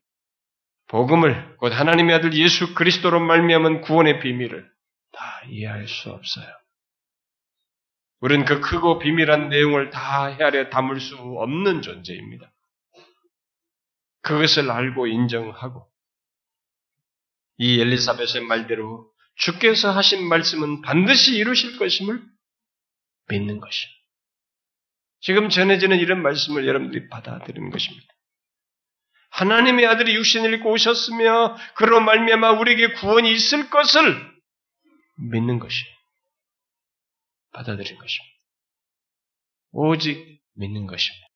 복음을 0.86 1.56
곧 1.56 1.72
하나님의 1.72 2.16
아들 2.16 2.34
예수 2.34 2.74
그리스도로 2.74 3.20
말미암은 3.20 3.82
구원의 3.82 4.20
비밀을 4.20 4.70
다 5.12 5.42
이해할 5.48 5.86
수 5.86 6.10
없어요. 6.10 6.46
우리는 8.20 8.44
그 8.44 8.60
크고 8.60 8.98
비밀한 8.98 9.48
내용을 9.48 9.90
다 9.90 10.26
헤아려 10.26 10.68
담을 10.70 11.00
수 11.00 11.16
없는 11.16 11.82
존재입니다. 11.82 12.52
그것을 14.22 14.70
알고 14.70 15.06
인정하고 15.06 15.90
이 17.56 17.80
엘리사벳의 17.80 18.44
말대로 18.46 19.10
주께서 19.36 19.90
하신 19.90 20.28
말씀은 20.28 20.82
반드시 20.82 21.36
이루실 21.36 21.78
것임을 21.78 22.22
믿는 23.28 23.60
것이요. 23.60 23.90
지금 25.20 25.48
전해지는 25.48 25.98
이런 25.98 26.22
말씀을 26.22 26.66
여러분들이 26.66 27.08
받아들이는 27.08 27.70
것입니다. 27.70 28.06
하나님의 29.30 29.86
아들이 29.86 30.14
육신을 30.16 30.54
입고 30.54 30.72
오셨으며 30.72 31.56
그로 31.74 32.00
말미암아 32.00 32.52
우리에게 32.52 32.92
구원이 32.94 33.32
있을 33.32 33.70
것을 33.70 34.30
믿는 35.30 35.58
것이요. 35.58 35.99
받아들인 37.52 37.98
것입니다. 37.98 38.36
오직 39.72 40.40
믿는 40.54 40.86
것입니다. 40.86 41.26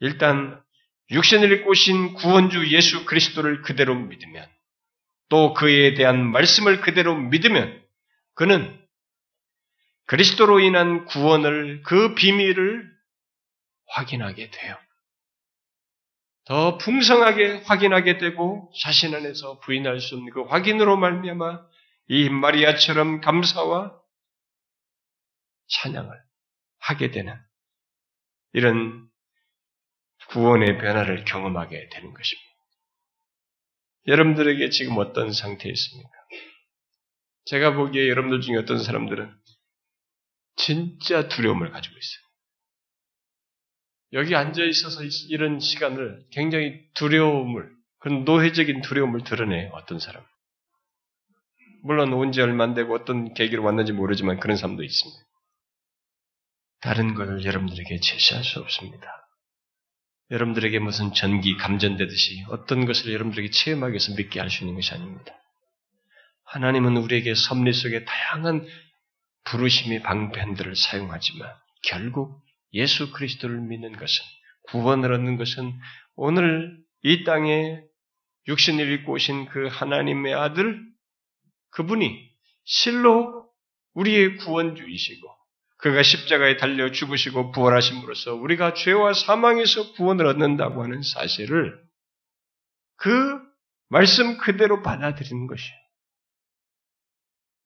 일단 0.00 0.62
육신을 1.10 1.66
오신 1.68 2.14
구원주 2.14 2.72
예수 2.72 3.04
그리스도를 3.04 3.62
그대로 3.62 3.94
믿으면 3.94 4.48
또 5.28 5.54
그에 5.54 5.94
대한 5.94 6.24
말씀을 6.30 6.80
그대로 6.80 7.16
믿으면 7.16 7.82
그는 8.34 8.78
그리스도로 10.06 10.60
인한 10.60 11.04
구원을 11.06 11.82
그 11.84 12.14
비밀을 12.14 12.90
확인하게 13.88 14.50
돼요. 14.50 14.76
더 16.44 16.76
풍성하게 16.76 17.62
확인하게 17.64 18.18
되고 18.18 18.70
자신 18.82 19.14
안에서 19.14 19.60
부인할 19.60 20.00
수 20.00 20.16
없는 20.16 20.32
그 20.32 20.42
확인으로 20.42 20.96
말미암아 20.96 21.60
이 22.08 22.28
마리아처럼 22.28 23.20
감사와 23.20 24.01
찬양을 25.68 26.10
하게 26.78 27.10
되는 27.10 27.34
이런 28.52 29.08
구원의 30.28 30.78
변화를 30.78 31.24
경험하게 31.24 31.88
되는 31.90 32.12
것입니다. 32.14 32.52
여러분들에게 34.06 34.70
지금 34.70 34.98
어떤 34.98 35.32
상태에 35.32 35.70
있습니까? 35.72 36.10
제가 37.44 37.74
보기에 37.74 38.08
여러분들 38.08 38.40
중에 38.40 38.56
어떤 38.56 38.82
사람들은 38.82 39.32
진짜 40.56 41.28
두려움을 41.28 41.70
가지고 41.70 41.94
있어요. 41.96 42.22
여기 44.14 44.34
앉아 44.36 44.62
있어서 44.64 45.02
이런 45.30 45.58
시간을 45.58 46.26
굉장히 46.32 46.86
두려움을, 46.94 47.70
그런 47.98 48.24
노회적인 48.24 48.82
두려움을 48.82 49.24
드러내요, 49.24 49.70
어떤 49.72 49.98
사람. 49.98 50.24
물론 51.82 52.12
온 52.12 52.30
지 52.32 52.40
얼마 52.40 52.64
안 52.64 52.74
되고 52.74 52.94
어떤 52.94 53.32
계기로 53.34 53.64
왔는지 53.64 53.92
모르지만 53.92 54.38
그런 54.38 54.56
사람도 54.56 54.82
있습니다. 54.82 55.20
다른 56.82 57.14
것을 57.14 57.44
여러분들에게 57.44 58.00
제시할 58.00 58.44
수 58.44 58.58
없습니다. 58.60 59.06
여러분들에게 60.30 60.78
무슨 60.78 61.12
전기 61.14 61.56
감전되듯이 61.56 62.44
어떤 62.48 62.86
것을 62.86 63.12
여러분들에게 63.12 63.50
체험하기 63.50 63.92
위해서 63.92 64.14
믿게 64.14 64.40
할 64.40 64.50
수 64.50 64.64
있는 64.64 64.74
것이 64.74 64.92
아닙니다. 64.92 65.32
하나님은 66.44 66.96
우리에게 66.96 67.34
섭리 67.34 67.72
속에 67.72 68.04
다양한 68.04 68.66
부르심의 69.44 70.02
방편들을 70.02 70.74
사용하지만 70.76 71.52
결국 71.84 72.42
예수 72.72 73.12
그리스도를 73.12 73.60
믿는 73.60 73.92
것은 73.92 74.24
구원을 74.68 75.12
얻는 75.12 75.36
것은 75.36 75.72
오늘 76.14 76.78
이 77.02 77.24
땅에 77.24 77.80
육신을 78.48 78.90
입고 78.92 79.12
오신 79.12 79.46
그 79.46 79.68
하나님의 79.68 80.34
아들 80.34 80.80
그분이 81.70 82.30
실로 82.64 83.48
우리의 83.94 84.36
구원주이시고 84.38 85.41
그가 85.82 86.04
십자가에 86.04 86.56
달려 86.58 86.92
죽으시고 86.92 87.50
부활하심으로써 87.50 88.34
우리가 88.36 88.72
죄와 88.74 89.14
사망에서 89.14 89.92
구원을 89.94 90.26
얻는다고 90.26 90.82
하는 90.82 91.02
사실을 91.02 91.76
그 92.96 93.40
말씀 93.88 94.38
그대로 94.38 94.80
받아들이는 94.82 95.48
것이에요. 95.48 95.76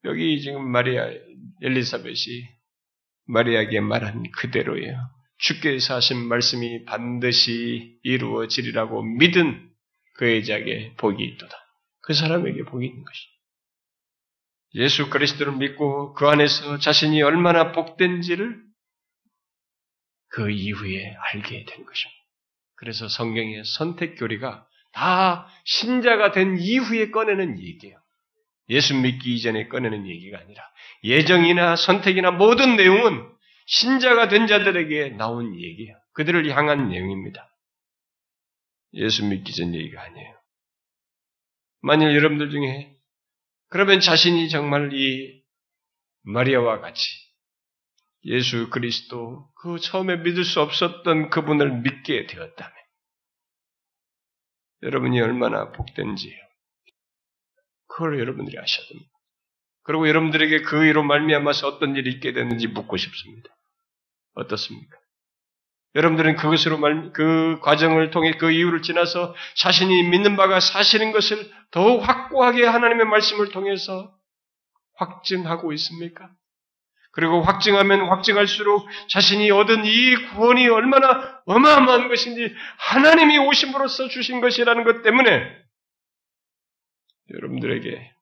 여기 0.04 0.40
지금 0.40 0.66
마리아 0.66 1.10
엘리사벳이 1.62 2.48
마리아에게 3.26 3.80
말한 3.80 4.30
그대로예요. 4.38 4.96
주께서 5.36 5.96
하신 5.96 6.26
말씀이 6.26 6.84
반드시 6.86 7.98
이루어지리라고 8.02 9.02
믿은 9.02 9.70
그의 10.14 10.42
자에게 10.44 10.94
복이 10.96 11.22
있도다. 11.22 11.54
그 12.00 12.14
사람에게 12.14 12.62
복이 12.64 12.86
있는 12.86 13.04
것이죠. 13.04 13.35
예수 14.76 15.08
그리스도를 15.08 15.56
믿고 15.56 16.12
그 16.12 16.28
안에서 16.28 16.78
자신이 16.78 17.22
얼마나 17.22 17.72
복된지를 17.72 18.62
그 20.28 20.50
이후에 20.50 21.16
알게 21.32 21.64
된 21.64 21.84
것입니다. 21.84 22.22
그래서 22.74 23.08
성경의 23.08 23.64
선택 23.64 24.16
교리가 24.16 24.66
다 24.92 25.48
신자가 25.64 26.32
된 26.32 26.58
이후에 26.58 27.10
꺼내는 27.10 27.58
얘기예요. 27.58 27.98
예수 28.68 28.94
믿기 28.94 29.34
이전에 29.34 29.68
꺼내는 29.68 30.06
얘기가 30.08 30.38
아니라 30.38 30.62
예정이나 31.04 31.76
선택이나 31.76 32.32
모든 32.32 32.76
내용은 32.76 33.26
신자가 33.66 34.28
된 34.28 34.46
자들에게 34.46 35.10
나온 35.10 35.58
얘기예요. 35.58 35.96
그들을 36.12 36.48
향한 36.50 36.88
내용입니다. 36.88 37.48
예수 38.94 39.24
믿기 39.24 39.54
전 39.54 39.74
얘기가 39.74 40.02
아니에요. 40.02 40.36
만일 41.80 42.14
여러분들 42.14 42.50
중에 42.50 42.95
그러면 43.68 44.00
자신이 44.00 44.48
정말 44.48 44.92
이 44.92 45.42
마리아와 46.22 46.80
같이 46.80 47.02
예수 48.24 48.70
그리스도 48.70 49.48
그 49.60 49.78
처음에 49.78 50.16
믿을 50.16 50.44
수 50.44 50.60
없었던 50.60 51.30
그분을 51.30 51.80
믿게 51.80 52.26
되었다면 52.26 52.74
여러분이 54.82 55.20
얼마나 55.20 55.70
복된지요. 55.72 56.34
그걸 57.86 58.18
여러분들이 58.18 58.58
아셔야 58.58 58.86
됩니다. 58.88 59.10
그리고 59.82 60.08
여러분들에게 60.08 60.62
그 60.62 60.84
의로 60.84 61.02
말미암아서 61.04 61.68
어떤 61.68 61.96
일이 61.96 62.10
있게 62.10 62.32
됐는지 62.32 62.66
묻고 62.66 62.96
싶습니다. 62.96 63.48
어떻습니까? 64.34 64.98
여러분들은 65.96 66.36
그것으로 66.36 66.76
말, 66.76 67.10
그 67.14 67.58
과정을 67.62 68.10
통해 68.10 68.32
그 68.32 68.50
이유를 68.50 68.82
지나서 68.82 69.34
자신이 69.56 70.02
믿는 70.10 70.36
바가 70.36 70.60
사실인 70.60 71.10
것을 71.10 71.50
더욱 71.70 72.06
확고하게 72.06 72.66
하나님의 72.66 73.06
말씀을 73.06 73.48
통해서 73.48 74.14
확증하고 74.96 75.72
있습니까? 75.72 76.30
그리고 77.12 77.40
확증하면 77.40 78.08
확증할수록 78.08 78.86
자신이 79.08 79.50
얻은 79.50 79.86
이 79.86 80.16
구원이 80.34 80.68
얼마나 80.68 81.40
어마어마한 81.46 82.08
것인지 82.08 82.54
하나님이 82.76 83.38
오심으로써 83.38 84.08
주신 84.08 84.42
것이라는 84.42 84.84
것 84.84 85.02
때문에 85.02 85.56
여러분들에게 87.32 88.12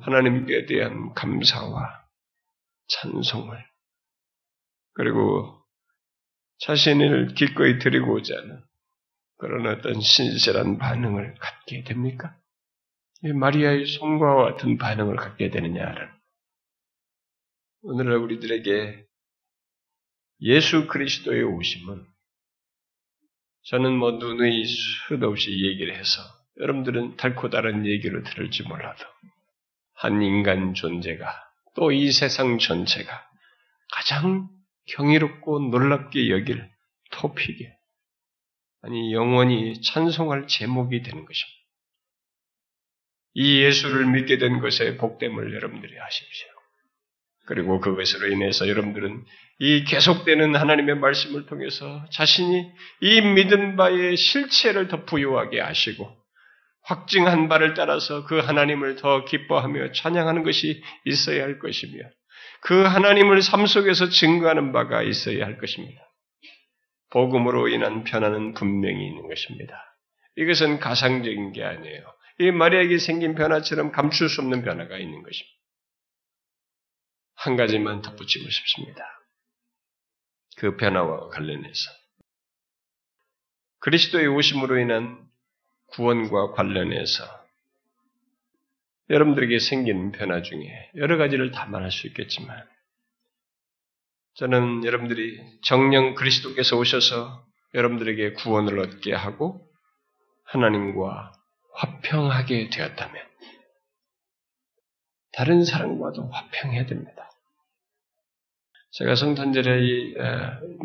하나님께 0.00 0.66
대한 0.66 1.14
감사와 1.14 2.06
찬송을 2.88 3.64
그리고 4.94 5.65
자신을 6.58 7.34
기꺼이 7.34 7.78
드리고자 7.78 8.34
하는 8.36 8.62
그런 9.38 9.66
어떤 9.66 10.00
신실한 10.00 10.78
반응을 10.78 11.34
갖게 11.38 11.84
됩니까? 11.84 12.36
마리아의 13.22 13.86
송과 13.86 14.34
같은 14.36 14.78
반응을 14.78 15.16
갖게 15.16 15.50
되느냐는 15.50 16.08
오늘날 17.82 18.16
우리들에게 18.18 19.04
예수 20.42 20.86
그리스도의 20.86 21.42
오심은 21.44 22.06
저는 23.64 23.92
뭐 23.96 24.12
눈의 24.12 24.64
수도 24.64 25.28
없이 25.28 25.50
얘기를 25.50 25.94
해서 25.96 26.22
여러분들은 26.60 27.16
달코 27.16 27.50
다른 27.50 27.84
얘기를 27.86 28.22
들을지 28.22 28.62
몰라도 28.62 29.04
한 29.94 30.22
인간 30.22 30.74
존재가 30.74 31.44
또 31.74 31.92
이 31.92 32.10
세상 32.12 32.58
전체가 32.58 33.28
가장 33.92 34.48
경이롭고 34.86 35.60
놀랍게 35.70 36.30
여길 36.30 36.68
토픽에 37.12 37.76
아니 38.82 39.12
영원히 39.12 39.80
찬송할 39.82 40.46
제목이 40.46 41.02
되는 41.02 41.24
것입니다. 41.24 41.56
이 43.34 43.60
예수를 43.60 44.06
믿게 44.06 44.38
된 44.38 44.60
것에 44.60 44.96
복됨을 44.96 45.54
여러분들이 45.54 45.96
하십시오. 45.98 46.48
그리고 47.46 47.80
그것으로 47.80 48.28
인해서 48.32 48.68
여러분들은 48.68 49.24
이 49.58 49.84
계속되는 49.84 50.54
하나님의 50.56 50.96
말씀을 50.96 51.46
통해서 51.46 52.04
자신이 52.10 52.70
이 53.00 53.20
믿은 53.20 53.76
바의 53.76 54.16
실체를 54.16 54.88
더 54.88 55.04
부유하게 55.04 55.60
하시고 55.60 56.10
확증한 56.82 57.48
바를 57.48 57.74
따라서 57.74 58.24
그 58.24 58.38
하나님을 58.38 58.96
더 58.96 59.24
기뻐하며 59.24 59.92
찬양하는 59.92 60.42
것이 60.44 60.82
있어야 61.04 61.42
할 61.42 61.58
것이며 61.58 62.04
그 62.66 62.82
하나님을 62.82 63.42
삶 63.42 63.64
속에서 63.64 64.08
증거하는 64.08 64.72
바가 64.72 65.04
있어야 65.04 65.46
할 65.46 65.56
것입니다. 65.56 66.02
복음으로 67.10 67.68
인한 67.68 68.02
변화는 68.02 68.54
분명히 68.54 69.06
있는 69.06 69.28
것입니다. 69.28 69.96
이것은 70.34 70.80
가상적인 70.80 71.52
게 71.52 71.62
아니에요. 71.62 72.02
이 72.40 72.50
마리아에게 72.50 72.98
생긴 72.98 73.36
변화처럼 73.36 73.92
감출 73.92 74.28
수 74.28 74.40
없는 74.40 74.64
변화가 74.64 74.98
있는 74.98 75.22
것입니다. 75.22 75.56
한 77.36 77.56
가지만 77.56 78.02
덧붙이고 78.02 78.50
싶습니다. 78.50 79.04
그 80.56 80.76
변화와 80.76 81.28
관련해서 81.28 81.90
그리스도의 83.78 84.26
오심으로 84.26 84.80
인한 84.80 85.24
구원과 85.92 86.50
관련해서 86.50 87.45
여러분들에게 89.10 89.58
생긴 89.58 90.12
변화 90.12 90.42
중에 90.42 90.90
여러 90.96 91.16
가지를 91.16 91.52
다 91.52 91.66
말할 91.66 91.90
수 91.90 92.06
있겠지만 92.08 92.64
저는 94.34 94.84
여러분들이 94.84 95.40
정령 95.62 96.14
그리스도께서 96.14 96.76
오셔서 96.76 97.46
여러분들에게 97.74 98.32
구원을 98.32 98.78
얻게 98.78 99.14
하고 99.14 99.66
하나님과 100.44 101.32
화평하게 101.74 102.70
되었다면 102.70 103.26
다른 105.32 105.64
사람과도 105.64 106.28
화평해야 106.30 106.86
됩니다. 106.86 107.30
제가 108.92 109.14
성탄절에 109.14 110.14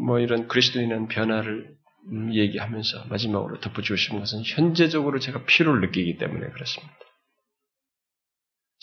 뭐 0.05 0.19
이런 0.19 0.47
그리스도인의 0.47 1.07
변화를 1.07 1.75
음, 2.11 2.33
얘기하면서 2.33 3.05
마지막으로 3.05 3.59
덧붙이고 3.59 3.95
싶은 3.95 4.19
것은 4.19 4.43
현재적으로 4.43 5.19
제가 5.19 5.45
필요를 5.45 5.81
느끼기 5.81 6.17
때문에 6.17 6.49
그렇습니다. 6.49 6.93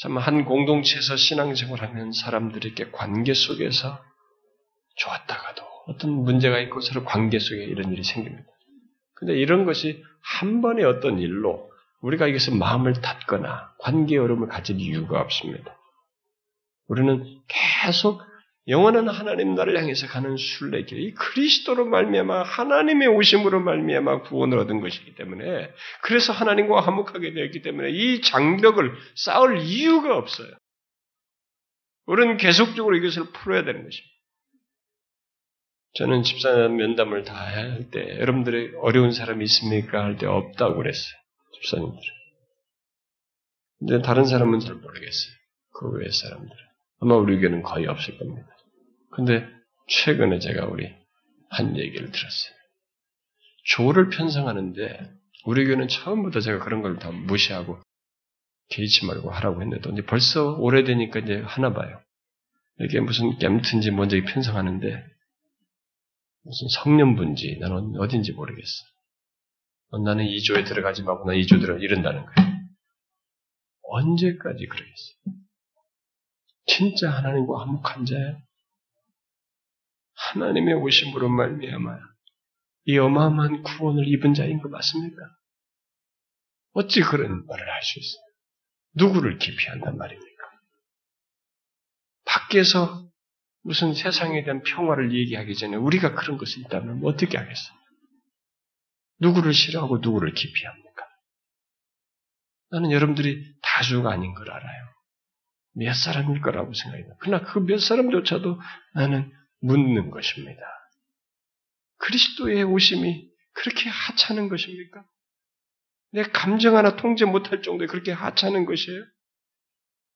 참 0.01 0.16
한 0.16 0.44
공동체에서 0.44 1.16
신앙생활하면 1.16 2.12
사람들에게 2.12 2.92
관계 2.92 3.34
속에서 3.34 4.01
좋았다가도 4.96 5.62
어떤 5.88 6.11
문제가 6.12 6.61
있고 6.61 6.80
서로 6.80 7.05
관계 7.05 7.38
속에 7.38 7.64
이런 7.64 7.92
일이 7.92 8.05
생깁니다. 8.05 8.44
근데 9.14 9.34
이런 9.36 9.64
것이 9.64 10.05
한 10.20 10.62
번의 10.62 10.84
어떤 10.84 11.18
일로 11.18 11.68
우리가 12.01 12.28
이것을 12.28 12.55
마음을 12.55 13.01
닫거나 13.01 13.72
관계 13.78 14.18
어려움을 14.18 14.46
가질 14.49 14.78
이유가 14.78 15.20
없습니다. 15.20 15.76
우리는 16.86 17.24
계속 17.49 18.22
영원한 18.68 19.08
하나님 19.08 19.54
나를 19.54 19.78
향해서 19.78 20.06
가는 20.08 20.36
순례길, 20.36 20.98
이 21.00 21.14
그리스도로 21.14 21.86
말미암아 21.86 22.42
하나님의 22.42 23.08
오심으로 23.08 23.60
말미암아 23.60 24.22
구원을 24.22 24.58
얻은 24.58 24.80
것이기 24.80 25.14
때문에 25.14 25.70
그래서 26.02 26.32
하나님과 26.34 26.80
화목하게 26.80 27.32
되었기 27.32 27.62
때문에 27.62 27.90
이 27.90 28.20
장벽을 28.20 28.92
쌓을 29.16 29.60
이유가 29.62 30.16
없어요. 30.16 30.48
우리는 32.06 32.36
계속적으로 32.36 32.96
이것을 32.96 33.32
풀어야 33.32 33.64
되는 33.64 33.84
것입니다. 33.84 34.14
저는 35.94 36.22
집사 36.22 36.68
면담을 36.68 37.24
다 37.24 37.34
할 37.34 37.90
때 37.90 38.18
여러분들의 38.20 38.74
어려운 38.82 39.12
사람이 39.12 39.42
있습니까? 39.44 40.04
할 40.04 40.16
때 40.18 40.26
없다고 40.26 40.76
그랬어요. 40.76 41.18
집사님들. 41.54 42.00
근데 43.78 44.02
다른 44.02 44.24
사람은 44.24 44.60
잘 44.60 44.74
모르겠어요. 44.74 45.34
그 45.72 45.90
외의 45.92 46.12
사람들은. 46.12 46.56
아마 47.00 47.16
우리 47.16 47.38
교회는 47.40 47.62
거의 47.62 47.86
없을 47.86 48.18
겁니다. 48.18 48.48
근데 49.18 49.44
최근에 49.88 50.38
제가 50.38 50.66
우리 50.66 50.94
한 51.50 51.76
얘기를 51.76 52.12
들었어요. 52.12 52.54
조를 53.64 54.10
편성하는데 54.10 55.10
우리 55.44 55.64
교회는 55.64 55.88
처음부터 55.88 56.38
제가 56.38 56.64
그런 56.64 56.82
걸 56.82 57.00
다 57.00 57.10
무시하고 57.10 57.80
개의치 58.68 59.06
말고 59.06 59.28
하라고 59.32 59.60
했는데 59.60 59.90
이제 59.90 60.02
벌써 60.02 60.52
오래되니까 60.54 61.18
이제 61.18 61.42
하나 61.44 61.72
봐요. 61.72 62.00
이게 62.78 63.00
무슨 63.00 63.36
겜튼지 63.38 63.90
먼저 63.90 64.16
편성하는데 64.22 65.04
무슨 66.44 66.68
성년분지 66.68 67.56
나는 67.58 67.96
어딘지 67.98 68.30
모르겠어. 68.30 68.84
어, 69.90 69.98
나는 69.98 70.26
이 70.26 70.40
조에 70.42 70.62
들어가지 70.62 71.02
말고 71.02 71.24
나이조 71.28 71.58
들어 71.58 71.76
이런다는 71.78 72.24
거예요. 72.24 72.48
언제까지 73.82 74.66
그러겠어? 74.66 75.14
진짜 76.66 77.10
하나님과 77.10 77.62
화목한 77.62 78.04
자야. 78.06 78.38
하나님의 80.18 80.74
오심으로 80.74 81.28
말미암아 81.28 81.98
이 82.86 82.98
어마어마한 82.98 83.62
구원을 83.62 84.06
입은 84.08 84.34
자인 84.34 84.60
거 84.60 84.68
맞습니까? 84.68 85.16
어찌 86.72 87.00
그런 87.00 87.46
말을 87.46 87.70
할 87.70 87.82
수 87.82 87.98
있어요? 87.98 88.22
누구를 88.94 89.38
기피한단 89.38 89.96
말입니까? 89.96 90.28
밖에서 92.24 93.08
무슨 93.62 93.94
세상에 93.94 94.44
대한 94.44 94.62
평화를 94.62 95.14
얘기하기 95.14 95.54
전에 95.54 95.76
우리가 95.76 96.14
그런 96.14 96.38
것을 96.38 96.60
있다면 96.62 97.00
어떻게 97.04 97.36
하겠어요? 97.36 97.78
누구를 99.20 99.52
싫어하고 99.52 99.98
누구를 99.98 100.32
기피합니까? 100.32 100.88
나는 102.70 102.90
여러분들이 102.92 103.44
다수가 103.62 104.10
아닌 104.10 104.34
걸 104.34 104.50
알아요. 104.50 104.88
몇 105.74 105.94
사람일 105.94 106.40
거라고 106.40 106.72
생각해요. 106.72 107.16
그러나 107.20 107.44
그 107.44 107.60
몇 107.60 107.78
사람조차도 107.78 108.60
나는 108.94 109.30
묻는 109.61 110.11
것입니다. 110.11 110.61
그리스도의 111.98 112.64
오심이 112.64 113.28
그렇게 113.52 113.88
하찮은 113.88 114.48
것입니까? 114.48 115.04
내 116.12 116.22
감정 116.22 116.76
하나 116.76 116.96
통제 116.96 117.24
못할 117.24 117.62
정도에 117.62 117.86
그렇게 117.86 118.12
하찮은 118.12 118.64
것이에요? 118.64 119.04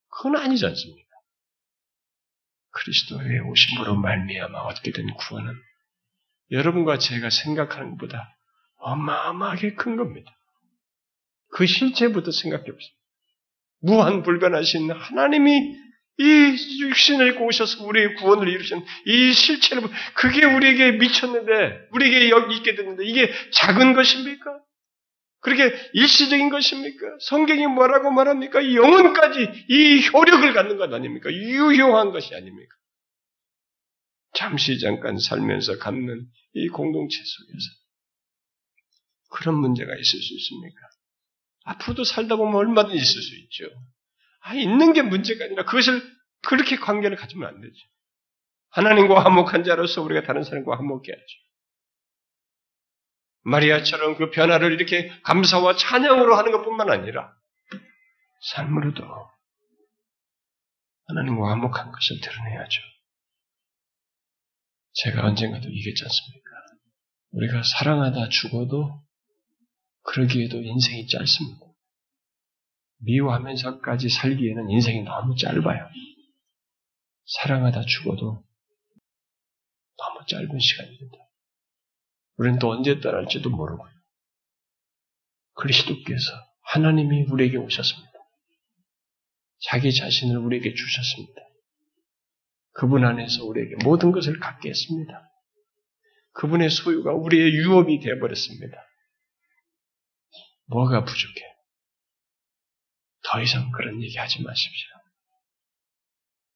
그건 0.09 0.36
아니지 0.36 0.64
않습니까? 0.64 1.09
그리스도의 2.70 3.40
오심으로 3.40 3.97
말미암아 3.97 4.59
얻게 4.61 4.93
된 4.93 5.12
구원은 5.14 5.55
여러분과 6.51 6.99
제가 6.99 7.30
생각하는 7.30 7.93
것보다 7.93 8.36
어마어마하게 8.76 9.74
큰 9.74 9.97
겁니다. 9.97 10.30
그 11.53 11.66
실체부터 11.66 12.30
생각해 12.30 12.64
보세요. 12.64 12.90
무한 13.80 14.22
불변하신 14.22 14.90
하나님이 14.90 15.76
이 16.18 16.24
육신을 16.80 17.28
입고 17.28 17.46
오셔서 17.46 17.84
우리의 17.84 18.16
구원을 18.16 18.48
이루신 18.48 18.84
이 19.06 19.32
실체를 19.32 19.82
그게 20.14 20.44
우리에게 20.44 20.92
미쳤는데 20.92 21.88
우리에게 21.92 22.30
여기 22.30 22.56
있게 22.56 22.74
됐는데 22.74 23.04
이게 23.06 23.32
작은 23.52 23.94
것입니까? 23.94 24.60
그렇게 25.40 25.74
일시적인 25.94 26.50
것입니까? 26.50 27.06
성경이 27.20 27.66
뭐라고 27.66 28.12
말합니까? 28.12 28.74
영혼까지 28.74 29.48
이 29.68 30.08
효력을 30.08 30.52
갖는 30.52 30.76
것 30.76 30.92
아닙니까? 30.92 31.32
유효한 31.32 32.12
것이 32.12 32.34
아닙니까? 32.34 32.76
잠시 34.34 34.78
잠깐 34.78 35.18
살면서 35.18 35.78
갖는 35.78 36.26
이 36.54 36.68
공동체 36.68 37.16
속에서 37.16 37.66
그런 39.30 39.56
문제가 39.56 39.92
있을 39.92 40.20
수 40.20 40.34
있습니까? 40.34 40.80
앞으로도 41.64 42.04
살다 42.04 42.36
보면 42.36 42.54
얼마든지 42.54 42.96
있을 42.96 43.22
수 43.22 43.36
있죠. 43.40 43.64
아, 44.43 44.55
있는 44.55 44.93
게 44.93 45.03
문제가 45.03 45.45
아니라 45.45 45.64
그것을 45.64 46.03
그렇게 46.43 46.76
관계를 46.76 47.16
가지면 47.16 47.49
안 47.49 47.61
되죠. 47.61 47.74
하나님과 48.70 49.24
화목한 49.24 49.64
자로서 49.64 50.03
우리가 50.03 50.26
다른 50.26 50.43
사람과 50.43 50.76
화목해야죠. 50.76 51.43
마리아처럼 53.45 54.16
그 54.16 54.30
변화를 54.30 54.72
이렇게 54.72 55.11
감사와 55.22 55.76
찬양으로 55.76 56.36
하는 56.36 56.53
것뿐만 56.53 56.90
아니라 56.90 57.34
삶으로도 58.55 59.05
하나님과 61.09 61.51
화목한 61.51 61.93
것을 61.93 62.20
드러내야죠. 62.20 62.82
제가 64.95 65.26
언젠가도 65.26 65.68
얘기했지 65.68 66.05
않습니까? 66.05 66.51
우리가 67.32 67.62
사랑하다 67.62 68.28
죽어도 68.28 69.03
그러기에도 70.03 70.61
인생이 70.61 71.07
짧습니다. 71.07 71.72
미워하면서까지 73.05 74.09
살기에는 74.09 74.70
인생이 74.70 75.03
너무 75.03 75.34
짧아요. 75.36 75.88
사랑하다 77.24 77.82
죽어도 77.82 78.44
너무 79.96 80.26
짧은 80.26 80.59
시간입니다. 80.59 81.18
우리는 82.36 82.59
또 82.59 82.70
언제 82.70 83.00
떠날지도 83.00 83.50
모르고요. 83.50 83.90
그리스도께서 85.55 86.32
하나님이 86.62 87.24
우리에게 87.30 87.57
오셨습니다. 87.59 88.12
자기 89.68 89.94
자신을 89.94 90.38
우리에게 90.38 90.74
주셨습니다. 90.74 91.40
그분 92.72 93.05
안에서 93.05 93.44
우리에게 93.44 93.84
모든 93.84 94.12
것을 94.12 94.40
갖게 94.40 94.70
했습니다. 94.70 95.30
그분의 96.32 96.70
소유가 96.70 97.12
우리의 97.12 97.53
유업이 97.53 98.00
되어버렸습니다. 98.00 98.76
뭐가 100.66 101.05
부족해? 101.05 101.51
더 103.25 103.41
이상 103.41 103.70
그런 103.70 104.03
얘기 104.03 104.18
하지 104.18 104.43
마십시오. 104.43 104.89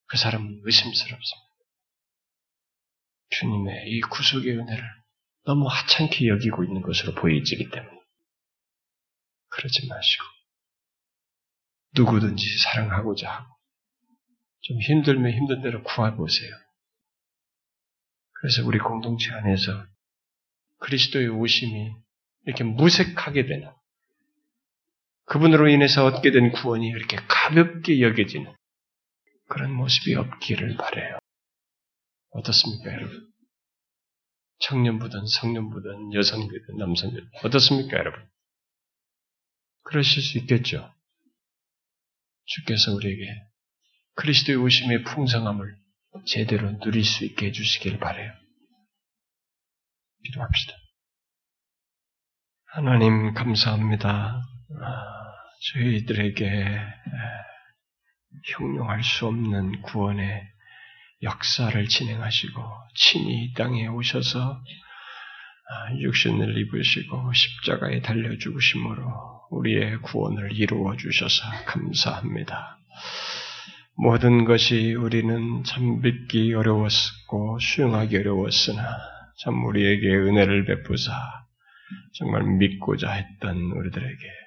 그 0.07 0.17
사람은 0.17 0.62
의심스럽습니다. 0.64 1.47
주님의 3.31 3.91
이 3.91 4.01
구속의 4.01 4.57
은혜를 4.57 4.85
너무 5.45 5.67
하찮게 5.69 6.29
여기고 6.29 6.64
있는 6.64 6.83
것으로 6.83 7.14
보이지기 7.14 7.71
때문에 7.71 8.01
그러지 9.49 9.87
마시고 9.89 10.25
누구든지 11.95 12.45
사랑하고자 12.59 13.31
하고 13.31 13.57
좀 14.62 14.81
힘들면 14.81 15.33
힘든 15.33 15.62
대로 15.62 15.83
구해보세요. 15.83 16.51
그래서 18.33 18.64
우리 18.67 18.79
공동체 18.79 19.33
안에서 19.33 19.87
그리스도의 20.79 21.29
오심이 21.29 21.93
이렇게 22.45 22.64
무색하게 22.64 23.47
되는 23.47 23.71
그분으로 25.27 25.68
인해서 25.68 26.05
얻게 26.05 26.31
된 26.31 26.53
구원이 26.53 26.89
이렇게 26.89 27.16
가볍게 27.29 28.01
여겨지는 28.01 28.55
그런 29.49 29.72
모습이 29.72 30.14
없기를 30.14 30.77
바래요. 30.77 31.18
어떻습니까, 32.31 32.93
여러분? 32.93 33.29
청년부든 34.59 35.27
성년부든 35.27 36.14
여성이든 36.14 36.77
남성이든 36.79 37.31
어떻습니까, 37.45 37.99
여러분? 37.99 38.27
그러실 39.83 40.22
수 40.22 40.39
있겠죠. 40.39 40.93
주께서 42.45 42.93
우리에게 42.95 43.22
그리스도의 44.14 44.59
오심의 44.59 45.05
풍성함을 45.05 45.77
제대로 46.27 46.79
누릴 46.79 47.05
수 47.05 47.24
있게 47.24 47.47
해주시길 47.47 47.99
바래요. 47.99 48.33
기도합시다. 50.24 50.72
하나님 52.66 53.35
감사합니다. 53.35 54.43
저희들에게 55.73 56.81
형용할 58.55 59.03
수 59.03 59.27
없는 59.27 59.83
구원의 59.83 60.43
역사를 61.23 61.89
진행하시고 61.89 62.62
친히 62.95 63.45
이 63.45 63.55
땅에 63.55 63.87
오셔서 63.87 64.62
육신을 65.99 66.59
입으시고 66.59 67.33
십자가에 67.33 68.01
달려 68.01 68.37
죽으심으로 68.39 69.47
우리의 69.51 69.99
구원을 70.03 70.53
이루어 70.53 70.97
주셔서 70.97 71.45
감사합니다. 71.64 72.79
모든 73.97 74.45
것이 74.45 74.95
우리는 74.95 75.64
참 75.64 76.03
믿기 76.03 76.53
어려웠고 76.53 77.59
수용하기 77.59 78.17
어려웠으나 78.19 78.83
참 79.39 79.64
우리에게 79.64 80.07
은혜를 80.09 80.67
베푸사 80.67 81.14
정말 82.19 82.43
믿고자 82.45 83.11
했던 83.11 83.57
우리들에게 83.57 84.45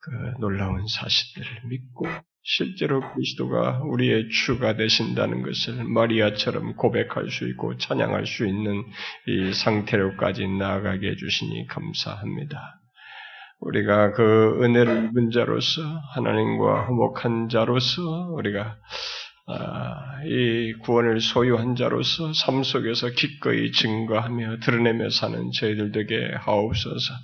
그 0.00 0.10
놀라운 0.38 0.86
사실들을 0.86 1.68
믿고 1.68 2.06
실제로 2.42 3.00
그리스도가 3.14 3.80
우리의 3.84 4.28
주가 4.28 4.76
되신다는 4.76 5.42
것을 5.42 5.82
마리아처럼 5.84 6.76
고백할 6.76 7.30
수 7.30 7.48
있고 7.48 7.78
찬양할 7.78 8.26
수 8.26 8.46
있는 8.46 8.84
이 9.26 9.54
상태로까지 9.54 10.46
나아가게 10.46 11.08
해주시니 11.08 11.66
감사합니다. 11.68 12.80
우리가 13.60 14.12
그 14.12 14.62
은혜를 14.62 15.06
입은 15.06 15.30
자로서 15.30 15.80
하나님과 16.14 16.86
화목한 16.86 17.48
자로서 17.48 18.02
우리가 18.32 18.60
아, 18.60 18.76
이 20.26 20.72
구원을 20.80 21.20
소유한 21.20 21.76
자로서 21.76 22.32
삶 22.32 22.62
속에서 22.62 23.10
기꺼이 23.10 23.72
증거하며 23.72 24.60
드러내며 24.60 25.10
사는 25.10 25.50
저희들 25.52 25.92
되게 25.92 26.32
하옵소서. 26.34 27.14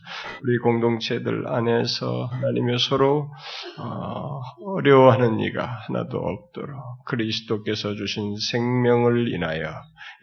우리 0.42 0.58
공동체들 0.58 1.48
안에서 1.48 2.26
하나님의 2.26 2.78
서로 2.78 3.30
어, 3.78 4.40
어려워하는 4.66 5.40
이가 5.40 5.64
하나도 5.86 6.18
없도록 6.18 7.04
그리스도께서 7.06 7.94
주신 7.94 8.36
생명을 8.36 9.32
인하여 9.32 9.70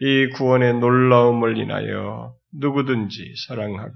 이 0.00 0.28
구원의 0.36 0.78
놀라움을 0.78 1.58
인하여 1.58 2.34
누구든지 2.54 3.34
사랑하고 3.48 3.92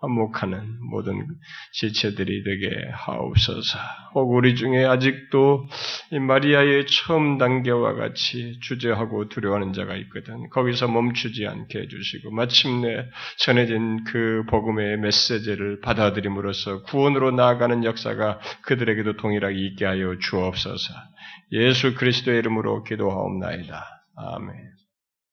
화목하는 0.00 0.78
모든 0.90 1.26
지체들이 1.72 2.44
되게 2.44 2.88
하옵소서. 2.92 3.78
혹 4.14 4.32
우리 4.32 4.54
중에 4.54 4.84
아직도 4.84 5.66
이 6.12 6.18
마리아의 6.18 6.86
처음 6.86 7.38
단계와 7.38 7.94
같이 7.94 8.58
주저하고 8.60 9.28
두려워하는 9.28 9.72
자가 9.72 9.96
있거든. 9.96 10.48
거기서 10.50 10.88
멈추지 10.88 11.46
않게 11.46 11.80
해주시고 11.80 12.30
마침내 12.30 13.06
전해진 13.38 14.04
그 14.04 14.44
복음의 14.48 14.98
메시지를 14.98 15.80
받아들임으로써 15.80 16.82
구원으로 16.82 17.32
나아가는 17.32 17.84
역사가 17.84 18.38
그들에게도 18.62 19.16
동일하게 19.16 19.56
있게 19.66 19.84
하여 19.84 20.16
주옵소서. 20.18 20.94
예수 21.52 21.94
그리스도의 21.94 22.38
이름으로 22.38 22.84
기도하옵나이다. 22.84 23.84
아멘. 24.16 24.77